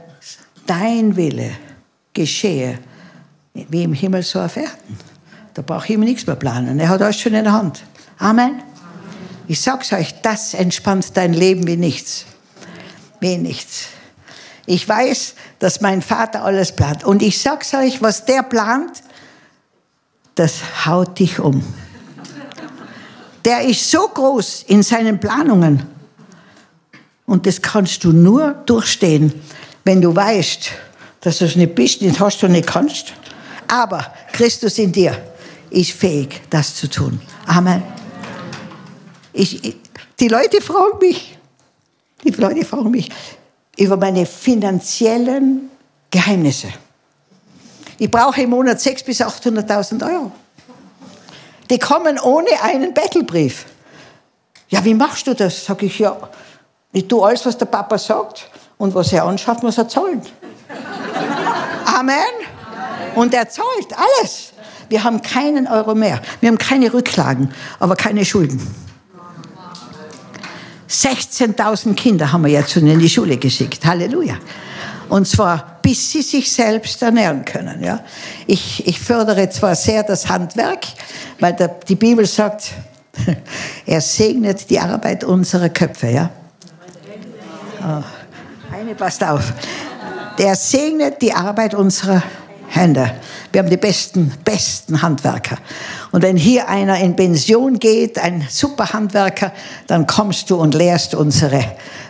dein 0.66 1.16
Wille 1.16 1.52
geschehe, 2.12 2.78
wie 3.54 3.84
im 3.84 3.94
Himmel 3.94 4.22
so 4.22 4.40
auf 4.40 4.56
Erden. 4.56 4.98
Da 5.54 5.62
brauche 5.62 5.86
ich 5.86 5.90
immer 5.90 6.04
nichts 6.04 6.26
mehr 6.26 6.36
planen. 6.36 6.78
Er 6.78 6.88
hat 6.88 7.02
alles 7.02 7.18
schon 7.20 7.34
in 7.34 7.44
der 7.44 7.52
Hand. 7.52 7.82
Amen. 8.18 8.62
Ich 9.48 9.62
sag's 9.62 9.92
euch, 9.94 10.20
das 10.20 10.52
entspannt 10.52 11.16
dein 11.16 11.32
Leben 11.32 11.66
wie 11.66 11.78
nichts. 11.78 12.26
Wie 13.18 13.38
nichts. 13.38 13.86
Ich 14.66 14.86
weiß, 14.86 15.34
dass 15.58 15.80
mein 15.80 16.02
Vater 16.02 16.44
alles 16.44 16.72
plant. 16.72 17.02
Und 17.02 17.22
ich 17.22 17.40
sag's 17.40 17.72
euch, 17.72 18.02
was 18.02 18.26
der 18.26 18.42
plant, 18.42 19.02
das 20.34 20.60
haut 20.84 21.18
dich 21.18 21.40
um. 21.40 21.64
Der 23.46 23.62
ist 23.62 23.90
so 23.90 24.06
groß 24.08 24.64
in 24.68 24.82
seinen 24.82 25.18
Planungen. 25.18 25.86
Und 27.24 27.46
das 27.46 27.62
kannst 27.62 28.04
du 28.04 28.12
nur 28.12 28.52
durchstehen, 28.66 29.32
wenn 29.84 30.02
du 30.02 30.14
weißt, 30.14 30.70
dass 31.22 31.38
du 31.38 31.46
es 31.46 31.56
nicht 31.56 31.74
bist, 31.74 32.02
nicht 32.02 32.20
hast 32.20 32.44
und 32.44 32.52
nicht 32.52 32.66
kannst. 32.66 33.14
Aber 33.66 34.14
Christus 34.32 34.78
in 34.78 34.92
dir 34.92 35.16
ist 35.70 35.92
fähig, 35.92 36.42
das 36.50 36.74
zu 36.74 36.88
tun. 36.88 37.20
Amen. 37.46 37.97
Ich, 39.32 39.76
die 40.20 40.28
Leute 40.28 40.60
fragen 40.60 40.98
mich, 41.00 41.38
die 42.24 42.30
Leute 42.30 42.64
fragen 42.64 42.90
mich 42.90 43.10
über 43.76 43.96
meine 43.96 44.26
finanziellen 44.26 45.70
Geheimnisse. 46.10 46.68
Ich 47.98 48.10
brauche 48.10 48.42
im 48.42 48.50
Monat 48.50 48.78
600.000 48.78 49.04
bis 49.04 49.20
800.000 49.20 50.12
Euro. 50.12 50.32
Die 51.70 51.78
kommen 51.78 52.18
ohne 52.18 52.48
einen 52.62 52.94
Bettelbrief. 52.94 53.66
Ja, 54.68 54.84
wie 54.84 54.94
machst 54.94 55.26
du 55.26 55.34
das? 55.34 55.64
Sag 55.64 55.82
ich, 55.82 55.98
ja, 55.98 56.16
ich 56.92 57.06
tue 57.06 57.26
alles, 57.26 57.44
was 57.44 57.58
der 57.58 57.66
Papa 57.66 57.98
sagt 57.98 58.48
und 58.78 58.94
was 58.94 59.12
er 59.12 59.24
anschafft, 59.24 59.62
muss 59.62 59.78
er 59.78 59.88
zahlen. 59.88 60.22
Amen. 61.98 62.16
Und 63.14 63.34
er 63.34 63.48
zahlt 63.48 63.96
alles. 63.96 64.52
Wir 64.88 65.04
haben 65.04 65.20
keinen 65.20 65.66
Euro 65.66 65.94
mehr. 65.94 66.20
Wir 66.40 66.48
haben 66.48 66.58
keine 66.58 66.92
Rücklagen, 66.92 67.52
aber 67.78 67.96
keine 67.96 68.24
Schulden. 68.24 68.87
16.000 70.88 71.94
Kinder 71.94 72.32
haben 72.32 72.44
wir 72.44 72.50
jetzt 72.50 72.72
schon 72.72 72.86
in 72.86 72.98
die 72.98 73.08
Schule 73.08 73.36
geschickt. 73.36 73.84
Halleluja. 73.84 74.36
Und 75.08 75.26
zwar, 75.26 75.78
bis 75.82 76.12
sie 76.12 76.22
sich 76.22 76.50
selbst 76.50 77.02
ernähren 77.02 77.44
können. 77.44 77.82
Ja. 77.82 78.00
Ich, 78.46 78.86
ich 78.86 79.00
fördere 79.00 79.48
zwar 79.50 79.74
sehr 79.74 80.02
das 80.02 80.28
Handwerk, 80.28 80.86
weil 81.40 81.54
der, 81.54 81.68
die 81.68 81.94
Bibel 81.94 82.26
sagt, 82.26 82.72
er 83.86 84.00
segnet 84.00 84.68
die 84.70 84.78
Arbeit 84.78 85.24
unserer 85.24 85.68
Köpfe. 85.68 86.08
Ja. 86.08 86.30
Oh, 87.82 88.02
eine 88.74 88.94
passt 88.94 89.24
auf. 89.24 89.52
Der 90.38 90.54
segnet 90.54 91.20
die 91.22 91.32
Arbeit 91.32 91.74
unserer 91.74 92.22
Hände. 92.78 93.12
Wir 93.52 93.60
haben 93.60 93.70
die 93.70 93.76
besten, 93.76 94.32
besten 94.44 95.02
Handwerker. 95.02 95.58
Und 96.12 96.22
wenn 96.22 96.36
hier 96.36 96.68
einer 96.68 96.98
in 96.98 97.16
Pension 97.16 97.78
geht, 97.78 98.18
ein 98.18 98.46
super 98.48 98.92
Handwerker, 98.92 99.52
dann 99.86 100.06
kommst 100.06 100.48
du 100.50 100.56
und 100.56 100.74
lehrst 100.74 101.14
unsere 101.14 101.64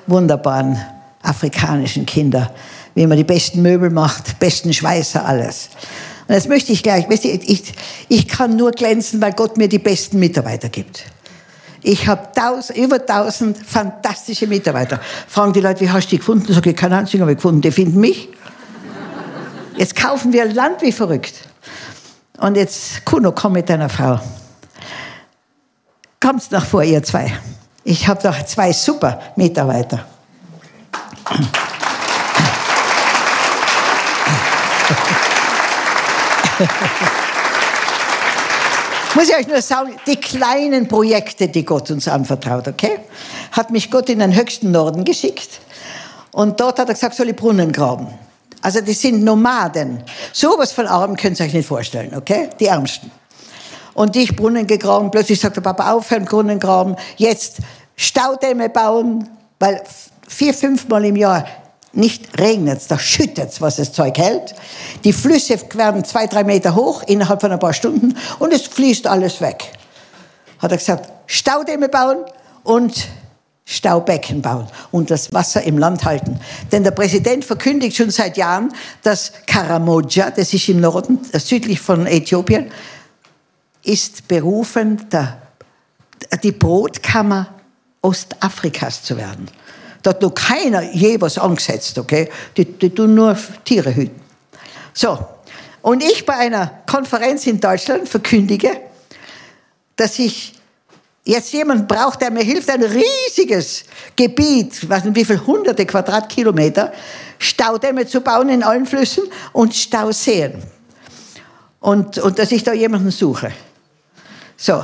wunderbaren 0.07 0.79
afrikanischen 1.23 2.07
Kinder, 2.07 2.53
wie 2.95 3.07
man 3.07 3.17
die 3.17 3.25
besten 3.25 3.63
Möbel 3.63 3.91
macht, 3.91 4.39
besten 4.39 4.73
Schweißer, 4.73 5.25
alles. 5.25 5.71
Und 6.29 6.35
jetzt 6.35 6.49
möchte 6.49 6.73
ich 6.73 6.83
gleich, 6.83 7.07
ich, 7.09 7.75
ich 8.09 8.29
kann 8.29 8.55
nur 8.57 8.73
glänzen, 8.73 9.21
weil 9.21 9.33
Gott 9.33 9.57
mir 9.57 9.69
die 9.69 9.79
besten 9.79 10.19
Mitarbeiter 10.19 10.69
gibt. 10.69 11.05
Ich 11.83 12.07
habe 12.07 12.29
über 12.75 13.05
tausend 13.05 13.57
fantastische 13.57 14.47
Mitarbeiter. 14.47 15.01
Fragen 15.29 15.53
die 15.53 15.61
Leute, 15.61 15.81
wie 15.81 15.91
hast 15.91 16.07
du 16.07 16.11
die 16.11 16.19
gefunden? 16.19 16.53
Sag 16.53 16.67
ich, 16.67 16.77
keine 16.77 16.99
einzigen 16.99 17.23
habe 17.23 17.33
ich 17.33 17.39
gefunden, 17.39 17.61
die 17.61 17.71
finden 17.71 18.01
mich. 18.01 18.29
Jetzt 19.79 19.95
kaufen 19.95 20.33
wir 20.33 20.45
Land 20.45 20.83
wie 20.83 20.91
verrückt. 20.91 21.35
Und 22.39 22.57
jetzt, 22.57 23.05
Kuno, 23.05 23.31
komm 23.31 23.53
mit 23.53 23.69
deiner 23.69 23.89
Frau. 23.89 24.19
Kommt 26.21 26.51
nach 26.51 26.67
vor, 26.67 26.83
ihr 26.83 27.01
zwei. 27.05 27.33
Ich 27.85 28.09
habe 28.09 28.21
doch 28.21 28.45
zwei 28.45 28.73
super 28.73 29.21
Mitarbeiter. 29.37 30.05
Muss 39.15 39.29
ich 39.29 39.37
euch 39.37 39.47
nur 39.47 39.63
sagen, 39.63 39.95
die 40.09 40.17
kleinen 40.17 40.89
Projekte, 40.89 41.47
die 41.47 41.65
Gott 41.65 41.89
uns 41.93 42.09
anvertraut, 42.09 42.67
okay? 42.67 42.99
Hat 43.53 43.71
mich 43.71 43.93
Gott 43.93 44.09
in 44.09 44.19
den 44.19 44.35
höchsten 44.35 44.73
Norden 44.73 45.05
geschickt. 45.05 45.61
Und 46.33 46.59
dort 46.59 46.81
hat 46.81 46.89
er 46.89 46.95
gesagt, 46.95 47.15
soll 47.15 47.29
ich 47.29 47.37
Brunnen 47.37 47.71
graben. 47.71 48.09
Also 48.63 48.81
die 48.81 48.93
sind 48.93 49.23
Nomaden. 49.23 50.03
Sowas 50.33 50.73
von 50.73 50.87
Armen 50.87 51.17
könnt 51.17 51.39
ihr 51.39 51.47
euch 51.47 51.55
nicht 51.55 51.69
vorstellen, 51.69 52.15
okay? 52.17 52.51
Die 52.59 52.67
Ärmsten. 52.67 53.11
Und 53.95 54.15
ich 54.17 54.37
Brunnen 54.37 54.67
gegraben, 54.67 55.11
plötzlich 55.11 55.41
sagt 55.41 55.57
der 55.57 55.61
Papa, 55.61 55.93
aufhören, 55.93 56.25
Brunnen 56.25 56.61
graben, 56.61 56.97
jetzt 57.17 57.57
Staudämme 57.97 58.69
bauen, 58.69 59.29
weil 59.59 59.83
vier, 60.29 60.55
fünfmal 60.55 61.05
im 61.05 61.17
Jahr 61.17 61.45
nicht 61.93 62.39
regnet 62.39 62.81
da 62.89 62.99
schüttet 62.99 63.51
es, 63.51 63.61
was 63.61 63.77
das 63.77 63.93
Zeug 63.93 64.17
hält. 64.19 64.55
Die 65.05 65.13
Flüsse 65.13 65.59
werden 65.75 66.05
zwei, 66.05 66.27
drei 66.27 66.45
Meter 66.45 66.75
hoch 66.75 67.03
innerhalb 67.03 67.41
von 67.41 67.51
ein 67.51 67.59
paar 67.59 67.73
Stunden 67.73 68.17
und 68.39 68.53
es 68.53 68.67
fließt 68.67 69.07
alles 69.07 69.41
weg. 69.41 69.73
Hat 70.59 70.71
er 70.71 70.79
gesagt, 70.79 71.11
Staudämme 71.27 71.89
bauen 71.89 72.19
und 72.63 73.09
Staubecken 73.71 74.41
bauen 74.41 74.67
und 74.93 75.11
das 75.11 75.35
Wasser 75.35 75.63
im 75.63 75.77
Land 75.77 76.07
halten. 76.07 76.41
Denn 76.73 76.85
der 76.85 76.91
Präsident 76.91 77.45
verkündigt 77.45 77.99
schon 77.99 78.11
seit 78.11 78.39
Jahren, 78.39 78.73
dass 79.03 79.31
Karamoja, 79.47 80.31
das 80.31 80.55
ist 80.55 80.71
im 80.71 80.81
Norden, 80.81 81.21
äh, 81.33 81.39
südlich 81.39 81.79
von 81.79 82.07
Äthiopien, 82.07 82.71
ist 83.85 84.27
berufen, 84.27 85.07
der, 85.11 85.43
die 86.43 86.53
Brotkammer 86.53 87.49
Ostafrikas 88.01 89.03
zu 89.03 89.19
werden. 89.19 89.51
Da 90.03 90.11
hat 90.11 90.23
noch 90.23 90.35
keiner 90.35 90.83
je 90.95 91.21
was 91.21 91.37
angesetzt, 91.37 91.99
okay? 91.99 92.31
Die, 92.57 92.65
die 92.65 92.89
tun 92.89 93.15
nur 93.15 93.37
Tiere 93.65 93.95
hüten. 93.95 94.19
So. 94.95 95.19
Und 95.83 96.03
ich 96.03 96.25
bei 96.25 96.37
einer 96.37 96.81
Konferenz 96.91 97.47
in 97.47 97.61
Deutschland 97.61 98.09
verkündige, 98.09 98.81
dass 99.97 100.19
ich 100.19 100.58
jetzt 101.29 101.53
jemand 101.53 101.87
braucht, 101.87 102.23
der 102.23 102.31
mir 102.31 102.43
hilft, 102.43 102.71
ein 102.71 102.83
riesiges 102.83 103.85
Gebiet, 104.17 104.89
was 104.89 105.03
wie 105.15 105.25
viele 105.25 105.47
hunderte 105.47 105.85
Quadratkilometer, 105.85 106.93
Staudämme 107.39 108.07
zu 108.07 108.23
bauen 108.23 108.49
in 108.49 108.63
allen 108.63 108.87
Flüssen 108.87 109.25
und 109.53 109.75
Stauseen. 109.75 110.55
Und, 111.81 112.19
und 112.19 112.39
dass 112.39 112.51
ich 112.51 112.65
da 112.65 112.73
jemanden 112.73 113.11
suche. 113.11 113.53
So, 114.57 114.83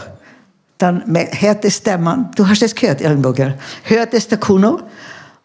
dann 0.78 1.16
hört 1.40 1.64
es 1.64 1.82
der 1.82 1.99
Mann, 1.99 2.30
du 2.36 2.47
hast 2.47 2.62
es 2.62 2.74
gehört 2.74 3.01
irgendwo, 3.01 3.32
gell? 3.32 3.57
hört 3.84 4.12
es 4.12 4.28
der 4.28 4.38
Kuno 4.38 4.82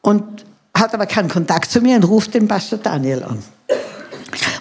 und 0.01 0.45
hat 0.73 0.93
aber 0.93 1.05
keinen 1.05 1.29
Kontakt 1.29 1.71
zu 1.71 1.79
mir 1.81 1.95
und 1.95 2.03
ruft 2.03 2.33
den 2.33 2.47
Pastor 2.47 2.77
Daniel 2.77 3.23
an 3.23 3.41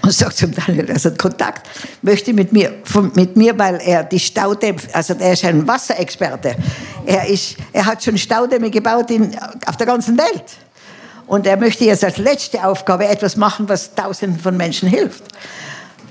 und 0.09 0.15
sagt 0.15 0.39
zum 0.39 0.53
Daniel, 0.53 0.91
also 0.91 1.11
Kontakt 1.11 1.69
möchte 2.01 2.33
mit 2.33 2.51
mir, 2.51 2.77
von, 2.85 3.13
mit 3.15 3.37
mir, 3.37 3.59
weil 3.59 3.79
er 3.85 4.05
die 4.05 4.19
Staudämme, 4.19 4.79
also 4.95 5.13
er 5.19 5.35
ist 5.35 5.45
ein 5.45 5.69
Wasserexperte. 5.69 6.57
Er, 7.05 7.29
ist, 7.29 7.57
er 7.75 7.85
hat 7.85 8.03
schon 8.03 8.17
Staudämme 8.17 8.71
gebaut 8.71 9.11
in, 9.11 9.37
auf 9.67 9.77
der 9.77 9.87
ganzen 9.87 10.17
Welt. 10.17 10.45
Und 11.27 11.47
er 11.47 11.59
möchte 11.59 11.85
jetzt 11.85 12.05
als 12.05 12.17
letzte 12.17 12.65
Aufgabe 12.65 13.07
etwas 13.07 13.37
machen, 13.37 13.69
was 13.69 13.95
Tausenden 13.95 14.41
von 14.41 14.57
Menschen 14.57 14.89
hilft. 14.89 15.25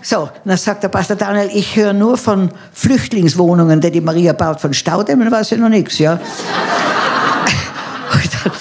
So, 0.03 0.29
dann 0.45 0.57
sagt 0.57 0.83
der 0.83 0.89
Pastor 0.89 1.15
Daniel, 1.15 1.49
ich 1.51 1.75
höre 1.75 1.93
nur 1.93 2.17
von 2.17 2.51
Flüchtlingswohnungen, 2.73 3.81
die 3.81 3.89
die 3.89 4.01
Maria 4.01 4.33
baut, 4.33 4.61
von 4.61 4.75
Staudämmen 4.75 5.31
weiß 5.31 5.53
ich 5.53 5.57
noch 5.57 5.69
nichts, 5.69 5.97
ja. 5.97 6.13
und, 8.13 8.29
dann, 8.43 8.51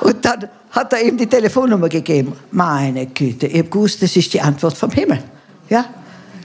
und 0.00 0.24
dann 0.24 0.48
hat 0.70 0.92
er 0.92 1.02
ihm 1.02 1.16
die 1.16 1.26
Telefonnummer 1.26 1.88
gegeben. 1.88 2.34
Meine 2.50 3.06
Güte, 3.06 3.46
ich 3.46 3.58
habe 3.58 3.68
gewusst, 3.68 4.02
das 4.02 4.14
ist 4.16 4.32
die 4.32 4.40
Antwort 4.40 4.76
vom 4.76 4.90
Himmel. 4.90 5.22
Ja? 5.68 5.86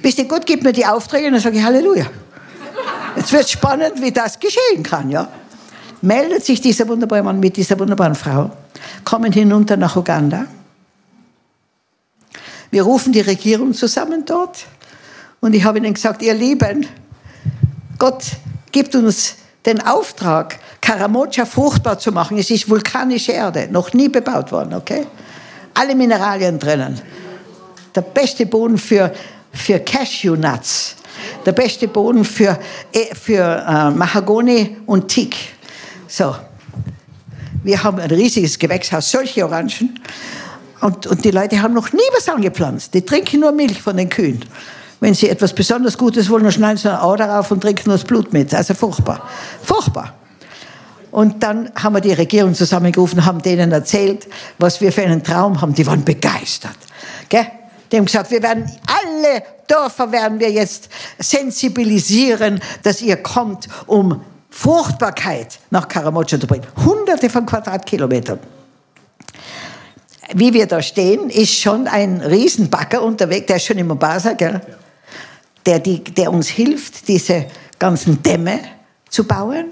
Bis 0.01 0.15
die 0.15 0.27
Gott 0.27 0.45
gibt 0.45 0.63
mir 0.63 0.71
die 0.71 0.85
Aufträge 0.85 1.27
und 1.27 1.33
dann 1.33 1.41
sage 1.41 1.57
ich 1.57 1.63
Halleluja. 1.63 2.05
Jetzt 3.15 3.33
wird 3.33 3.49
spannend, 3.49 4.01
wie 4.01 4.11
das 4.11 4.39
geschehen 4.39 4.83
kann. 4.83 5.09
Ja? 5.09 5.27
meldet 6.01 6.43
sich 6.43 6.61
dieser 6.61 6.87
wunderbare 6.87 7.23
Mann 7.23 7.39
mit 7.39 7.57
dieser 7.57 7.79
wunderbaren 7.79 8.15
Frau, 8.15 8.51
kommen 9.05 9.31
hinunter 9.31 9.77
nach 9.77 9.95
Uganda. 9.95 10.47
Wir 12.71 12.83
rufen 12.83 13.13
die 13.13 13.21
Regierung 13.21 13.73
zusammen 13.73 14.23
dort 14.25 14.65
und 15.41 15.53
ich 15.53 15.63
habe 15.63 15.77
ihnen 15.77 15.93
gesagt, 15.93 16.21
ihr 16.21 16.33
Lieben, 16.33 16.87
Gott 17.99 18.23
gibt 18.71 18.95
uns 18.95 19.35
den 19.65 19.81
Auftrag, 19.81 20.59
Karamocha 20.81 21.45
fruchtbar 21.45 21.99
zu 21.99 22.11
machen. 22.11 22.37
Es 22.37 22.49
ist 22.49 22.69
vulkanische 22.69 23.31
Erde, 23.31 23.67
noch 23.71 23.93
nie 23.93 24.09
bebaut 24.09 24.51
worden, 24.51 24.73
okay? 24.73 25.05
Alle 25.73 25.95
Mineralien 25.95 26.57
drinnen. 26.57 26.99
Der 27.93 28.01
beste 28.01 28.45
Boden 28.45 28.77
für, 28.77 29.13
für 29.53 29.79
Cashew-Nuts. 29.79 30.95
Der 31.45 31.51
beste 31.51 31.87
Boden 31.87 32.25
für, 32.25 32.57
äh, 32.91 33.13
für 33.13 33.65
äh, 33.67 33.91
Mahagoni 33.91 34.77
und 34.85 35.07
Teak. 35.07 35.35
So. 36.07 36.35
Wir 37.63 37.83
haben 37.83 37.99
ein 37.99 38.09
riesiges 38.09 38.57
Gewächshaus, 38.57 39.11
solche 39.11 39.45
Orangen. 39.45 39.99
Und, 40.81 41.05
und 41.05 41.23
die 41.23 41.29
Leute 41.29 41.61
haben 41.61 41.75
noch 41.75 41.93
nie 41.93 41.99
was 42.15 42.27
angepflanzt. 42.27 42.93
Die 42.95 43.05
trinken 43.05 43.41
nur 43.41 43.51
Milch 43.51 43.79
von 43.79 43.95
den 43.95 44.09
Kühen. 44.09 44.43
Wenn 45.01 45.15
sie 45.15 45.29
etwas 45.29 45.53
besonders 45.53 45.97
Gutes 45.97 46.29
wollen, 46.29 46.43
dann 46.43 46.51
schneiden 46.51 46.77
sie 46.77 46.89
ein 46.89 46.99
Au 46.99 47.15
darauf 47.15 47.49
und 47.49 47.61
trinken 47.61 47.89
das 47.89 48.03
Blut 48.03 48.31
mit. 48.31 48.53
Also 48.53 48.75
furchtbar. 48.75 49.27
Furchtbar. 49.63 50.13
Und 51.09 51.41
dann 51.41 51.71
haben 51.75 51.93
wir 51.95 52.01
die 52.01 52.13
Regierung 52.13 52.53
zusammengerufen, 52.53 53.25
haben 53.25 53.41
denen 53.41 53.71
erzählt, 53.71 54.27
was 54.59 54.79
wir 54.79 54.91
für 54.93 55.01
einen 55.01 55.23
Traum 55.23 55.59
haben. 55.59 55.73
Die 55.73 55.85
waren 55.87 56.05
begeistert. 56.05 56.77
Gell? 57.27 57.47
Die 57.91 57.97
haben 57.97 58.05
gesagt, 58.05 58.29
wir 58.29 58.41
werden 58.43 58.71
alle 58.87 59.43
Dörfer 59.67 60.11
werden 60.11 60.39
wir 60.39 60.51
jetzt 60.51 60.89
sensibilisieren, 61.17 62.61
dass 62.83 63.01
ihr 63.01 63.17
kommt, 63.17 63.67
um 63.87 64.21
Fruchtbarkeit 64.49 65.59
nach 65.71 65.87
Karamocha 65.87 66.39
zu 66.39 66.45
bringen. 66.45 66.67
Hunderte 66.85 67.29
von 67.29 67.45
Quadratkilometern. 67.45 68.39
Wie 70.33 70.53
wir 70.53 70.67
da 70.67 70.81
stehen, 70.81 71.29
ist 71.29 71.57
schon 71.57 71.87
ein 71.87 72.21
Riesenbagger 72.21 73.01
unterwegs, 73.01 73.47
der 73.47 73.55
ist 73.55 73.65
schon 73.65 73.77
in 73.77 73.87
Mombasa, 73.87 74.33
gell? 74.33 74.61
Der, 75.65 75.79
die, 75.79 76.03
der 76.03 76.31
uns 76.31 76.49
hilft, 76.49 77.07
diese 77.07 77.45
ganzen 77.77 78.21
Dämme 78.23 78.59
zu 79.09 79.25
bauen. 79.25 79.65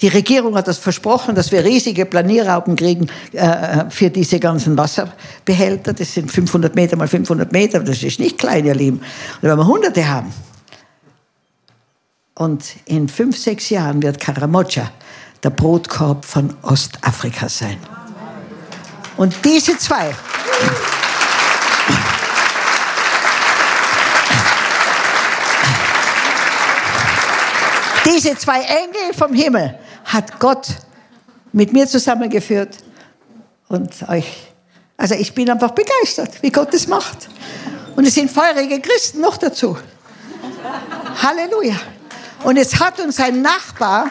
Die 0.00 0.08
Regierung 0.08 0.56
hat 0.56 0.66
das 0.66 0.78
versprochen, 0.78 1.34
dass 1.34 1.52
wir 1.52 1.62
riesige 1.62 2.06
Planierraupen 2.06 2.74
kriegen 2.74 3.08
äh, 3.32 3.90
für 3.90 4.08
diese 4.08 4.40
ganzen 4.40 4.78
Wasserbehälter. 4.78 5.92
Das 5.92 6.14
sind 6.14 6.32
500 6.32 6.74
Meter 6.74 6.96
mal 6.96 7.08
500 7.08 7.52
Meter. 7.52 7.80
Das 7.80 8.02
ist 8.02 8.18
nicht 8.18 8.38
klein, 8.38 8.64
ihr 8.64 8.74
Lieben. 8.74 8.98
Und 8.98 9.48
wenn 9.48 9.58
wir 9.58 9.66
Hunderte 9.66 10.08
haben. 10.08 10.32
Und 12.34 12.64
in 12.86 13.08
fünf, 13.08 13.36
sechs 13.36 13.68
Jahren 13.68 14.02
wird 14.02 14.18
Karamocha 14.18 14.90
der 15.42 15.50
Brotkorb 15.50 16.24
von 16.24 16.54
Ostafrika 16.62 17.48
sein. 17.48 17.76
Und 19.18 19.34
diese 19.44 19.76
zwei. 19.76 20.14
Diese 28.12 28.36
zwei 28.36 28.60
Engel 28.62 29.14
vom 29.16 29.32
Himmel 29.32 29.78
hat 30.04 30.40
Gott 30.40 30.66
mit 31.52 31.72
mir 31.72 31.86
zusammengeführt 31.86 32.76
und 33.68 33.90
euch. 34.08 34.48
Also 34.96 35.14
ich 35.14 35.32
bin 35.34 35.48
einfach 35.48 35.70
begeistert, 35.70 36.42
wie 36.42 36.50
Gott 36.50 36.74
das 36.74 36.88
macht. 36.88 37.28
Und 37.94 38.06
es 38.06 38.14
sind 38.14 38.30
feurige 38.30 38.80
Christen 38.80 39.20
noch 39.20 39.36
dazu. 39.36 39.76
Halleluja. 41.22 41.76
Und 42.42 42.56
es 42.56 42.80
hat 42.80 42.98
uns 43.00 43.20
ein 43.20 43.42
Nachbar 43.42 44.10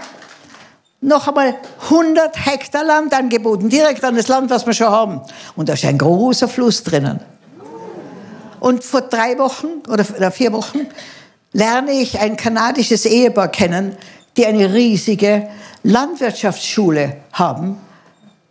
noch 1.02 1.28
einmal 1.28 1.56
100 1.84 2.46
Hektar 2.46 2.84
Land 2.84 3.14
angeboten, 3.14 3.70
direkt 3.70 4.04
an 4.04 4.16
das 4.16 4.28
Land, 4.28 4.50
was 4.50 4.66
wir 4.66 4.74
schon 4.74 4.90
haben. 4.90 5.22
Und 5.56 5.70
da 5.70 5.74
ist 5.74 5.86
ein 5.86 5.98
großer 5.98 6.48
Fluss 6.48 6.84
drinnen. 6.84 7.20
Und 8.60 8.84
vor 8.84 9.02
drei 9.02 9.38
Wochen 9.38 9.82
oder 9.88 10.32
vier 10.32 10.52
Wochen 10.54 10.88
lerne 11.54 11.92
ich 11.92 12.20
ein 12.20 12.38
kanadisches 12.38 13.06
Ehepaar 13.06 13.50
kennen, 13.50 13.96
die 14.38 14.46
eine 14.46 14.74
riesige 14.74 15.50
Landwirtschaftsschule 15.84 17.18
haben. 17.34 17.78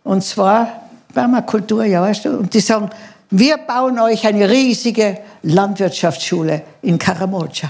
Und 0.03 0.23
zwar 0.23 0.89
Permakultur, 1.13 1.83
ja, 1.85 2.01
weißt 2.01 2.25
du. 2.25 2.29
Und 2.39 2.53
die 2.53 2.59
sagen, 2.59 2.89
wir 3.31 3.57
bauen 3.57 3.99
euch 3.99 4.25
eine 4.25 4.49
riesige 4.49 5.19
Landwirtschaftsschule 5.43 6.63
in 6.81 6.97
Karamocha. 6.97 7.69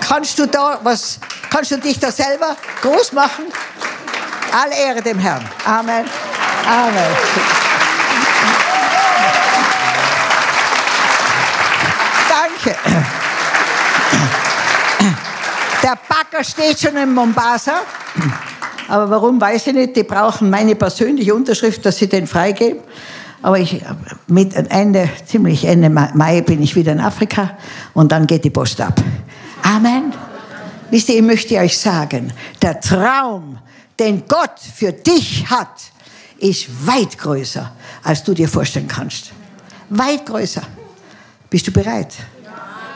Kannst 0.00 0.38
du 0.38 0.46
da 0.46 0.78
was, 0.82 1.18
kannst 1.50 1.70
du 1.70 1.78
dich 1.78 1.98
da 1.98 2.12
selber 2.12 2.56
groß 2.82 3.12
machen? 3.12 3.46
Alle 4.52 4.74
Ehre 4.76 5.02
dem 5.02 5.18
Herrn. 5.18 5.44
Amen. 5.64 6.04
Amen. 6.66 7.16
Danke. 12.28 13.06
Der 15.86 15.96
Bagger 16.08 16.42
steht 16.42 16.80
schon 16.80 16.96
in 16.96 17.14
Mombasa. 17.14 17.74
Aber 18.88 19.08
warum, 19.08 19.40
weiß 19.40 19.68
ich 19.68 19.72
nicht. 19.72 19.94
Die 19.94 20.02
brauchen 20.02 20.50
meine 20.50 20.74
persönliche 20.74 21.32
Unterschrift, 21.32 21.86
dass 21.86 21.96
sie 21.96 22.08
den 22.08 22.26
freigeben. 22.26 22.80
Aber 23.40 23.60
ich, 23.60 23.84
mit 24.26 24.52
Ende, 24.52 25.08
ziemlich 25.24 25.64
Ende 25.64 25.88
Mai 25.88 26.40
bin 26.40 26.60
ich 26.60 26.74
wieder 26.74 26.90
in 26.90 26.98
Afrika 26.98 27.56
und 27.94 28.10
dann 28.10 28.26
geht 28.26 28.42
die 28.42 28.50
Post 28.50 28.80
ab. 28.80 29.00
Amen. 29.62 30.12
Wisst 30.90 31.08
ihr, 31.08 31.18
ich 31.18 31.22
möchte 31.22 31.56
euch 31.56 31.78
sagen, 31.78 32.32
der 32.60 32.80
Traum, 32.80 33.58
den 33.96 34.24
Gott 34.26 34.58
für 34.74 34.92
dich 34.92 35.48
hat, 35.48 35.82
ist 36.38 36.66
weit 36.84 37.16
größer, 37.16 37.70
als 38.02 38.24
du 38.24 38.34
dir 38.34 38.48
vorstellen 38.48 38.88
kannst. 38.88 39.30
Weit 39.90 40.26
größer. 40.26 40.62
Bist 41.48 41.68
du 41.68 41.70
bereit? 41.70 42.12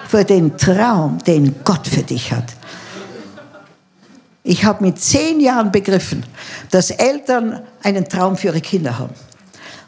Für 0.09 0.24
den 0.24 0.59
Traum, 0.59 1.18
den 1.24 1.55
Gott 1.62 1.86
für 1.86 2.03
dich 2.03 2.32
hat. 2.32 2.47
Ich 4.43 4.64
habe 4.64 4.84
mit 4.84 5.01
zehn 5.01 5.41
Jahren 5.41 5.70
begriffen, 5.70 6.24
dass 6.70 6.91
Eltern 6.91 7.62
einen 7.82 8.09
Traum 8.09 8.36
für 8.36 8.49
ihre 8.49 8.61
Kinder 8.61 8.99
haben. 8.99 9.14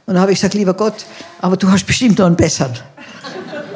Und 0.05 0.15
dann 0.15 0.21
habe 0.21 0.33
ich 0.33 0.39
gesagt, 0.39 0.55
lieber 0.55 0.75
Gott, 0.75 1.07
aber 1.41 1.57
du 1.57 1.71
hast 1.71 1.87
bestimmt 1.87 2.19
noch 2.19 2.27
einen 2.27 2.37
besseren. 2.37 2.79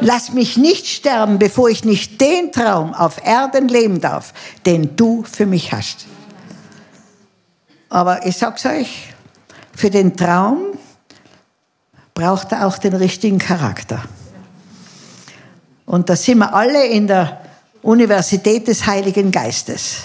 Lass 0.01 0.33
mich 0.33 0.57
nicht 0.59 0.87
sterben, 0.87 1.39
bevor 1.39 1.71
ich 1.71 1.85
nicht 1.85 2.21
den 2.21 2.53
Traum 2.53 2.93
auf 2.93 3.25
Erden 3.25 3.69
leben 3.69 4.01
darf, 4.01 4.35
den 4.67 4.97
du 4.97 5.25
für 5.25 5.47
mich 5.47 5.73
hast. 5.73 6.07
Aber 7.89 8.27
ich 8.27 8.37
sag's 8.37 8.67
euch, 8.67 9.15
für 9.75 9.89
den 9.91 10.17
Traum 10.17 10.79
braucht 12.13 12.53
er 12.53 12.67
auch 12.67 12.77
den 12.79 12.95
richtigen 12.95 13.39
Charakter. 13.39 14.03
Und 15.87 16.11
da 16.11 16.17
sind 16.17 16.39
wir 16.39 16.53
alle 16.53 16.87
in 16.87 17.07
der 17.07 17.41
Universität 17.83 18.67
des 18.69 18.87
Heiligen 18.87 19.31
Geistes. 19.31 19.99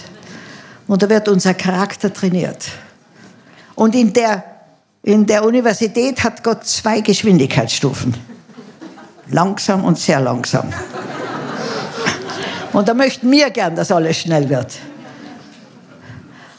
Und 0.92 1.02
da 1.02 1.08
wird 1.08 1.30
unser 1.30 1.54
Charakter 1.54 2.12
trainiert. 2.12 2.66
Und 3.76 3.96
in 3.96 4.12
der, 4.12 4.44
in 5.04 5.26
der 5.26 5.46
Universität 5.46 6.22
hat 6.22 6.44
Gott 6.44 6.66
zwei 6.66 7.00
Geschwindigkeitsstufen. 7.00 8.14
Langsam 9.30 9.86
und 9.86 9.98
sehr 9.98 10.20
langsam. 10.20 10.70
Und 12.74 12.90
da 12.90 12.94
möchten 12.94 13.32
wir 13.32 13.52
gern, 13.52 13.74
dass 13.74 13.90
alles 13.90 14.18
schnell 14.18 14.50
wird. 14.50 14.74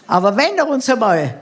Aber 0.07 0.35
wenn 0.35 0.57
er 0.57 0.67
uns 0.67 0.89
einmal, 0.89 1.35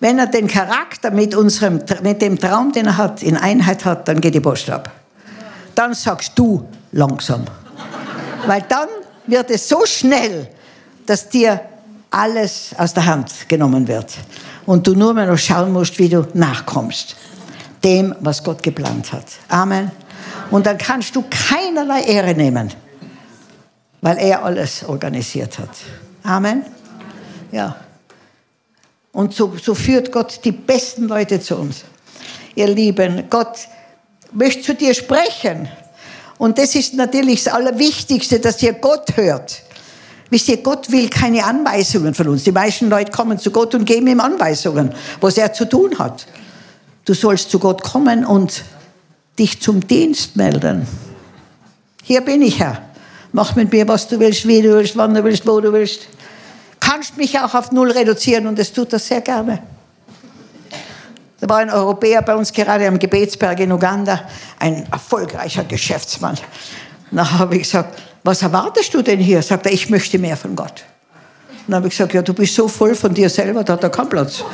wenn 0.00 0.18
er 0.18 0.26
den 0.26 0.46
Charakter 0.46 1.10
mit, 1.10 1.34
unserem, 1.34 1.80
mit 2.02 2.20
dem 2.20 2.38
Traum, 2.38 2.72
den 2.72 2.88
er 2.88 2.98
hat, 2.98 3.22
in 3.22 3.38
Einheit 3.38 3.86
hat, 3.86 4.06
dann 4.06 4.20
geht 4.20 4.34
die 4.34 4.40
Post 4.40 4.68
ab. 4.68 4.90
Dann 5.74 5.94
sagst 5.94 6.32
du 6.34 6.68
langsam. 6.92 7.46
Weil 8.46 8.66
dann 8.68 8.88
wird 9.26 9.50
es 9.50 9.66
so 9.66 9.86
schnell, 9.86 10.50
dass 11.06 11.30
dir 11.30 11.58
alles 12.14 12.70
aus 12.78 12.94
der 12.94 13.06
Hand 13.06 13.48
genommen 13.48 13.88
wird. 13.88 14.14
Und 14.66 14.86
du 14.86 14.94
nur 14.94 15.12
mehr 15.12 15.26
noch 15.26 15.38
schauen 15.38 15.72
musst, 15.72 15.98
wie 15.98 16.08
du 16.08 16.26
nachkommst. 16.32 17.16
Dem, 17.82 18.14
was 18.20 18.42
Gott 18.42 18.62
geplant 18.62 19.12
hat. 19.12 19.24
Amen. 19.48 19.90
Und 20.50 20.66
dann 20.66 20.78
kannst 20.78 21.14
du 21.16 21.24
keinerlei 21.28 22.02
Ehre 22.02 22.34
nehmen, 22.34 22.72
weil 24.00 24.18
er 24.18 24.44
alles 24.44 24.84
organisiert 24.84 25.58
hat. 25.58 25.70
Amen. 26.22 26.64
Ja. 27.52 27.76
Und 29.12 29.34
so, 29.34 29.54
so 29.60 29.74
führt 29.74 30.10
Gott 30.10 30.40
die 30.44 30.52
besten 30.52 31.08
Leute 31.08 31.40
zu 31.40 31.56
uns. 31.56 31.84
Ihr 32.54 32.68
Lieben, 32.68 33.24
Gott 33.28 33.58
möchte 34.32 34.62
zu 34.62 34.74
dir 34.74 34.94
sprechen. 34.94 35.68
Und 36.38 36.58
das 36.58 36.74
ist 36.74 36.94
natürlich 36.94 37.44
das 37.44 37.54
Allerwichtigste, 37.54 38.40
dass 38.40 38.62
ihr 38.62 38.72
Gott 38.72 39.16
hört. 39.16 39.62
Wisst 40.30 40.48
ihr, 40.48 40.58
Gott 40.58 40.90
will 40.90 41.08
keine 41.08 41.44
Anweisungen 41.44 42.14
von 42.14 42.28
uns. 42.28 42.44
Die 42.44 42.52
meisten 42.52 42.88
Leute 42.88 43.12
kommen 43.12 43.38
zu 43.38 43.50
Gott 43.50 43.74
und 43.74 43.84
geben 43.84 44.06
ihm 44.06 44.20
Anweisungen, 44.20 44.92
was 45.20 45.36
er 45.36 45.52
zu 45.52 45.68
tun 45.68 45.98
hat. 45.98 46.26
Du 47.04 47.14
sollst 47.14 47.50
zu 47.50 47.58
Gott 47.58 47.82
kommen 47.82 48.24
und 48.24 48.64
dich 49.38 49.60
zum 49.60 49.86
Dienst 49.86 50.36
melden. 50.36 50.86
Hier 52.02 52.20
bin 52.22 52.42
ich, 52.42 52.58
Herr. 52.58 52.82
Mach 53.32 53.56
mit 53.56 53.72
mir, 53.72 53.86
was 53.88 54.08
du 54.08 54.18
willst, 54.20 54.46
wie 54.46 54.62
du 54.62 54.74
willst, 54.74 54.96
wann 54.96 55.12
du 55.14 55.24
willst, 55.24 55.46
wo 55.46 55.60
du 55.60 55.72
willst. 55.72 56.08
kannst 56.80 57.16
mich 57.16 57.38
auch 57.40 57.54
auf 57.54 57.72
Null 57.72 57.90
reduzieren 57.90 58.46
und 58.46 58.58
das 58.58 58.72
tut 58.72 58.92
er 58.92 58.98
sehr 58.98 59.20
gerne. 59.20 59.62
Da 61.40 61.48
war 61.48 61.58
ein 61.58 61.70
Europäer 61.70 62.22
bei 62.22 62.34
uns 62.34 62.52
gerade 62.52 62.86
am 62.86 62.98
Gebetsberg 62.98 63.60
in 63.60 63.72
Uganda, 63.72 64.20
ein 64.58 64.86
erfolgreicher 64.90 65.64
Geschäftsmann. 65.64 66.38
Nachher 67.10 67.38
habe 67.40 67.56
ich 67.56 67.62
gesagt, 67.64 68.00
was 68.24 68.42
erwartest 68.42 68.92
du 68.94 69.02
denn 69.02 69.20
hier? 69.20 69.42
Sagt 69.42 69.66
er, 69.66 69.72
ich 69.72 69.90
möchte 69.90 70.18
mehr 70.18 70.36
von 70.36 70.56
Gott. 70.56 70.82
Dann 71.66 71.76
habe 71.76 71.88
ich 71.88 71.92
gesagt, 71.92 72.14
ja, 72.14 72.22
du 72.22 72.32
bist 72.32 72.54
so 72.54 72.66
voll 72.68 72.94
von 72.94 73.12
dir 73.12 73.28
selber, 73.28 73.62
da 73.62 73.74
hat 73.74 73.82
er 73.82 73.90
keinen 73.90 74.08
Platz. 74.08 74.42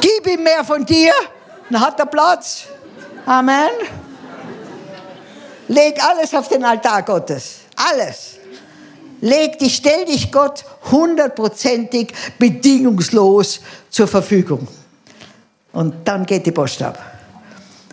Gib 0.00 0.26
ihm 0.26 0.42
mehr 0.42 0.64
von 0.64 0.86
dir, 0.86 1.12
dann 1.68 1.80
hat 1.80 1.98
er 1.98 2.06
Platz. 2.06 2.66
Amen. 3.26 3.70
Leg 5.66 6.02
alles 6.02 6.32
auf 6.34 6.48
den 6.48 6.64
Altar 6.64 7.02
Gottes. 7.02 7.56
Alles. 7.74 8.36
Leg 9.20 9.58
dich, 9.58 9.76
stell 9.76 10.04
dich 10.04 10.30
Gott 10.30 10.64
hundertprozentig 10.90 12.12
bedingungslos 12.38 13.60
zur 13.90 14.06
Verfügung. 14.06 14.68
Und 15.72 16.06
dann 16.06 16.24
geht 16.26 16.46
die 16.46 16.52
Post 16.52 16.82
ab. 16.82 17.13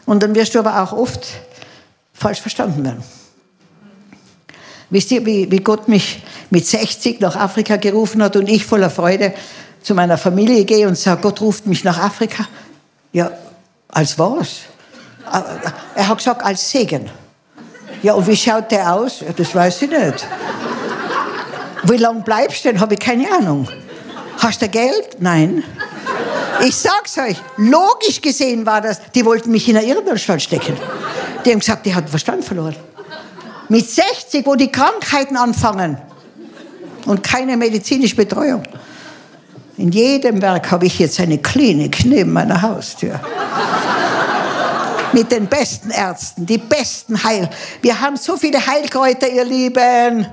Und 0.06 0.24
dann 0.24 0.36
wirst 0.36 0.56
du 0.56 0.60
aber 0.60 0.82
auch 0.82 0.94
oft 0.94 1.28
falsch 2.14 2.42
verstanden 2.42 2.84
werden. 2.84 3.04
Wisst 4.90 5.12
ihr, 5.12 5.26
wie, 5.26 5.50
wie 5.50 5.60
Gott 5.60 5.88
mich 5.88 6.22
mit 6.50 6.68
60 6.68 7.22
nach 7.22 7.36
Afrika 7.36 7.78
gerufen 7.78 8.22
hat 8.22 8.36
und 8.36 8.50
ich 8.50 8.66
voller 8.66 8.90
Freude 8.90 9.34
zu 9.82 9.96
meiner 9.96 10.18
Familie 10.18 10.66
gehe 10.66 10.88
und 10.88 10.98
sage, 10.98 11.22
Gott 11.22 11.40
ruft 11.40 11.66
mich 11.66 11.84
nach 11.84 11.98
Afrika? 11.98 12.46
Ja, 13.14 13.32
als 13.88 14.20
was? 14.20 14.60
Er 15.96 16.08
hat 16.08 16.18
gesagt, 16.18 16.44
als 16.44 16.70
Segen. 16.70 17.10
Ja, 18.04 18.14
und 18.14 18.28
wie 18.28 18.36
schaut 18.36 18.70
der 18.72 18.94
aus? 18.94 19.22
Ja, 19.22 19.32
das 19.32 19.56
weiß 19.56 19.84
ich 19.84 19.90
nicht. 19.90 20.28
Wie 21.84 21.98
lange 21.98 22.22
bleibst 22.22 22.66
du 22.66 22.70
denn? 22.70 22.80
Habe 22.80 22.96
ich 22.96 23.00
keine 23.00 23.32
Ahnung. 23.32 23.68
Hast 24.40 24.62
du 24.62 24.68
Geld? 24.68 25.18
Nein. 25.20 25.64
Ich 26.64 26.76
sag's 26.76 27.18
euch, 27.18 27.38
logisch 27.58 28.22
gesehen 28.22 28.66
war 28.66 28.82
das, 28.82 29.02
die 29.16 29.26
wollten 29.26 29.52
mich 29.52 29.68
in 29.68 29.78
eine 29.78 29.86
Irrenanstalt 29.86 30.42
stecken. 30.42 30.78
Die 31.44 31.52
haben 31.52 31.60
gesagt, 31.60 31.86
die 31.86 31.96
hat 31.96 32.10
Verstand 32.10 32.44
verloren. 32.44 32.76
Mit 33.70 33.90
60, 33.90 34.46
wo 34.46 34.56
die 34.56 34.72
Krankheiten 34.72 35.38
anfangen 35.38 35.98
und 37.06 37.24
keine 37.24 37.58
medizinische 37.58 38.16
Betreuung. 38.16 38.64
In 39.78 39.92
jedem 39.92 40.42
Werk 40.42 40.70
habe 40.70 40.86
ich 40.86 41.00
jetzt 41.00 41.20
eine 41.20 41.40
Klinik 41.40 42.06
neben 42.06 42.34
meiner 42.34 42.62
Haustür. 42.62 43.20
Mit 45.14 45.32
den 45.32 45.48
besten 45.48 45.90
Ärzten, 45.90 46.46
die 46.46 46.58
besten 46.58 47.24
Heil. 47.24 47.50
Wir 47.82 48.00
haben 48.00 48.18
so 48.18 48.38
viele 48.38 48.66
Heilkräuter, 48.66 49.28
ihr 49.28 49.44
Lieben. 49.44 50.28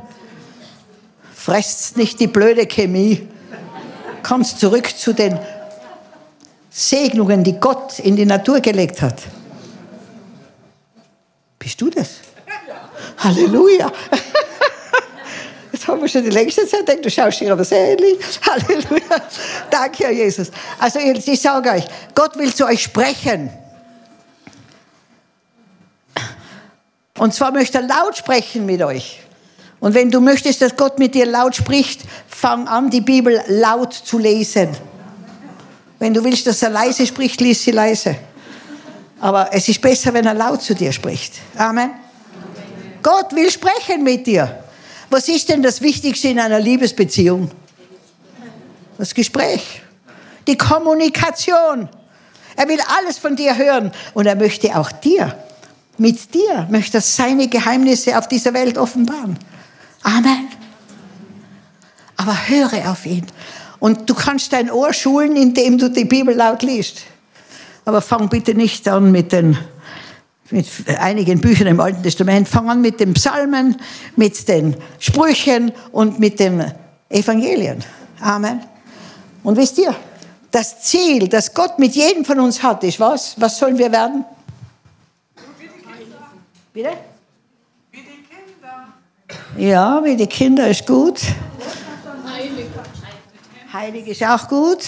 Fresst 1.34 1.96
nicht 1.96 2.20
die 2.20 2.26
blöde 2.26 2.66
Chemie. 2.66 3.26
Kommst 4.22 4.60
zurück 4.60 4.88
zu 4.96 5.14
den 5.14 5.38
Segnungen, 6.78 7.42
die 7.42 7.58
Gott 7.58 7.98
in 7.98 8.14
die 8.14 8.24
Natur 8.24 8.60
gelegt 8.60 9.02
hat. 9.02 9.16
Bist 11.58 11.80
du 11.80 11.90
das? 11.90 12.18
Halleluja. 13.18 13.90
Jetzt 15.72 15.88
haben 15.88 16.00
wir 16.00 16.08
schon 16.08 16.22
die 16.22 16.30
längste 16.30 16.68
Zeit 16.68 16.86
gedacht, 16.86 17.04
du 17.04 17.10
schaust 17.10 17.40
dir 17.40 17.50
aber 17.50 17.64
sehr 17.64 17.92
ähnlich. 17.92 18.18
Halleluja. 18.48 19.22
Danke, 19.68 20.04
Herr 20.04 20.12
Jesus. 20.12 20.52
Also 20.78 21.00
ich 21.00 21.40
sage 21.40 21.68
euch, 21.68 21.84
Gott 22.14 22.38
will 22.38 22.54
zu 22.54 22.64
euch 22.64 22.80
sprechen. 22.80 23.50
Und 27.18 27.34
zwar 27.34 27.50
möchte 27.50 27.78
er 27.78 27.88
laut 27.88 28.16
sprechen 28.16 28.66
mit 28.66 28.82
euch. 28.82 29.18
Und 29.80 29.94
wenn 29.94 30.12
du 30.12 30.20
möchtest, 30.20 30.62
dass 30.62 30.76
Gott 30.76 31.00
mit 31.00 31.16
dir 31.16 31.26
laut 31.26 31.56
spricht, 31.56 32.02
fang 32.28 32.68
an, 32.68 32.88
die 32.90 33.00
Bibel 33.00 33.42
laut 33.48 33.92
zu 33.94 34.18
lesen. 34.18 34.76
Wenn 35.98 36.14
du 36.14 36.22
willst, 36.22 36.46
dass 36.46 36.62
er 36.62 36.70
leise 36.70 37.06
spricht, 37.06 37.40
lies 37.40 37.62
sie 37.62 37.72
leise. 37.72 38.16
Aber 39.20 39.52
es 39.52 39.68
ist 39.68 39.80
besser, 39.80 40.14
wenn 40.14 40.26
er 40.26 40.34
laut 40.34 40.62
zu 40.62 40.74
dir 40.74 40.92
spricht. 40.92 41.34
Amen. 41.56 41.90
Gott 43.02 43.34
will 43.34 43.50
sprechen 43.50 44.04
mit 44.04 44.26
dir. 44.26 44.64
Was 45.10 45.28
ist 45.28 45.48
denn 45.48 45.62
das 45.62 45.80
Wichtigste 45.80 46.28
in 46.28 46.38
einer 46.38 46.60
Liebesbeziehung? 46.60 47.50
Das 48.96 49.14
Gespräch, 49.14 49.82
die 50.46 50.58
Kommunikation. 50.58 51.88
Er 52.56 52.68
will 52.68 52.80
alles 52.98 53.18
von 53.18 53.36
dir 53.36 53.56
hören 53.56 53.92
und 54.14 54.26
er 54.26 54.34
möchte 54.34 54.76
auch 54.76 54.90
dir, 54.90 55.36
mit 55.96 56.34
dir, 56.34 56.66
möchte 56.70 56.98
er 56.98 57.00
seine 57.00 57.48
Geheimnisse 57.48 58.18
auf 58.18 58.28
dieser 58.28 58.52
Welt 58.54 58.78
offenbaren. 58.78 59.38
Amen. 60.02 60.48
Aber 62.16 62.48
höre 62.48 62.90
auf 62.90 63.06
ihn. 63.06 63.26
Und 63.80 64.08
du 64.08 64.14
kannst 64.14 64.52
dein 64.52 64.70
Ohr 64.70 64.92
schulen, 64.92 65.36
indem 65.36 65.78
du 65.78 65.90
die 65.90 66.04
Bibel 66.04 66.34
laut 66.34 66.62
liest. 66.62 67.02
Aber 67.84 68.00
fang 68.00 68.28
bitte 68.28 68.54
nicht 68.54 68.88
an 68.88 69.12
mit 69.12 69.32
den 69.32 69.56
mit 70.50 70.66
einigen 70.98 71.40
Büchern 71.40 71.66
im 71.66 71.80
Alten 71.80 72.02
Testament. 72.02 72.48
Fang 72.48 72.70
an 72.70 72.80
mit 72.80 73.00
den 73.00 73.14
Psalmen, 73.14 73.76
mit 74.16 74.48
den 74.48 74.76
Sprüchen 74.98 75.72
und 75.92 76.18
mit 76.18 76.40
den 76.40 76.72
Evangelien. 77.10 77.84
Amen. 78.20 78.60
Und 79.42 79.56
wisst 79.56 79.78
ihr, 79.78 79.94
das 80.50 80.82
Ziel, 80.82 81.28
das 81.28 81.52
Gott 81.52 81.78
mit 81.78 81.94
jedem 81.94 82.24
von 82.24 82.40
uns 82.40 82.62
hat, 82.62 82.82
ist 82.84 82.98
was? 82.98 83.38
Was 83.38 83.58
sollen 83.58 83.78
wir 83.78 83.92
werden? 83.92 84.24
Bitte? 86.72 86.90
Ja, 89.56 90.02
wie 90.04 90.16
die 90.16 90.26
Kinder 90.26 90.68
ist 90.68 90.86
gut. 90.86 91.20
Heilig. 93.70 94.08
Ist 94.08 94.24
auch 94.24 94.48
gut. 94.48 94.78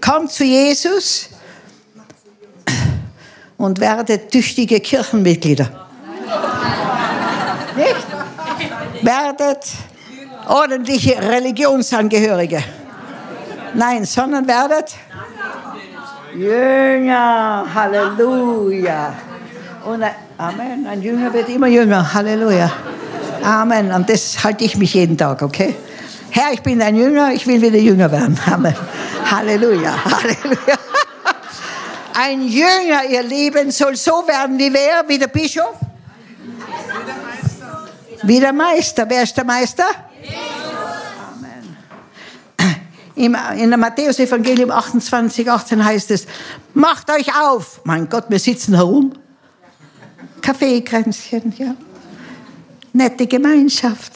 Kommt 0.00 0.30
zu 0.30 0.44
Jesus 0.44 1.30
und 3.56 3.80
werdet 3.80 4.30
tüchtige 4.30 4.78
Kirchenmitglieder. 4.78 5.88
Nicht? 7.76 8.06
Werdet 9.02 9.66
ordentliche 10.46 11.20
Religionsangehörige. 11.20 12.62
Nein, 13.74 14.04
sondern 14.04 14.46
werdet 14.46 14.94
Jünger. 16.32 17.66
Halleluja. 17.74 19.14
Und 19.84 20.04
Amen. 20.38 20.86
Ein 20.86 21.02
Jünger 21.02 21.32
wird 21.32 21.48
immer 21.48 21.66
jünger. 21.66 22.14
Halleluja. 22.14 22.70
Amen. 23.42 23.90
Und 23.90 24.08
das 24.08 24.44
halte 24.44 24.64
ich 24.64 24.76
mich 24.76 24.94
jeden 24.94 25.18
Tag, 25.18 25.42
okay? 25.42 25.74
Herr, 26.38 26.52
ich 26.52 26.62
bin 26.62 26.80
ein 26.80 26.94
Jünger, 26.94 27.32
ich 27.32 27.48
will 27.48 27.60
wieder 27.60 27.78
jünger 27.78 28.12
werden. 28.12 28.38
Amen. 28.46 28.72
Halleluja. 29.28 30.04
Halleluja. 30.04 30.78
Ein 32.14 32.46
Jünger, 32.46 33.04
ihr 33.10 33.24
Lieben, 33.24 33.72
soll 33.72 33.96
so 33.96 34.24
werden 34.28 34.56
wie 34.56 34.72
wer? 34.72 35.02
Wie 35.08 35.18
der 35.18 35.26
Bischof? 35.26 35.74
Wie 38.22 38.38
der 38.38 38.52
Meister. 38.52 39.04
Wer 39.08 39.24
ist 39.24 39.36
der 39.36 39.44
Meister? 39.44 39.84
Amen. 43.16 43.58
In 43.58 43.70
der 43.70 43.78
Matthäus-Evangelium 43.78 44.70
28, 44.70 45.50
18 45.50 45.84
heißt 45.84 46.12
es, 46.12 46.28
macht 46.72 47.10
euch 47.10 47.34
auf. 47.36 47.80
Mein 47.82 48.08
Gott, 48.08 48.26
wir 48.28 48.38
sitzen 48.38 48.76
herum. 48.76 49.12
Kaffeekränzchen, 50.40 51.52
ja. 51.58 51.74
Nette 52.92 53.26
Gemeinschaft. 53.26 54.12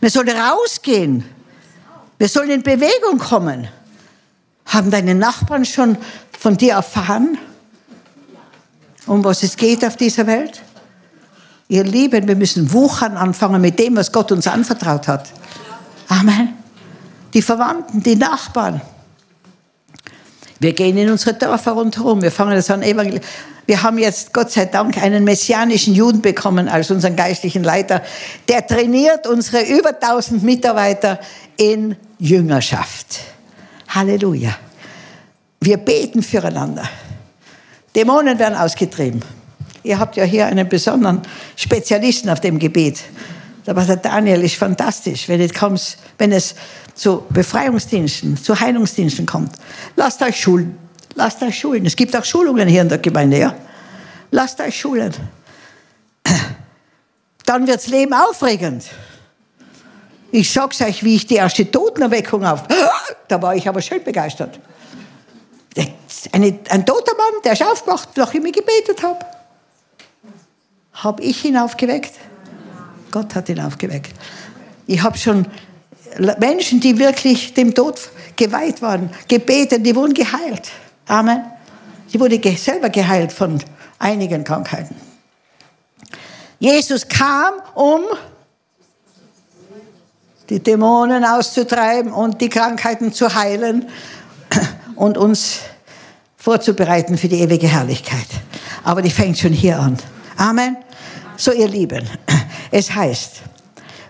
Wir 0.00 0.10
sollen 0.10 0.36
rausgehen. 0.36 1.31
Wir 2.18 2.28
sollen 2.28 2.50
in 2.50 2.62
Bewegung 2.62 3.18
kommen. 3.18 3.68
Haben 4.66 4.90
deine 4.90 5.14
Nachbarn 5.14 5.64
schon 5.64 5.98
von 6.38 6.56
dir 6.56 6.74
erfahren, 6.74 7.38
um 9.06 9.24
was 9.24 9.42
es 9.42 9.56
geht 9.56 9.84
auf 9.84 9.96
dieser 9.96 10.26
Welt? 10.26 10.62
Ihr 11.68 11.84
Lieben, 11.84 12.28
wir 12.28 12.36
müssen 12.36 12.72
wuchern 12.72 13.16
anfangen 13.16 13.60
mit 13.60 13.78
dem, 13.78 13.96
was 13.96 14.12
Gott 14.12 14.30
uns 14.30 14.46
anvertraut 14.46 15.08
hat. 15.08 15.28
Amen. 16.08 16.54
Die 17.34 17.42
Verwandten, 17.42 18.02
die 18.02 18.16
Nachbarn. 18.16 18.82
Wir 20.62 20.72
gehen 20.72 20.96
in 20.96 21.10
unsere 21.10 21.34
Dörfer 21.34 21.72
rundherum. 21.72 22.22
Wir 22.22 22.30
fangen 22.30 22.54
das 22.54 22.70
an, 22.70 22.82
Evangel 22.82 23.20
wir 23.66 23.82
haben 23.82 23.98
jetzt 23.98 24.32
Gott 24.32 24.50
sei 24.50 24.66
Dank 24.66 24.98
einen 24.98 25.24
messianischen 25.24 25.94
Juden 25.94 26.20
bekommen 26.20 26.68
als 26.68 26.90
unseren 26.90 27.14
geistlichen 27.14 27.62
Leiter. 27.62 28.02
Der 28.48 28.66
trainiert 28.66 29.26
unsere 29.26 29.62
über 29.62 29.90
1000 29.90 30.42
Mitarbeiter 30.42 31.20
in 31.56 31.96
Jüngerschaft. 32.18 33.20
Halleluja. 33.88 34.56
Wir 35.60 35.76
beten 35.76 36.22
füreinander. 36.22 36.88
Dämonen 37.94 38.38
werden 38.38 38.56
ausgetrieben. 38.56 39.22
Ihr 39.84 39.98
habt 39.98 40.16
ja 40.16 40.24
hier 40.24 40.46
einen 40.46 40.68
besonderen 40.68 41.22
Spezialisten 41.54 42.30
auf 42.30 42.40
dem 42.40 42.58
Gebiet. 42.58 43.00
Der 43.64 43.74
Daniel 43.74 44.42
ist 44.42 44.56
fantastisch, 44.56 45.28
wenn 45.28 45.40
es, 45.40 45.52
wenn 46.18 46.32
es 46.32 46.56
zu 47.02 47.24
Befreiungsdiensten, 47.30 48.36
zu 48.36 48.58
Heilungsdiensten 48.58 49.26
kommt. 49.26 49.50
Lasst 49.96 50.22
euch 50.22 50.40
schulen. 50.40 50.78
Lasst 51.16 51.42
euch 51.42 51.58
schulen. 51.58 51.84
Es 51.84 51.96
gibt 51.96 52.16
auch 52.16 52.24
Schulungen 52.24 52.68
hier 52.68 52.82
in 52.82 52.88
der 52.88 52.98
Gemeinde, 52.98 53.38
ja. 53.40 53.56
Lasst 54.30 54.60
euch 54.60 54.78
schulen. 54.78 55.12
dann 57.44 57.66
wirds 57.66 57.88
Leben 57.88 58.14
aufregend. 58.14 58.84
Ich 60.30 60.52
sag's 60.52 60.80
euch, 60.80 61.02
wie 61.02 61.16
ich 61.16 61.26
die 61.26 61.34
erste 61.34 61.68
Totenerweckung 61.68 62.44
auf. 62.44 62.62
Da 63.28 63.40
war 63.40 63.56
ich 63.56 63.66
aber 63.66 63.80
schön 63.80 64.04
begeistert. 64.04 64.60
Eine, 66.32 66.58
ein 66.68 66.84
toter 66.84 67.16
Mann, 67.16 67.42
der 67.42 67.54
ist 67.54 67.64
aufgewacht, 67.64 68.10
nachdem 68.14 68.44
ich 68.44 68.52
gebetet 68.52 69.02
habe. 69.02 69.24
Habe 70.92 71.22
ich 71.22 71.42
ihn 71.46 71.56
aufgeweckt? 71.56 72.12
Gott 73.10 73.34
hat 73.34 73.48
ihn 73.48 73.58
aufgeweckt. 73.58 74.12
Ich 74.86 75.02
habe 75.02 75.16
schon 75.16 75.46
Menschen, 76.38 76.80
die 76.80 76.98
wirklich 76.98 77.54
dem 77.54 77.74
Tod 77.74 77.98
geweiht 78.36 78.82
waren, 78.82 79.10
gebetet, 79.28 79.84
die 79.86 79.94
wurden 79.94 80.14
geheilt. 80.14 80.70
Amen. 81.06 81.44
Sie 82.06 82.20
wurde 82.20 82.40
selber 82.56 82.90
geheilt 82.90 83.32
von 83.32 83.58
einigen 83.98 84.44
Krankheiten. 84.44 84.94
Jesus 86.58 87.08
kam, 87.08 87.54
um 87.74 88.02
die 90.48 90.60
Dämonen 90.60 91.24
auszutreiben 91.24 92.12
und 92.12 92.40
die 92.40 92.48
Krankheiten 92.48 93.12
zu 93.12 93.34
heilen 93.34 93.88
und 94.96 95.16
uns 95.16 95.60
vorzubereiten 96.36 97.16
für 97.16 97.28
die 97.28 97.40
ewige 97.40 97.68
Herrlichkeit. 97.68 98.26
Aber 98.84 99.00
die 99.00 99.10
fängt 99.10 99.38
schon 99.38 99.52
hier 99.52 99.78
an. 99.78 99.96
Amen. 100.36 100.76
So, 101.36 101.52
ihr 101.52 101.68
Lieben, 101.68 102.06
es 102.70 102.94
heißt, 102.94 103.42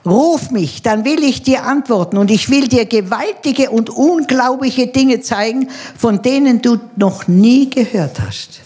ruf 0.05 0.50
mich, 0.50 0.82
dann 0.82 1.05
will 1.05 1.22
ich 1.22 1.42
dir 1.42 1.64
antworten 1.64 2.18
und 2.18 2.30
ich 2.30 2.50
will 2.50 2.68
dir 2.68 2.86
gewaltige 2.86 3.70
und 3.70 3.90
unglaubliche 3.90 4.88
Dinge 4.88 5.20
zeigen, 5.20 5.68
von 5.96 6.22
denen 6.22 6.62
du 6.62 6.78
noch 6.96 7.28
nie 7.28 7.70
gehört 7.70 8.20
hast. 8.20 8.61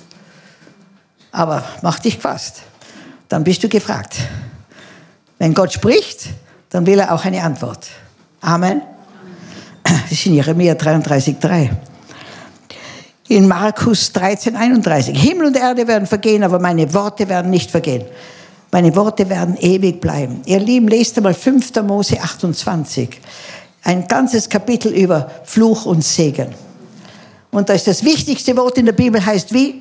Aber 1.32 1.64
mach 1.82 1.98
dich 1.98 2.16
gefasst, 2.16 2.62
dann 3.28 3.44
bist 3.44 3.62
du 3.62 3.68
gefragt. 3.68 4.16
Wenn 5.38 5.52
Gott 5.52 5.72
spricht, 5.72 6.28
dann 6.70 6.86
will 6.86 6.98
er 6.98 7.12
auch 7.12 7.24
eine 7.24 7.42
Antwort. 7.42 7.86
Amen. 8.40 8.80
Das 9.82 10.12
ist 10.12 10.26
in 10.26 10.34
Jeremia 10.34 10.74
33,3. 10.74 11.70
In 13.28 13.48
Markus 13.48 14.12
13, 14.12 14.54
31. 14.56 15.20
Himmel 15.20 15.48
und 15.48 15.56
Erde 15.56 15.86
werden 15.88 16.06
vergehen, 16.06 16.44
aber 16.44 16.58
meine 16.60 16.92
Worte 16.94 17.28
werden 17.28 17.50
nicht 17.50 17.70
vergehen. 17.70 18.04
Meine 18.76 18.94
Worte 18.94 19.30
werden 19.30 19.56
ewig 19.56 20.02
bleiben. 20.02 20.42
Ihr 20.44 20.60
Lieben, 20.60 20.86
lest 20.88 21.16
einmal 21.16 21.32
5. 21.32 21.76
Mose 21.76 22.20
28. 22.20 23.08
Ein 23.82 24.06
ganzes 24.06 24.50
Kapitel 24.50 24.92
über 24.92 25.30
Fluch 25.44 25.86
und 25.86 26.04
Segen. 26.04 26.54
Und 27.50 27.70
da 27.70 27.72
ist 27.72 27.86
das 27.86 28.04
wichtigste 28.04 28.54
Wort 28.54 28.76
in 28.76 28.84
der 28.84 28.92
Bibel 28.92 29.24
heißt 29.24 29.54
wie? 29.54 29.80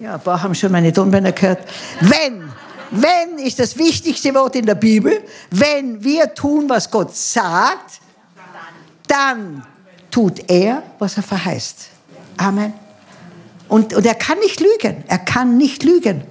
Ja, 0.00 0.14
ein 0.14 0.20
paar 0.20 0.42
haben 0.42 0.56
schon 0.56 0.72
meine 0.72 0.92
Tonbänder 0.92 1.30
gehört. 1.30 1.60
Wenn. 2.00 2.50
Wenn 2.90 3.38
ist 3.38 3.60
das 3.60 3.78
wichtigste 3.78 4.34
Wort 4.34 4.56
in 4.56 4.66
der 4.66 4.74
Bibel. 4.74 5.22
Wenn 5.52 6.02
wir 6.02 6.34
tun, 6.34 6.68
was 6.68 6.90
Gott 6.90 7.14
sagt, 7.14 8.00
dann 9.06 9.64
tut 10.10 10.50
er, 10.50 10.82
was 10.98 11.18
er 11.18 11.22
verheißt. 11.22 11.86
Amen. 12.36 12.72
Und, 13.68 13.94
und 13.94 14.04
er 14.04 14.16
kann 14.16 14.40
nicht 14.40 14.58
lügen. 14.58 15.04
Er 15.06 15.18
kann 15.18 15.56
nicht 15.56 15.84
lügen. 15.84 16.24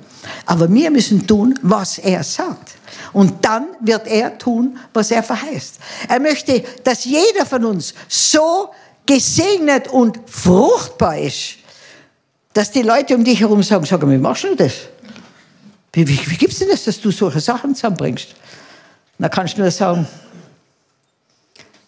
Aber 0.45 0.71
wir 0.71 0.91
müssen 0.91 1.25
tun, 1.25 1.57
was 1.61 1.97
er 1.97 2.23
sagt. 2.23 2.71
Und 3.13 3.43
dann 3.43 3.67
wird 3.79 4.07
er 4.07 4.37
tun, 4.37 4.77
was 4.93 5.11
er 5.11 5.23
verheißt. 5.23 5.79
Er 6.07 6.19
möchte, 6.19 6.63
dass 6.83 7.05
jeder 7.05 7.45
von 7.45 7.65
uns 7.65 7.93
so 8.07 8.69
gesegnet 9.05 9.87
und 9.87 10.19
fruchtbar 10.25 11.17
ist, 11.19 11.57
dass 12.53 12.71
die 12.71 12.81
Leute 12.81 13.15
um 13.15 13.23
dich 13.23 13.39
herum 13.39 13.63
sagen, 13.63 13.85
sag 13.85 14.01
mal, 14.01 14.11
wie 14.11 14.17
machst 14.17 14.43
du 14.45 14.55
das? 14.55 14.73
Wie, 15.93 16.07
wie, 16.07 16.19
wie 16.29 16.37
gibt's 16.37 16.59
denn 16.59 16.69
das, 16.69 16.83
dass 16.83 16.99
du 16.99 17.11
solche 17.11 17.39
Sachen 17.39 17.75
zusammenbringst? 17.75 18.35
Da 19.17 19.29
kannst 19.29 19.57
du 19.57 19.61
nur 19.61 19.71
sagen, 19.71 20.07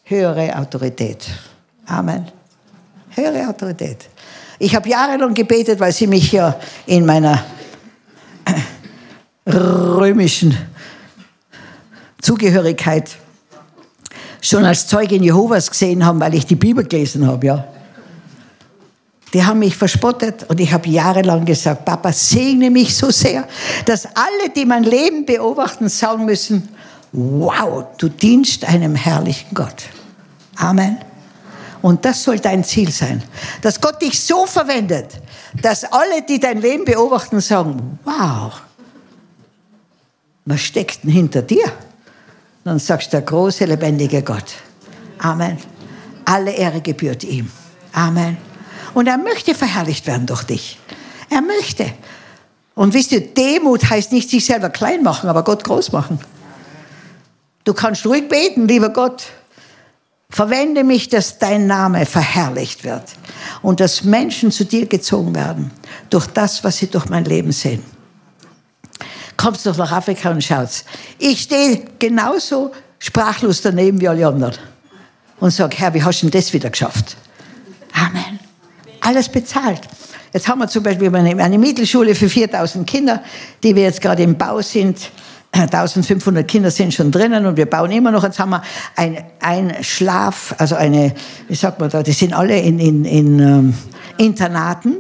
höhere 0.04 0.56
Autorität. 0.58 1.26
Amen. 1.86 2.26
Höhere 3.10 3.48
Autorität. 3.50 4.06
Ich 4.60 4.76
habe 4.76 4.90
jahrelang 4.90 5.34
gebetet, 5.34 5.80
weil 5.80 5.92
sie 5.92 6.08
mich 6.08 6.32
ja 6.32 6.58
in 6.86 7.06
meiner 7.06 7.44
römischen 9.46 10.58
Zugehörigkeit 12.22 13.16
schon 14.42 14.66
als 14.66 14.88
Zeugin 14.88 15.24
Jehovas 15.24 15.70
gesehen 15.70 16.06
haben, 16.06 16.20
weil 16.20 16.36
ich 16.36 16.46
die 16.46 16.56
Bibel 16.56 16.84
gelesen 16.84 17.26
habe, 17.28 17.46
ja. 17.46 17.68
Die 19.34 19.44
haben 19.44 19.60
mich 19.60 19.76
verspottet 19.76 20.46
und 20.50 20.60
ich 20.60 20.72
habe 20.72 20.88
jahrelang 20.90 21.44
gesagt, 21.44 21.84
Papa, 21.84 22.14
segne 22.14 22.72
mich 22.72 22.96
so 22.96 23.12
sehr, 23.12 23.46
dass 23.86 24.06
alle, 24.06 24.50
die 24.56 24.66
mein 24.66 24.84
Leben 24.84 25.26
beobachten, 25.26 25.90
sagen 25.90 26.26
müssen, 26.26 26.70
wow, 27.12 27.86
du 27.98 28.08
dienst 28.08 28.64
einem 28.66 28.96
herrlichen 28.96 29.54
Gott. 29.54 29.84
Amen. 30.56 30.98
Und 31.82 32.06
das 32.06 32.24
soll 32.24 32.40
dein 32.40 32.64
Ziel 32.64 32.92
sein, 32.92 33.24
dass 33.62 33.80
Gott 33.80 34.02
dich 34.02 34.20
so 34.20 34.46
verwendet, 34.46 35.12
dass 35.62 35.84
alle, 35.84 36.22
die 36.28 36.40
dein 36.40 36.60
Leben 36.60 36.86
beobachten, 36.86 37.40
sagen, 37.40 38.00
wow, 38.04 38.54
was 40.46 40.62
steckt 40.62 41.04
denn 41.04 41.12
hinter 41.12 41.42
dir? 41.42 41.72
Dann 42.64 42.80
sagst 42.80 43.08
du, 43.08 43.12
der 43.12 43.22
große, 43.22 43.66
lebendige 43.66 44.22
Gott. 44.22 44.56
Amen. 45.20 45.58
Alle 46.26 46.52
Ehre 46.52 46.82
gebührt 46.82 47.24
ihm. 47.24 47.50
Amen. 47.94 48.38
Und 48.94 49.08
er 49.08 49.18
möchte 49.18 49.56
verherrlicht 49.56 50.08
werden 50.08 50.26
durch 50.26 50.44
dich. 50.44 50.80
Er 51.30 51.42
möchte. 51.42 51.94
Und 52.76 52.94
wisst 52.94 53.12
ihr, 53.12 53.22
Demut 53.34 53.90
heißt 53.90 54.12
nicht 54.12 54.30
sich 54.30 54.46
selber 54.46 54.70
klein 54.70 55.04
machen, 55.04 55.30
aber 55.30 55.44
Gott 55.44 55.64
groß 55.64 55.92
machen. 55.92 56.20
Du 57.64 57.74
kannst 57.74 58.06
ruhig 58.06 58.30
beten, 58.30 58.68
lieber 58.68 58.90
Gott. 58.90 59.24
Verwende 60.30 60.84
mich, 60.84 61.08
dass 61.08 61.40
dein 61.40 61.68
Name 61.68 62.06
verherrlicht 62.06 62.84
wird 62.84 63.04
und 63.62 63.80
dass 63.80 64.04
Menschen 64.04 64.52
zu 64.52 64.66
dir 64.66 64.86
gezogen 64.86 65.34
werden 65.34 65.72
durch 66.10 66.28
das, 66.28 66.64
was 66.64 66.78
sie 66.78 66.88
durch 66.88 67.08
mein 67.08 67.26
Leben 67.26 67.52
sehen. 67.52 67.84
Kommst 69.38 69.66
doch 69.66 69.78
nach 69.78 69.92
Afrika 69.92 70.32
und 70.32 70.44
schaut's. 70.44 70.84
Ich 71.18 71.44
stehe 71.44 71.86
genauso 72.00 72.72
sprachlos 73.00 73.62
daneben 73.62 74.02
wie 74.02 74.08
alle 74.08 74.28
anderen 74.28 74.56
und 75.40 75.52
sage, 75.52 75.78
Herr, 75.78 75.94
wie 75.94 76.04
hast 76.04 76.22
du 76.22 76.30
denn 76.30 76.40
das 76.40 76.52
wieder 76.52 76.72
geschafft? 76.72 77.16
Amen. 77.94 78.40
Alles 79.02 79.30
bezahlt. 79.30 79.82
Jetzt 80.34 80.48
haben 80.48 80.60
wir 80.60 80.68
zum 80.68 80.84
Beispiel 80.84 81.16
eine 81.16 81.58
Mittelschule 81.58 82.14
für 82.14 82.30
4000 82.30 82.88
Kinder, 82.88 83.24
die 83.64 83.76
wir 83.76 83.84
jetzt 83.84 84.02
gerade 84.02 84.24
im 84.24 84.38
Bau 84.38 84.62
sind. 84.62 85.10
1500 85.52 86.48
Kinder 86.48 86.72
sind 86.72 86.94
schon 86.94 87.12
drinnen 87.12 87.46
und 87.46 87.58
wir 87.58 87.66
bauen 87.66 87.92
immer 87.92 88.12
noch. 88.12 88.24
Jetzt 88.24 88.40
haben 88.40 88.52
wir 88.52 88.62
ein, 88.96 89.18
ein 89.40 89.84
Schlaf, 89.84 90.54
also 90.58 90.76
eine, 90.76 91.14
wie 91.48 91.56
sagt 91.56 91.80
man 91.80 91.90
da, 91.90 92.04
die 92.04 92.12
sind 92.12 92.34
alle 92.34 92.60
in, 92.60 92.80
in, 92.80 93.06
in 93.06 93.40
ähm, 93.40 93.74
Internaten 94.18 94.98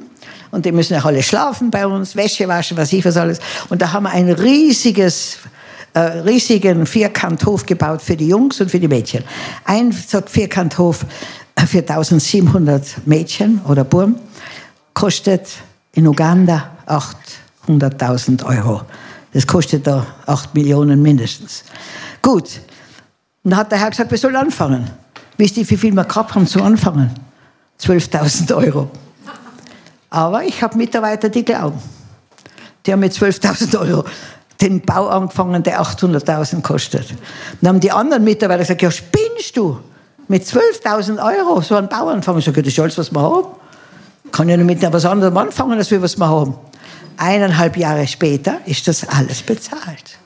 und 0.52 0.66
die 0.66 0.72
müssen 0.72 0.98
auch 0.98 1.06
alle 1.06 1.22
schlafen 1.22 1.70
bei 1.70 1.86
uns, 1.86 2.16
Wäsche 2.16 2.48
waschen, 2.48 2.78
was 2.78 2.93
ich 2.93 3.06
was 3.06 3.18
alles. 3.18 3.39
Und 3.70 3.82
da 3.82 3.93
haben 3.93 4.04
wir 4.04 4.12
ein 4.12 4.32
riesiges, 4.32 5.38
äh, 5.93 6.00
riesigen 6.00 6.86
Vierkanthof 6.86 7.66
gebaut 7.66 8.02
für 8.02 8.16
die 8.16 8.28
Jungs 8.28 8.60
und 8.62 8.72
für 8.72 8.80
die 8.80 8.88
Mädchen. 8.88 9.24
Ein 9.66 9.91
Vierkanthof 9.93 11.06
für 11.66 11.80
1700 11.80 13.06
Mädchen 13.06 13.62
oder 13.68 13.84
Burm 13.84 14.16
kostet 14.93 15.48
in 15.93 16.08
Uganda 16.08 16.72
800.000 17.68 18.45
Euro. 18.45 18.82
Das 19.38 19.46
kostet 19.46 19.86
da 19.86 20.04
8 20.26 20.56
Millionen 20.56 21.00
mindestens. 21.00 21.64
Gut. 22.24 22.60
Und 23.44 23.52
dann 23.52 23.58
hat 23.60 23.72
der 23.72 23.78
Herr 23.78 23.92
gesagt, 23.92 24.10
wir 24.10 24.18
sollen 24.18 24.36
anfangen. 24.36 24.90
Wisst 25.38 25.58
ihr, 25.58 25.70
wie 25.70 25.78
viel 25.78 25.94
wir 25.94 26.06
gehabt 26.06 26.34
haben 26.34 26.48
zu 26.48 26.60
anfangen? 26.64 27.12
12.000 27.80 28.56
Euro. 28.56 28.90
Aber 30.10 30.44
ich 30.44 30.64
habe 30.64 30.76
Mitarbeiter, 30.76 31.30
die 31.30 31.46
glauben. 31.46 31.80
Die 32.84 32.92
haben 32.92 33.00
mit 33.00 33.14
12.000 33.14 33.80
Euro 33.80 34.06
den 34.60 34.82
Bau 34.82 35.08
angefangen, 35.08 35.62
der 35.62 35.84
800.000 35.84 36.64
kostet. 36.64 37.14
Dann 37.62 37.76
haben 37.76 37.80
die 37.80 37.92
anderen 37.92 38.24
Mitarbeiter 38.24 38.64
gesagt, 38.64 38.82
ja, 38.82 38.90
spinnst 38.90 39.56
du? 39.56 39.80
Mit 40.28 40.46
12.000 40.46 41.24
Euro 41.24 41.62
so 41.62 41.76
einen 41.76 41.90
Bau 41.90 42.08
anfangen. 42.08 42.40
Ich 42.40 42.46
sage, 42.46 42.64
das 42.64 42.74
ist 42.74 42.80
alles, 42.80 42.98
was 42.98 43.12
wir 43.12 43.22
haben. 43.22 43.50
Kann 44.32 44.50
ja 44.50 44.58
nicht 44.58 44.66
mit 44.66 44.84
etwas 44.84 45.06
anderem 45.06 45.38
anfangen, 45.38 45.78
als 45.78 45.92
wir 45.92 46.02
was 46.02 46.18
wir 46.18 46.28
haben 46.28 46.56
eineinhalb 47.18 47.78
Jahre 47.78 48.07
später 48.07 48.59
ist 48.65 48.88
das 48.88 49.07
alles 49.07 49.41
bezahlt. 49.41 50.18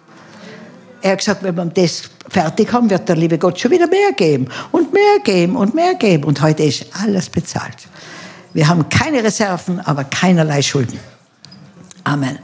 Er 1.01 1.13
hat 1.13 1.19
gesagt, 1.19 1.43
wenn 1.43 1.55
wir 1.55 1.65
das 1.65 2.03
fertig 2.29 2.71
haben, 2.71 2.89
wird 2.89 3.09
der 3.09 3.15
liebe 3.15 3.37
Gott 3.37 3.59
schon 3.59 3.71
wieder 3.71 3.87
mehr 3.87 4.11
geben 4.15 4.47
und 4.71 4.93
mehr 4.93 5.19
geben 5.23 5.55
und 5.55 5.73
mehr 5.73 5.95
geben. 5.95 6.25
Und 6.25 6.41
heute 6.41 6.63
ist 6.63 6.85
alles 7.01 7.29
bezahlt. 7.29 7.77
Wir 8.53 8.67
haben 8.67 8.87
keine 8.89 9.23
Reserven, 9.23 9.79
aber 9.79 10.03
keinerlei 10.03 10.61
Schulden. 10.61 10.99
Amen. 12.03 12.37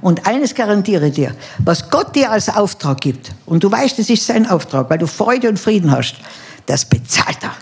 Und 0.00 0.26
eines 0.26 0.54
garantiere 0.54 1.10
dir, 1.10 1.34
was 1.58 1.90
Gott 1.90 2.16
dir 2.16 2.30
als 2.30 2.48
Auftrag 2.48 3.00
gibt, 3.00 3.32
und 3.46 3.62
du 3.62 3.70
weißt, 3.70 3.98
es 3.98 4.10
ist 4.10 4.26
sein 4.26 4.48
Auftrag, 4.48 4.88
weil 4.90 4.98
du 4.98 5.06
Freude 5.06 5.48
und 5.48 5.58
Frieden 5.58 5.90
hast, 5.90 6.16
das 6.66 6.84
bezahlt 6.84 7.38
er. 7.42 7.54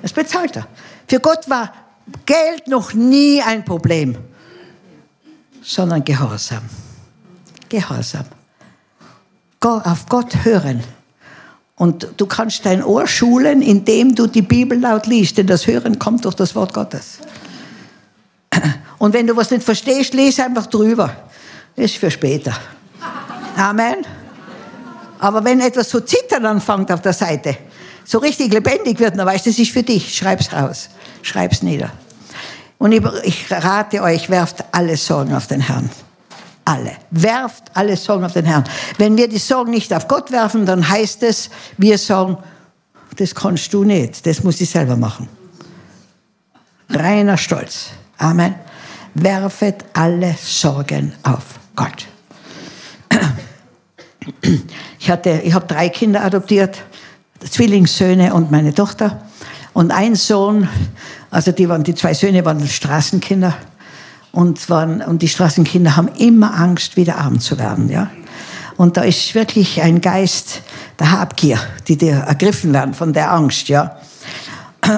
Das 0.00 0.12
bezahlt 0.12 0.56
er. 0.56 0.66
Für 1.08 1.20
Gott 1.20 1.50
war 1.50 1.72
Geld 2.24 2.68
noch 2.68 2.94
nie 2.94 3.42
ein 3.42 3.64
Problem 3.64 4.16
sondern 5.66 6.04
Gehorsam. 6.04 6.62
Gehorsam. 7.68 8.24
Auf 9.60 10.06
Gott 10.08 10.44
hören. 10.44 10.84
Und 11.74 12.06
du 12.16 12.26
kannst 12.26 12.64
dein 12.64 12.84
Ohr 12.84 13.08
schulen, 13.08 13.62
indem 13.62 14.14
du 14.14 14.28
die 14.28 14.42
Bibel 14.42 14.78
laut 14.78 15.06
liest, 15.06 15.38
denn 15.38 15.48
das 15.48 15.66
Hören 15.66 15.98
kommt 15.98 16.24
durch 16.24 16.36
das 16.36 16.54
Wort 16.54 16.72
Gottes. 16.72 17.18
Und 18.98 19.12
wenn 19.12 19.26
du 19.26 19.36
was 19.36 19.50
nicht 19.50 19.64
verstehst, 19.64 20.14
lese 20.14 20.44
einfach 20.44 20.66
drüber. 20.66 21.14
Das 21.74 21.86
ist 21.86 21.96
für 21.96 22.10
später. 22.10 22.56
Amen. 23.56 24.06
Aber 25.18 25.44
wenn 25.44 25.60
etwas 25.60 25.88
zu 25.88 26.00
zittern 26.00 26.46
anfängt 26.46 26.92
auf 26.92 27.02
der 27.02 27.12
Seite, 27.12 27.58
so 28.04 28.18
richtig 28.18 28.52
lebendig 28.52 29.00
wird, 29.00 29.18
dann 29.18 29.26
weißt 29.26 29.46
du, 29.46 29.50
das 29.50 29.58
ist 29.58 29.72
für 29.72 29.82
dich. 29.82 30.16
Schreib's 30.16 30.52
raus. 30.52 30.88
Schreib's 31.22 31.62
nieder. 31.62 31.90
Und 32.78 32.92
ich 32.92 33.50
rate 33.50 34.02
euch, 34.02 34.28
werft 34.28 34.64
alle 34.72 34.96
Sorgen 34.96 35.34
auf 35.34 35.46
den 35.46 35.60
Herrn. 35.60 35.88
Alle. 36.64 36.92
Werft 37.10 37.64
alle 37.74 37.96
Sorgen 37.96 38.24
auf 38.24 38.32
den 38.32 38.44
Herrn. 38.44 38.64
Wenn 38.98 39.16
wir 39.16 39.28
die 39.28 39.38
Sorgen 39.38 39.70
nicht 39.70 39.94
auf 39.94 40.08
Gott 40.08 40.30
werfen, 40.30 40.66
dann 40.66 40.86
heißt 40.86 41.22
es, 41.22 41.48
wir 41.78 41.96
sagen, 41.96 42.36
das 43.16 43.34
kannst 43.34 43.72
du 43.72 43.84
nicht, 43.84 44.26
das 44.26 44.42
muss 44.42 44.60
ich 44.60 44.68
selber 44.68 44.96
machen. 44.96 45.28
Reiner 46.90 47.36
Stolz. 47.36 47.90
Amen. 48.18 48.54
Werfet 49.14 49.84
alle 49.94 50.36
Sorgen 50.42 51.12
auf 51.22 51.44
Gott. 51.74 52.06
Ich, 54.98 55.08
ich 55.08 55.54
habe 55.54 55.66
drei 55.66 55.88
Kinder 55.88 56.24
adoptiert, 56.24 56.82
Zwillingssöhne 57.48 58.34
und 58.34 58.50
meine 58.50 58.74
Tochter. 58.74 59.22
Und 59.76 59.90
ein 59.90 60.14
Sohn, 60.14 60.70
also 61.30 61.52
die, 61.52 61.68
waren, 61.68 61.84
die 61.84 61.94
zwei 61.94 62.14
Söhne 62.14 62.46
waren 62.46 62.66
Straßenkinder. 62.66 63.54
Und, 64.32 64.70
waren, 64.70 65.02
und 65.02 65.20
die 65.20 65.28
Straßenkinder 65.28 65.96
haben 65.96 66.08
immer 66.16 66.58
Angst, 66.58 66.96
wieder 66.96 67.18
arm 67.18 67.40
zu 67.40 67.58
werden. 67.58 67.90
Ja? 67.90 68.08
Und 68.78 68.96
da 68.96 69.02
ist 69.02 69.34
wirklich 69.34 69.82
ein 69.82 70.00
Geist 70.00 70.62
der 70.98 71.10
Habgier, 71.10 71.58
die 71.88 71.98
dir 71.98 72.14
ergriffen 72.26 72.72
werden 72.72 72.94
von 72.94 73.12
der 73.12 73.30
Angst. 73.30 73.68
Ja? 73.68 73.96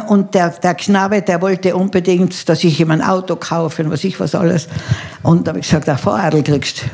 Und 0.07 0.35
der, 0.35 0.51
der 0.51 0.77
Knabe, 0.77 1.23
der 1.23 1.43
wollte 1.43 1.75
unbedingt, 1.75 2.49
dass 2.49 2.63
ich 2.63 2.79
ihm 2.79 2.93
ein 2.93 3.03
Auto 3.03 3.35
kaufe 3.35 3.83
und 3.83 3.91
was 3.91 4.05
ich 4.05 4.21
was 4.21 4.37
alles. 4.37 4.69
Und 5.25 5.49
da 5.49 5.51
habe 5.51 5.59
ich 5.59 5.67
gesagt, 5.67 5.89
ach, 5.89 5.99
Voradel 5.99 6.45
kriegst. 6.45 6.85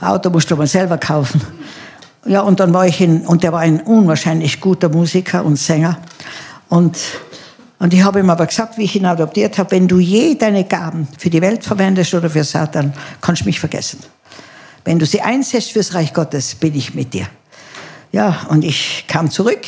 Auto 0.00 0.30
musst 0.30 0.48
du 0.48 0.54
mal 0.54 0.68
selber 0.68 0.96
kaufen. 0.96 1.40
Ja, 2.24 2.42
und 2.42 2.60
dann 2.60 2.72
war 2.72 2.86
ich 2.86 3.00
in, 3.00 3.26
und 3.26 3.42
der 3.42 3.52
war 3.52 3.60
ein 3.60 3.80
unwahrscheinlich 3.80 4.60
guter 4.60 4.88
Musiker 4.88 5.44
und 5.44 5.56
Sänger. 5.56 5.98
Und, 6.68 6.98
und 7.78 7.94
ich 7.94 8.02
habe 8.02 8.20
ihm 8.20 8.30
aber 8.30 8.46
gesagt, 8.46 8.78
wie 8.78 8.84
ich 8.84 8.96
ihn 8.96 9.06
adoptiert 9.06 9.58
habe, 9.58 9.70
wenn 9.72 9.88
du 9.88 9.98
je 9.98 10.34
deine 10.34 10.64
Gaben 10.64 11.08
für 11.18 11.30
die 11.30 11.40
Welt 11.40 11.64
verwendest 11.64 12.14
oder 12.14 12.30
für 12.30 12.44
Satan, 12.44 12.92
kannst 13.20 13.42
du 13.42 13.46
mich 13.46 13.60
vergessen. 13.60 14.00
Wenn 14.84 14.98
du 14.98 15.06
sie 15.06 15.20
einsetzt 15.20 15.72
fürs 15.72 15.94
Reich 15.94 16.12
Gottes, 16.12 16.54
bin 16.54 16.74
ich 16.74 16.94
mit 16.94 17.12
dir. 17.12 17.26
Ja, 18.12 18.46
und 18.48 18.64
ich 18.64 19.04
kam 19.08 19.30
zurück. 19.30 19.66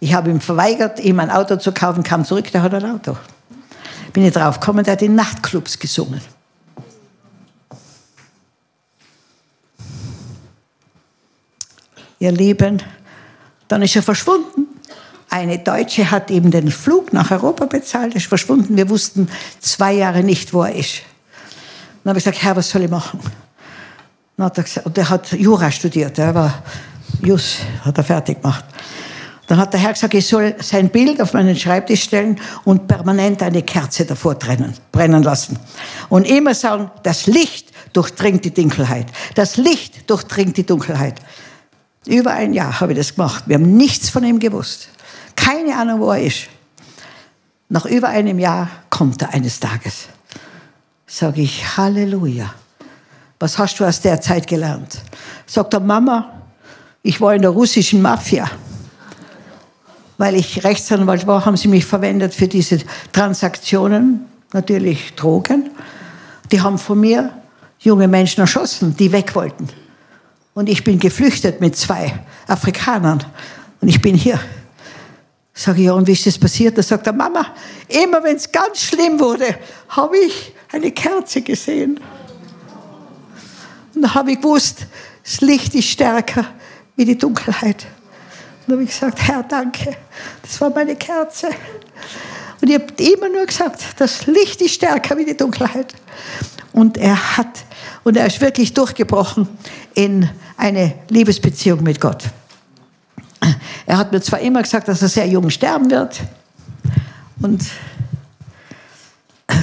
Ich 0.00 0.14
habe 0.14 0.30
ihm 0.30 0.40
verweigert, 0.40 1.00
ihm 1.00 1.20
ein 1.20 1.30
Auto 1.30 1.56
zu 1.56 1.72
kaufen, 1.72 2.02
kam 2.02 2.24
zurück, 2.24 2.50
der 2.52 2.62
hat 2.62 2.72
ein 2.72 2.84
Auto. 2.84 3.16
Bin 4.12 4.24
ich 4.24 4.32
drauf 4.32 4.58
gekommen, 4.58 4.84
der 4.84 4.92
hat 4.92 5.02
in 5.02 5.14
Nachtclubs 5.14 5.78
gesungen. 5.78 6.20
Ihr 12.20 12.32
Lieben, 12.32 12.82
dann 13.68 13.82
ist 13.82 13.94
er 13.94 14.02
verschwunden. 14.02 14.66
Eine 15.30 15.58
Deutsche 15.58 16.10
hat 16.10 16.30
ihm 16.30 16.50
den 16.50 16.70
Flug 16.70 17.12
nach 17.12 17.30
Europa 17.30 17.66
bezahlt, 17.66 18.14
ist 18.14 18.26
verschwunden. 18.26 18.76
Wir 18.76 18.88
wussten 18.88 19.28
zwei 19.60 19.92
Jahre 19.92 20.22
nicht, 20.22 20.54
wo 20.54 20.62
er 20.62 20.74
ist. 20.74 21.02
Dann 22.02 22.10
habe 22.10 22.18
ich 22.18 22.24
gesagt, 22.24 22.42
Herr, 22.42 22.56
was 22.56 22.70
soll 22.70 22.84
ich 22.84 22.90
machen? 22.90 23.20
Dann 24.36 24.46
hat 24.46 24.56
er 24.56 24.64
gesagt, 24.64 24.86
und 24.86 24.96
er 24.96 25.10
hat 25.10 25.32
Jura 25.32 25.70
studiert, 25.70 26.18
er 26.18 26.34
war 26.34 26.62
Jus, 27.22 27.58
hat 27.84 27.98
er 27.98 28.04
fertig 28.04 28.40
gemacht. 28.40 28.64
Dann 29.48 29.58
hat 29.58 29.72
der 29.72 29.80
Herr 29.80 29.92
gesagt, 29.92 30.14
ich 30.14 30.26
soll 30.26 30.54
sein 30.60 30.90
Bild 30.90 31.20
auf 31.20 31.32
meinen 31.32 31.56
Schreibtisch 31.56 32.04
stellen 32.04 32.38
und 32.64 32.86
permanent 32.86 33.42
eine 33.42 33.62
Kerze 33.62 34.04
davor 34.04 34.38
trennen, 34.38 34.74
brennen 34.92 35.22
lassen. 35.22 35.58
Und 36.08 36.26
immer 36.26 36.54
sagen, 36.54 36.90
das 37.02 37.26
Licht 37.26 37.72
durchdringt 37.92 38.44
die 38.44 38.52
Dunkelheit. 38.52 39.06
Das 39.34 39.56
Licht 39.56 40.08
durchdringt 40.08 40.56
die 40.56 40.66
Dunkelheit. 40.66 41.16
Über 42.06 42.32
ein 42.32 42.52
Jahr 42.52 42.80
habe 42.80 42.92
ich 42.92 42.98
das 42.98 43.14
gemacht. 43.14 43.44
Wir 43.46 43.54
haben 43.56 43.76
nichts 43.76 44.10
von 44.10 44.22
ihm 44.22 44.38
gewusst. 44.38 44.88
Keine 45.38 45.76
Ahnung, 45.76 46.00
wo 46.00 46.10
er 46.10 46.22
ist. 46.22 46.48
Nach 47.68 47.86
über 47.86 48.08
einem 48.08 48.40
Jahr 48.40 48.68
kommt 48.90 49.22
er 49.22 49.32
eines 49.32 49.60
Tages. 49.60 50.08
Sage 51.06 51.42
ich, 51.42 51.76
Halleluja. 51.76 52.52
Was 53.38 53.56
hast 53.56 53.78
du 53.78 53.84
aus 53.84 54.00
der 54.00 54.20
Zeit 54.20 54.48
gelernt? 54.48 55.00
Sagt 55.46 55.74
er, 55.74 55.80
Mama, 55.80 56.42
ich 57.02 57.20
war 57.20 57.34
in 57.34 57.42
der 57.42 57.52
russischen 57.52 58.02
Mafia. 58.02 58.50
Weil 60.16 60.34
ich 60.34 60.64
Rechtsanwalt 60.64 61.26
war, 61.28 61.44
haben 61.44 61.56
sie 61.56 61.68
mich 61.68 61.86
verwendet 61.86 62.34
für 62.34 62.48
diese 62.48 62.80
Transaktionen, 63.12 64.26
natürlich 64.52 65.14
Drogen. 65.14 65.70
Die 66.50 66.60
haben 66.60 66.78
von 66.78 66.98
mir 66.98 67.32
junge 67.78 68.08
Menschen 68.08 68.40
erschossen, 68.40 68.96
die 68.96 69.12
weg 69.12 69.36
wollten. 69.36 69.68
Und 70.54 70.68
ich 70.68 70.82
bin 70.82 70.98
geflüchtet 70.98 71.60
mit 71.60 71.76
zwei 71.76 72.18
Afrikanern. 72.48 73.22
Und 73.80 73.88
ich 73.88 74.02
bin 74.02 74.16
hier. 74.16 74.40
Sage 75.58 75.80
ich, 75.80 75.86
ja, 75.86 75.92
und 75.92 76.06
wie 76.06 76.12
ist 76.12 76.24
das 76.24 76.38
passiert? 76.38 76.78
Da 76.78 76.84
sagt 76.84 77.04
er, 77.08 77.12
Mama, 77.12 77.44
immer 77.88 78.22
wenn 78.22 78.36
es 78.36 78.52
ganz 78.52 78.80
schlimm 78.80 79.18
wurde, 79.18 79.58
habe 79.88 80.16
ich 80.16 80.54
eine 80.70 80.92
Kerze 80.92 81.42
gesehen. 81.42 81.98
Und 83.92 84.02
da 84.02 84.14
habe 84.14 84.30
ich 84.30 84.40
gewusst, 84.40 84.86
das 85.24 85.40
Licht 85.40 85.74
ist 85.74 85.88
stärker 85.88 86.44
wie 86.94 87.04
die 87.04 87.18
Dunkelheit. 87.18 87.86
Und 88.60 88.68
da 88.68 88.72
habe 88.74 88.84
ich 88.84 88.90
gesagt, 88.90 89.20
Herr, 89.20 89.42
danke, 89.42 89.96
das 90.42 90.60
war 90.60 90.70
meine 90.70 90.94
Kerze. 90.94 91.48
Und 92.60 92.68
ich 92.68 92.74
habe 92.74 92.94
immer 93.02 93.28
nur 93.28 93.44
gesagt, 93.44 93.82
das 93.96 94.28
Licht 94.28 94.62
ist 94.62 94.74
stärker 94.74 95.18
wie 95.18 95.24
die 95.24 95.36
Dunkelheit. 95.36 95.92
Und 96.72 96.96
er 96.98 97.36
hat, 97.36 97.64
und 98.04 98.16
er 98.16 98.26
ist 98.26 98.40
wirklich 98.40 98.74
durchgebrochen 98.74 99.48
in 99.94 100.30
eine 100.56 100.94
Liebesbeziehung 101.08 101.82
mit 101.82 102.00
Gott. 102.00 102.22
Er 103.86 103.96
hat 103.96 104.12
mir 104.12 104.20
zwar 104.20 104.40
immer 104.40 104.62
gesagt, 104.62 104.88
dass 104.88 105.02
er 105.02 105.08
sehr 105.08 105.26
jung 105.26 105.50
sterben 105.50 105.90
wird. 105.90 106.20
Und 107.40 107.64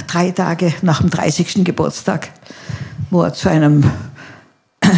drei 0.06 0.30
Tage 0.30 0.72
nach 0.82 1.00
dem 1.00 1.10
30. 1.10 1.64
Geburtstag, 1.64 2.30
wo 3.10 3.22
er 3.22 3.34
zu 3.34 3.48
einem 3.48 3.90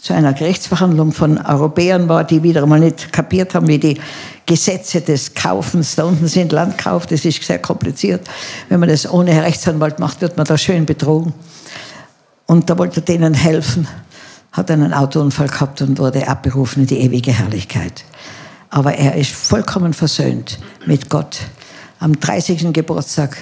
zu 0.00 0.14
einer 0.14 0.32
Gerichtsverhandlung 0.32 1.12
von 1.12 1.38
Europäern 1.38 2.08
war, 2.08 2.24
die 2.24 2.42
wieder 2.42 2.64
mal 2.66 2.80
nicht 2.80 3.12
kapiert 3.12 3.54
haben, 3.54 3.68
wie 3.68 3.78
die 3.78 4.00
Gesetze 4.46 5.02
des 5.02 5.34
Kaufens 5.34 5.94
da 5.94 6.04
unten 6.04 6.26
sind. 6.26 6.52
Landkauf, 6.52 7.06
das 7.06 7.24
ist 7.24 7.42
sehr 7.42 7.58
kompliziert. 7.58 8.26
Wenn 8.68 8.80
man 8.80 8.88
das 8.88 9.08
ohne 9.08 9.42
Rechtsanwalt 9.42 9.98
macht, 9.98 10.20
wird 10.20 10.36
man 10.36 10.46
da 10.46 10.56
schön 10.58 10.86
betrogen. 10.86 11.34
Und 12.46 12.68
da 12.70 12.78
wollte 12.78 13.00
er 13.00 13.04
denen 13.04 13.34
helfen 13.34 13.86
hat 14.52 14.70
einen 14.70 14.92
Autounfall 14.92 15.48
gehabt 15.48 15.82
und 15.82 15.98
wurde 15.98 16.28
abberufen 16.28 16.82
in 16.82 16.86
die 16.86 17.00
ewige 17.00 17.32
Herrlichkeit. 17.32 18.04
Aber 18.70 18.94
er 18.94 19.16
ist 19.16 19.32
vollkommen 19.32 19.92
versöhnt 19.92 20.58
mit 20.86 21.08
Gott. 21.08 21.40
Am 21.98 22.18
30. 22.18 22.72
Geburtstag 22.72 23.36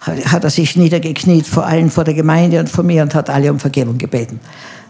hat 0.00 0.44
er 0.44 0.50
sich 0.50 0.76
niedergekniet 0.76 1.46
vor 1.46 1.66
allen, 1.66 1.90
vor 1.90 2.04
der 2.04 2.14
Gemeinde 2.14 2.58
und 2.60 2.68
vor 2.68 2.84
mir 2.84 3.02
und 3.02 3.14
hat 3.14 3.30
alle 3.30 3.50
um 3.50 3.60
Vergebung 3.60 3.98
gebeten. 3.98 4.40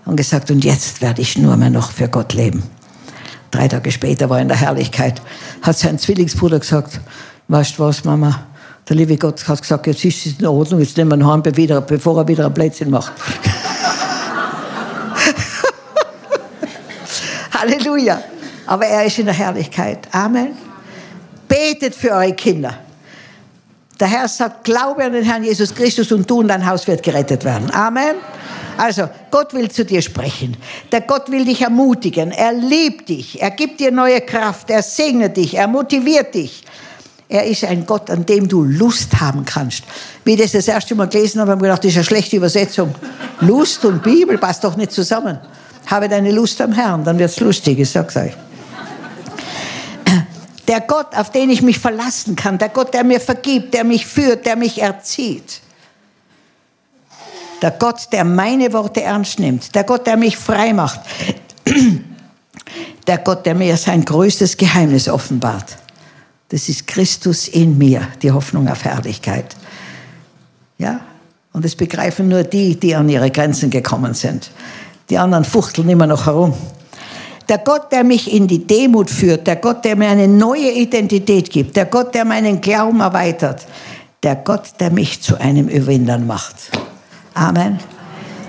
Und 0.05 0.17
gesagt, 0.17 0.51
und 0.51 0.65
jetzt 0.65 1.01
werde 1.01 1.23
ich 1.23 1.39
nur 1.39 1.57
mehr 1.57 1.71
noch 1.71 1.93
für 1.93 2.09
Gott 2.09 2.33
leben. 2.33 2.63
Drei 3.51 3.69
Tage 3.69 3.93
später 3.93 4.31
war 4.31 4.39
er 4.39 4.43
in 4.43 4.49
der 4.49 4.57
Herrlichkeit, 4.57 5.21
hat 5.61 5.79
sein 5.79 5.99
Zwillingsbruder 5.99 6.59
gesagt, 6.59 7.01
weißt 7.49 7.79
du 7.79 7.83
was, 7.85 8.03
Mama, 8.05 8.47
der 8.89 8.97
liebe 8.97 9.17
Gott 9.17 9.47
hat 9.47 9.61
gesagt, 9.61 9.87
jetzt 9.87 10.05
ist 10.05 10.27
es 10.27 10.41
in 10.41 10.47
Ordnung, 10.47 10.81
jetzt 10.81 10.97
nehmen 10.97 11.11
wir 11.11 11.19
ihn 11.19 11.27
heim, 11.27 11.43
bevor 11.87 12.19
er 12.19 12.27
wieder 12.27 12.47
ein 12.47 12.55
Plätzchen 12.55 12.91
macht. 12.91 13.13
Halleluja. 17.63 18.23
Aber 18.67 18.87
er 18.87 19.05
ist 19.05 19.19
in 19.19 19.27
der 19.27 19.35
Herrlichkeit. 19.35 20.09
Amen. 20.13 20.57
Betet 21.47 21.95
für 21.95 22.11
eure 22.11 22.33
Kinder. 22.33 22.79
Der 24.01 24.09
Herr 24.09 24.27
sagt, 24.27 24.65
glaube 24.65 25.05
an 25.05 25.13
den 25.13 25.25
Herrn 25.25 25.45
Jesus 25.45 25.75
Christus 25.75 26.11
und 26.11 26.29
du 26.29 26.41
und 26.41 26.49
dein 26.49 26.67
Haus 26.67 26.87
wird 26.89 27.03
gerettet 27.03 27.45
werden. 27.45 27.71
Amen. 27.71 28.17
Also, 28.79 29.09
Gott 29.31 29.53
will 29.55 29.71
zu 29.71 29.85
dir 29.85 30.03
sprechen. 30.03 30.57
Der 30.91 31.03
Gott 31.03 31.31
will 31.31 31.45
dich 31.45 31.61
ermutigen. 31.61 32.33
Er 32.33 32.53
liebt 32.53 33.09
dich. 33.11 33.41
Er 33.41 33.51
gibt 33.51 33.79
dir 33.79 33.93
neue 33.93 34.21
Kraft. 34.23 34.71
Er 34.71 34.83
segnet 34.83 35.37
dich. 35.37 35.55
Er 35.55 35.69
motiviert 35.69 36.35
dich. 36.35 36.65
Er 37.29 37.47
ist 37.47 37.65
ein 37.65 37.87
Gott, 37.87 38.11
an 38.11 38.27
dem 38.27 38.49
du 38.49 38.65
Lust 38.65 39.21
haben 39.21 39.45
kannst. 39.45 39.85
Wie 40.25 40.35
ich 40.35 40.41
das 40.41 40.53
das 40.53 40.69
erste 40.69 40.95
Mal 40.95 41.09
gelesen 41.09 41.41
habe, 41.41 41.53
habe 41.53 41.61
ich 41.61 41.63
gedacht, 41.63 41.85
das 41.85 41.93
ist 41.93 41.97
eine 41.97 42.05
schlechte 42.05 42.37
Übersetzung. 42.37 42.95
Lust 43.41 43.85
und 43.85 44.03
Bibel 44.03 44.37
passt 44.37 44.65
doch 44.65 44.77
nicht 44.77 44.93
zusammen. 44.93 45.39
Habe 45.87 46.09
deine 46.09 46.31
Lust 46.31 46.61
am 46.61 46.73
Herrn, 46.73 47.05
dann 47.05 47.19
wird 47.19 47.31
es 47.31 47.41
lustig, 47.41 47.79
ich 47.79 47.91
sag's 47.91 48.17
euch. 48.17 48.33
Der 50.69 50.81
Gott, 50.81 51.15
auf 51.17 51.31
den 51.31 51.51
ich 51.51 51.61
mich 51.61 51.79
verlassen 51.79 52.37
kann, 52.37 52.57
der 52.57 52.69
Gott, 52.69 52.95
der 52.95 53.05
mir 53.05 53.21
vergibt, 53.21 53.75
der 53.75 53.85
mich 53.85 54.07
führt, 54.07 54.47
der 54.47 54.57
mich 54.57 54.81
erzieht, 54.81 55.61
Der 57.63 57.71
Gott, 57.71 58.09
der 58.11 58.25
meine 58.25 58.73
Worte 58.73 59.03
ernst 59.03 59.39
nimmt. 59.39 59.75
Der 59.77 59.85
Gott, 59.85 60.07
der 60.09 60.17
mich 60.17 60.37
frei 60.37 60.73
macht. 60.73 61.01
Der 63.07 63.19
Gott, 63.19 63.47
der 63.47 63.55
mir 63.55 63.77
sein 63.77 64.05
größtes 64.05 64.57
Geheimnis 64.57 65.09
offenbart. 65.09 65.77
Das 66.49 66.69
ist 66.69 66.89
Christus 66.89 67.49
in 67.49 67.79
mir, 67.79 68.09
die 68.21 68.33
Hoffnung 68.33 68.69
auf 68.69 68.85
Herrlichkeit. 68.85 69.57
Ja? 70.79 71.01
Und 71.53 71.65
das 71.65 71.77
begreifen 71.77 72.29
nur 72.29 72.43
die, 72.43 72.79
die 72.79 72.95
an 72.97 73.09
ihre 73.09 73.31
Grenzen 73.31 73.71
gekommen 73.71 74.15
sind. 74.15 74.51
Die 75.13 75.19
anderen 75.19 75.45
fuchteln 75.45 75.91
immer 75.91 76.07
noch 76.07 76.25
herum. 76.25 76.55
Der 77.47 77.59
Gott, 77.59 77.93
der 77.93 78.03
mich 78.03 78.33
in 78.33 78.49
die 78.49 78.67
Demut 78.67 79.11
führt, 79.11 79.47
der 79.47 79.57
Gott, 79.57 79.85
der 79.85 79.95
mir 79.95 80.09
eine 80.09 80.27
neue 80.27 80.71
Identität 80.71 81.51
gibt, 81.51 81.77
der 81.77 81.85
Gott, 81.85 82.15
der 82.15 82.25
meinen 82.25 82.63
Glauben 82.63 83.01
erweitert, 83.01 83.67
der 84.23 84.37
Gott, 84.37 84.63
der 84.81 84.91
mich 84.91 85.21
zu 85.21 85.39
einem 85.39 85.69
Überwindern 85.69 86.27
macht. 86.27 86.55
Amen. 87.35 87.79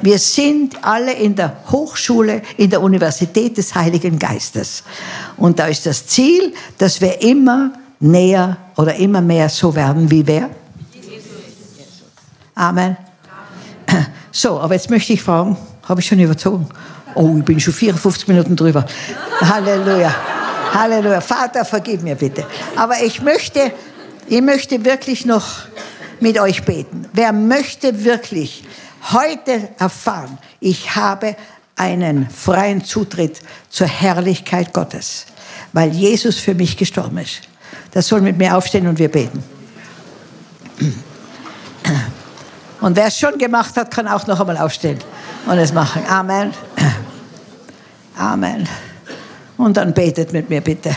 Wir 0.02 0.18
sind 0.18 0.82
alle 0.86 1.12
in 1.12 1.36
der 1.36 1.54
Hochschule, 1.70 2.42
in 2.56 2.70
der 2.70 2.82
Universität 2.82 3.58
des 3.58 3.76
Heiligen 3.76 4.18
Geistes. 4.18 4.86
Und 5.36 5.60
da 5.60 5.66
ist 5.66 5.86
das 5.86 6.08
Ziel, 6.08 6.54
dass 6.78 7.02
wir 7.02 7.22
immer 7.22 7.74
näher 8.00 8.56
oder 8.78 8.96
immer 8.96 9.20
mehr 9.20 9.50
so 9.50 9.76
werden 9.76 10.10
wie 10.10 10.26
wer? 10.26 10.50
Amen. 12.56 12.96
So, 14.32 14.62
aber 14.62 14.76
jetzt 14.76 14.90
möchte 14.90 15.12
ich 15.12 15.22
fragen, 15.22 15.58
habe 15.84 16.02
ich 16.02 16.08
schon 16.08 16.20
überzogen? 16.20 16.68
Oh, 17.16 17.36
ich 17.38 17.46
bin 17.46 17.60
schon 17.60 17.74
54 17.74 18.28
Minuten 18.28 18.56
drüber. 18.56 18.86
Halleluja. 19.42 20.14
Halleluja. 20.74 21.22
Vater, 21.22 21.66
vergib 21.66 22.02
mir 22.02 22.16
bitte. 22.16 22.46
Aber 22.76 23.02
ich 23.04 23.22
möchte, 23.22 23.72
ich 24.28 24.42
möchte 24.42 24.84
wirklich 24.84 25.26
noch 25.26 25.68
mit 26.20 26.40
euch 26.40 26.64
beten. 26.64 27.08
Wer 27.14 27.34
möchte 27.34 28.04
wirklich 28.04 28.64
heute 29.12 29.70
erfahren, 29.78 30.38
ich 30.60 30.96
habe 30.96 31.36
einen 31.76 32.30
freien 32.30 32.84
Zutritt 32.84 33.42
zur 33.70 33.88
Herrlichkeit 33.88 34.74
Gottes, 34.74 35.26
weil 35.74 35.90
Jesus 35.92 36.38
für 36.38 36.56
mich 36.56 36.78
gestorben 36.78 37.18
ist. 37.18 37.42
Das 37.92 38.08
soll 38.08 38.22
mit 38.22 38.38
mir 38.38 38.56
aufstehen 38.56 38.88
und 38.88 39.00
wir 39.00 39.10
beten. 39.10 39.44
Und 42.84 42.98
wer 42.98 43.08
es 43.08 43.18
schon 43.18 43.38
gemacht 43.38 43.78
hat, 43.78 43.92
kann 43.92 44.10
auch 44.10 44.28
noch 44.28 44.42
einmal 44.42 44.58
aufstehen 44.58 45.00
und 45.46 45.58
es 45.58 45.72
machen. 45.72 46.04
Amen. 46.06 46.52
Amen. 48.18 48.68
Und 49.56 49.78
dann 49.78 49.94
betet 49.94 50.34
mit 50.34 50.50
mir 50.50 50.60
bitte. 50.60 50.94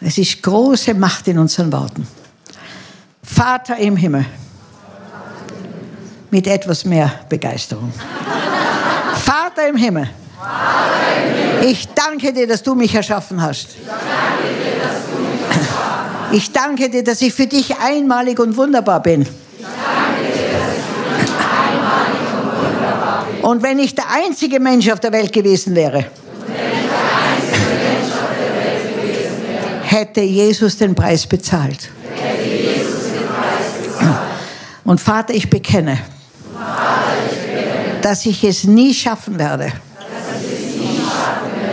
Es 0.00 0.18
ist 0.18 0.42
große 0.42 0.94
Macht 0.94 1.28
in 1.28 1.38
unseren 1.38 1.70
Worten. 1.70 2.08
Vater 3.22 3.76
im 3.76 3.96
Himmel. 3.96 4.26
Mit 6.32 6.48
etwas 6.48 6.84
mehr 6.84 7.20
Begeisterung. 7.28 7.92
Vater 9.14 9.68
im 9.68 9.76
Himmel. 9.76 10.10
Ich 11.62 11.86
danke 11.94 12.32
dir, 12.32 12.48
dass 12.48 12.64
du 12.64 12.74
mich 12.74 12.92
erschaffen 12.96 13.40
hast. 13.40 13.76
Ich 16.32 16.52
danke 16.52 16.88
dir, 16.88 17.02
dass 17.02 17.22
ich 17.22 17.34
für 17.34 17.46
dich 17.46 17.76
einmalig 17.78 18.38
und 18.38 18.56
wunderbar 18.56 19.02
bin. 19.02 19.26
Und 23.42 23.62
wenn 23.62 23.78
ich 23.78 23.94
der 23.94 24.04
einzige 24.10 24.60
Mensch 24.60 24.88
auf 24.90 25.00
der 25.00 25.12
Welt 25.12 25.32
gewesen 25.32 25.74
wäre, 25.74 26.06
hätte 29.82 30.20
Jesus 30.20 30.76
den 30.76 30.94
Preis 30.94 31.26
bezahlt. 31.26 31.90
Und 34.84 35.00
Vater, 35.00 35.34
ich 35.34 35.50
bekenne, 35.50 35.98
dass 38.02 38.24
ich 38.26 38.44
es 38.44 38.64
nie 38.64 38.94
schaffen 38.94 39.38
werde, 39.38 39.72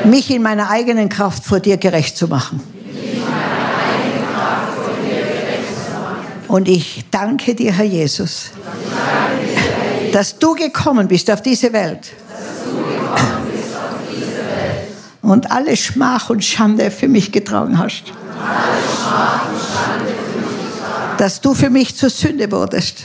mich 0.03 0.31
in 0.31 0.41
meiner 0.41 0.69
eigenen 0.69 1.09
Kraft 1.09 1.43
vor 1.43 1.59
dir 1.59 1.77
gerecht 1.77 2.17
zu 2.17 2.27
machen. 2.27 2.76
Und 6.57 6.67
ich 6.67 7.05
danke 7.11 7.53
dir, 7.53 7.71
Herr 7.71 7.85
Jesus, 7.85 8.49
dass 10.11 10.39
du 10.39 10.55
gekommen 10.55 11.07
bist 11.07 11.29
auf 11.29 11.43
diese 11.43 11.71
Welt. 11.71 12.09
Und 15.21 15.51
alle 15.51 15.77
Schmach 15.77 16.31
und 16.31 16.43
Schande 16.43 16.89
für 16.89 17.07
mich 17.07 17.31
getragen 17.31 17.77
hast. 17.77 18.05
Dass 21.19 21.41
du 21.41 21.53
für 21.53 21.69
mich 21.69 21.95
zur 21.95 22.09
Sünde 22.09 22.51
wurdest. 22.51 23.03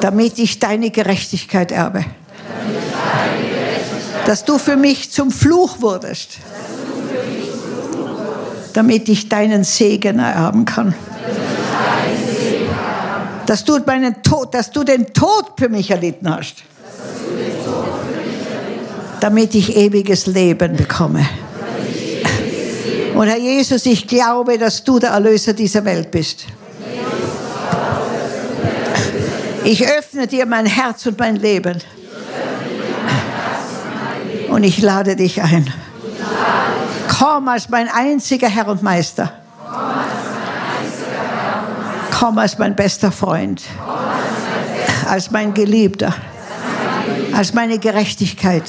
Damit 0.00 0.40
ich 0.40 0.58
deine 0.58 0.90
Gerechtigkeit 0.90 1.70
erbe. 1.70 2.04
Dass 4.26 4.44
du 4.44 4.58
für 4.58 4.74
mich 4.74 5.12
zum 5.12 5.30
Fluch 5.30 5.80
wurdest. 5.80 6.38
Damit 8.72 9.08
ich 9.08 9.28
deinen 9.28 9.62
Segen 9.62 10.18
ererben 10.18 10.64
kann 10.64 10.96
dass 13.48 13.64
du 13.64 13.78
meinen 13.86 14.22
Tod, 14.22 14.52
dass 14.52 14.70
du 14.70 14.84
den 14.84 15.06
Tod 15.14 15.52
für 15.58 15.70
mich 15.70 15.90
erlitten 15.90 16.28
hast. 16.28 16.56
Damit 19.20 19.54
ich 19.54 19.74
ewiges 19.74 20.26
Leben 20.26 20.76
bekomme. 20.76 21.26
Und 23.14 23.26
Herr 23.26 23.38
Jesus, 23.38 23.86
ich 23.86 24.06
glaube, 24.06 24.58
dass 24.58 24.84
du 24.84 24.98
der 24.98 25.10
Erlöser 25.10 25.54
dieser 25.54 25.82
Welt 25.86 26.10
bist. 26.10 26.44
Ich 29.64 29.88
öffne 29.88 30.26
dir 30.26 30.44
mein 30.44 30.66
Herz 30.66 31.06
und 31.06 31.18
mein 31.18 31.36
Leben. 31.36 31.78
Und 34.50 34.62
ich 34.62 34.82
lade 34.82 35.16
dich 35.16 35.40
ein. 35.40 35.72
Komm 37.18 37.48
als 37.48 37.70
mein 37.70 37.88
einziger 37.88 38.48
Herr 38.48 38.68
und 38.68 38.82
Meister 38.82 39.32
komm 42.18 42.38
als 42.38 42.58
mein 42.58 42.74
bester 42.74 43.12
Freund, 43.12 43.62
als 45.08 45.30
mein 45.30 45.54
Geliebter, 45.54 46.12
als 47.32 47.54
meine 47.54 47.78
Gerechtigkeit, 47.78 48.64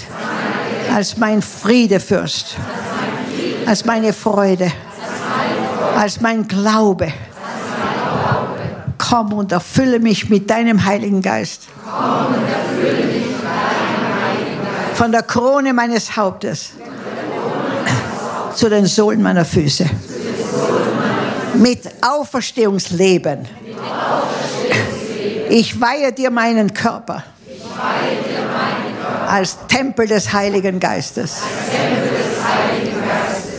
als 0.94 1.18
mein 1.18 1.42
Friedefürst, 1.42 2.58
als 3.66 3.86
meine 3.86 4.14
Freude, 4.14 4.72
als 5.98 6.22
mein 6.22 6.48
Glaube. 6.48 7.12
Komm 8.98 9.34
und 9.34 9.52
erfülle 9.52 10.00
mich 10.00 10.30
mit 10.30 10.50
deinem 10.50 10.86
Heiligen 10.86 11.22
Geist. 11.22 11.64
Von 14.94 15.12
der 15.12 15.24
Krone 15.24 15.74
meines 15.74 16.16
Hauptes 16.16 16.72
zu 18.54 18.70
den 18.70 18.86
Sohlen 18.86 19.24
meiner 19.24 19.46
Füße 19.46 19.90
mit 21.56 21.82
Auferstehungsleben. 22.02 23.48
Ich 25.50 25.80
weihe 25.80 26.12
dir 26.14 26.30
meinen 26.30 26.74
Körper 26.74 27.24
als 29.28 29.58
Tempel 29.68 30.08
des 30.08 30.32
Heiligen 30.34 30.80
Geistes. 30.80 31.42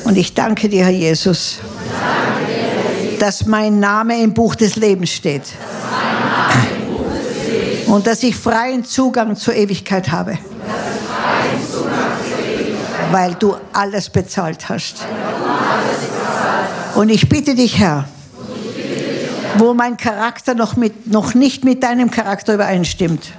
Und 0.05 0.17
ich 0.17 0.35
danke 0.35 0.69
dir, 0.69 0.85
Herr 0.85 0.93
Jesus, 0.93 1.59
dass 3.19 3.47
mein 3.47 3.79
Name 3.79 4.21
im 4.23 4.35
Buch 4.35 4.55
des 4.55 4.77
Lebens 4.77 5.11
steht. 5.11 5.45
Und 7.87 8.07
dass 8.07 8.23
ich 8.23 8.37
freien 8.37 8.85
Zugang 8.85 9.37
zur 9.37 9.55
Ewigkeit 9.55 10.11
habe. 10.11 10.39
Weil 13.11 13.35
du 13.35 13.57
alles 13.73 14.09
bezahlt 14.09 14.69
hast. 14.69 15.05
Und 16.95 17.09
ich 17.09 17.29
bitte 17.29 17.55
dich, 17.55 17.79
Herr, 17.79 18.07
wo 19.59 19.75
mein 19.75 19.97
Charakter 19.97 20.55
noch, 20.55 20.77
mit, 20.77 21.07
noch 21.07 21.35
nicht 21.35 21.65
mit 21.65 21.83
deinem 21.83 22.11
Charakter 22.11 22.55
übereinstimmt, 22.55 23.33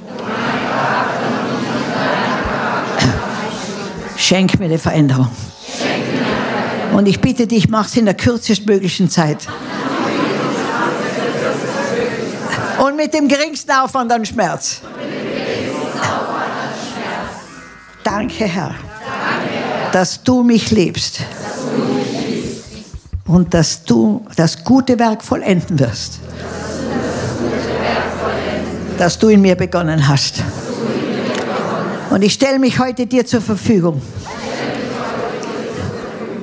schenk 4.17 4.59
mir 4.59 4.65
eine 4.65 4.79
Veränderung. 4.79 5.29
Und 6.93 7.07
ich 7.07 7.21
bitte 7.21 7.47
dich, 7.47 7.69
mach 7.69 7.87
es 7.87 7.95
in 7.95 8.05
der 8.05 8.13
kürzestmöglichen 8.13 9.09
Zeit. 9.09 9.47
Und 12.83 12.95
mit 12.95 13.13
dem 13.13 13.27
geringsten 13.27 13.71
Aufwand 13.71 14.11
an 14.11 14.25
Schmerz. 14.25 14.81
Danke, 18.03 18.45
Herr, 18.45 18.75
dass 19.91 20.23
du 20.23 20.43
mich 20.43 20.71
liebst 20.71 21.21
und 23.31 23.53
dass 23.53 23.85
du 23.85 24.25
das 24.35 24.61
gute 24.61 24.99
Werk 24.99 25.23
vollenden 25.23 25.79
wirst, 25.79 26.19
das 28.97 29.17
du 29.17 29.29
in 29.29 29.41
mir 29.41 29.55
begonnen 29.55 30.05
hast. 30.05 30.43
Und 32.09 32.23
ich 32.23 32.33
stelle 32.33 32.59
mich 32.59 32.77
heute 32.77 33.07
dir 33.07 33.25
zur 33.25 33.39
Verfügung, 33.39 34.01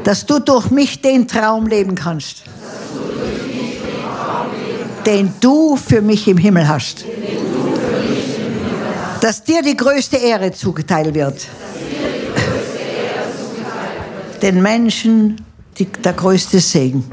dass 0.02 0.24
du 0.24 0.38
durch 0.38 0.70
mich 0.70 1.02
den 1.02 1.28
Traum 1.28 1.66
leben 1.66 1.94
kannst, 1.94 2.44
den 5.04 5.34
du 5.40 5.76
für 5.76 6.00
mich 6.00 6.26
im 6.26 6.38
Himmel 6.38 6.66
hast. 6.66 7.04
Dass 9.20 9.44
dir 9.44 9.60
die 9.60 9.76
größte 9.76 10.16
Ehre 10.16 10.52
zugeteilt 10.52 11.12
wird. 11.14 11.46
Den 14.40 14.62
Menschen 14.62 15.36
die, 15.78 15.86
der 15.86 16.12
größte 16.12 16.60
Segen. 16.60 17.10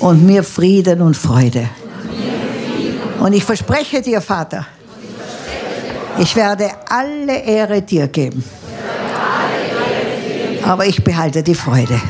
Und 0.00 0.24
mir 0.26 0.42
Frieden 0.42 1.00
und 1.00 1.16
Freude. 1.16 1.68
Und 3.20 3.32
ich 3.34 3.44
verspreche 3.44 4.02
dir, 4.02 4.20
Vater, 4.20 4.66
ich 6.18 6.34
werde 6.34 6.70
alle 6.88 7.38
Ehre 7.38 7.82
dir 7.82 8.08
geben. 8.08 8.44
Aber 10.64 10.86
ich 10.86 11.02
behalte 11.02 11.42
die 11.42 11.54
Freude. 11.54 12.00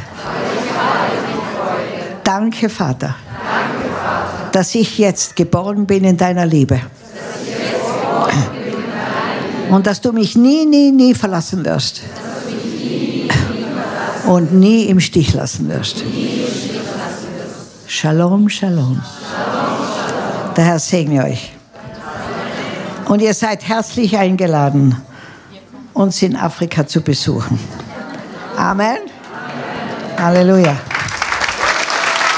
Danke, 2.25 2.69
Vater, 2.69 3.15
dass 4.53 4.75
ich 4.75 4.99
jetzt 4.99 5.37
geboren 5.37 5.87
bin 5.87 6.05
in 6.05 6.17
deiner 6.17 6.47
Liebe. 6.47 6.81
Und 9.71 9.87
dass 9.87 10.01
du 10.01 10.13
mich 10.13 10.37
nie, 10.37 10.67
nie, 10.67 10.91
nie 10.91 11.15
verlassen 11.15 11.65
wirst. 11.65 12.03
Und 14.27 14.53
nie 14.53 14.85
im 14.85 15.01
Stich 15.01 15.35
lassen 15.35 15.69
wirst. 15.69 16.05
Shalom, 17.87 18.49
Shalom. 18.49 19.03
Der 20.57 20.65
Herr 20.65 20.79
segne 20.79 21.25
euch. 21.25 21.53
Und 23.07 23.21
ihr 23.21 23.35
seid 23.35 23.67
herzlich 23.67 24.17
eingeladen, 24.17 24.97
uns 25.93 26.23
in 26.23 26.37
Afrika 26.37 26.87
zu 26.87 27.01
besuchen. 27.01 27.59
Amen. 28.57 28.99
Halleluja. 30.19 30.77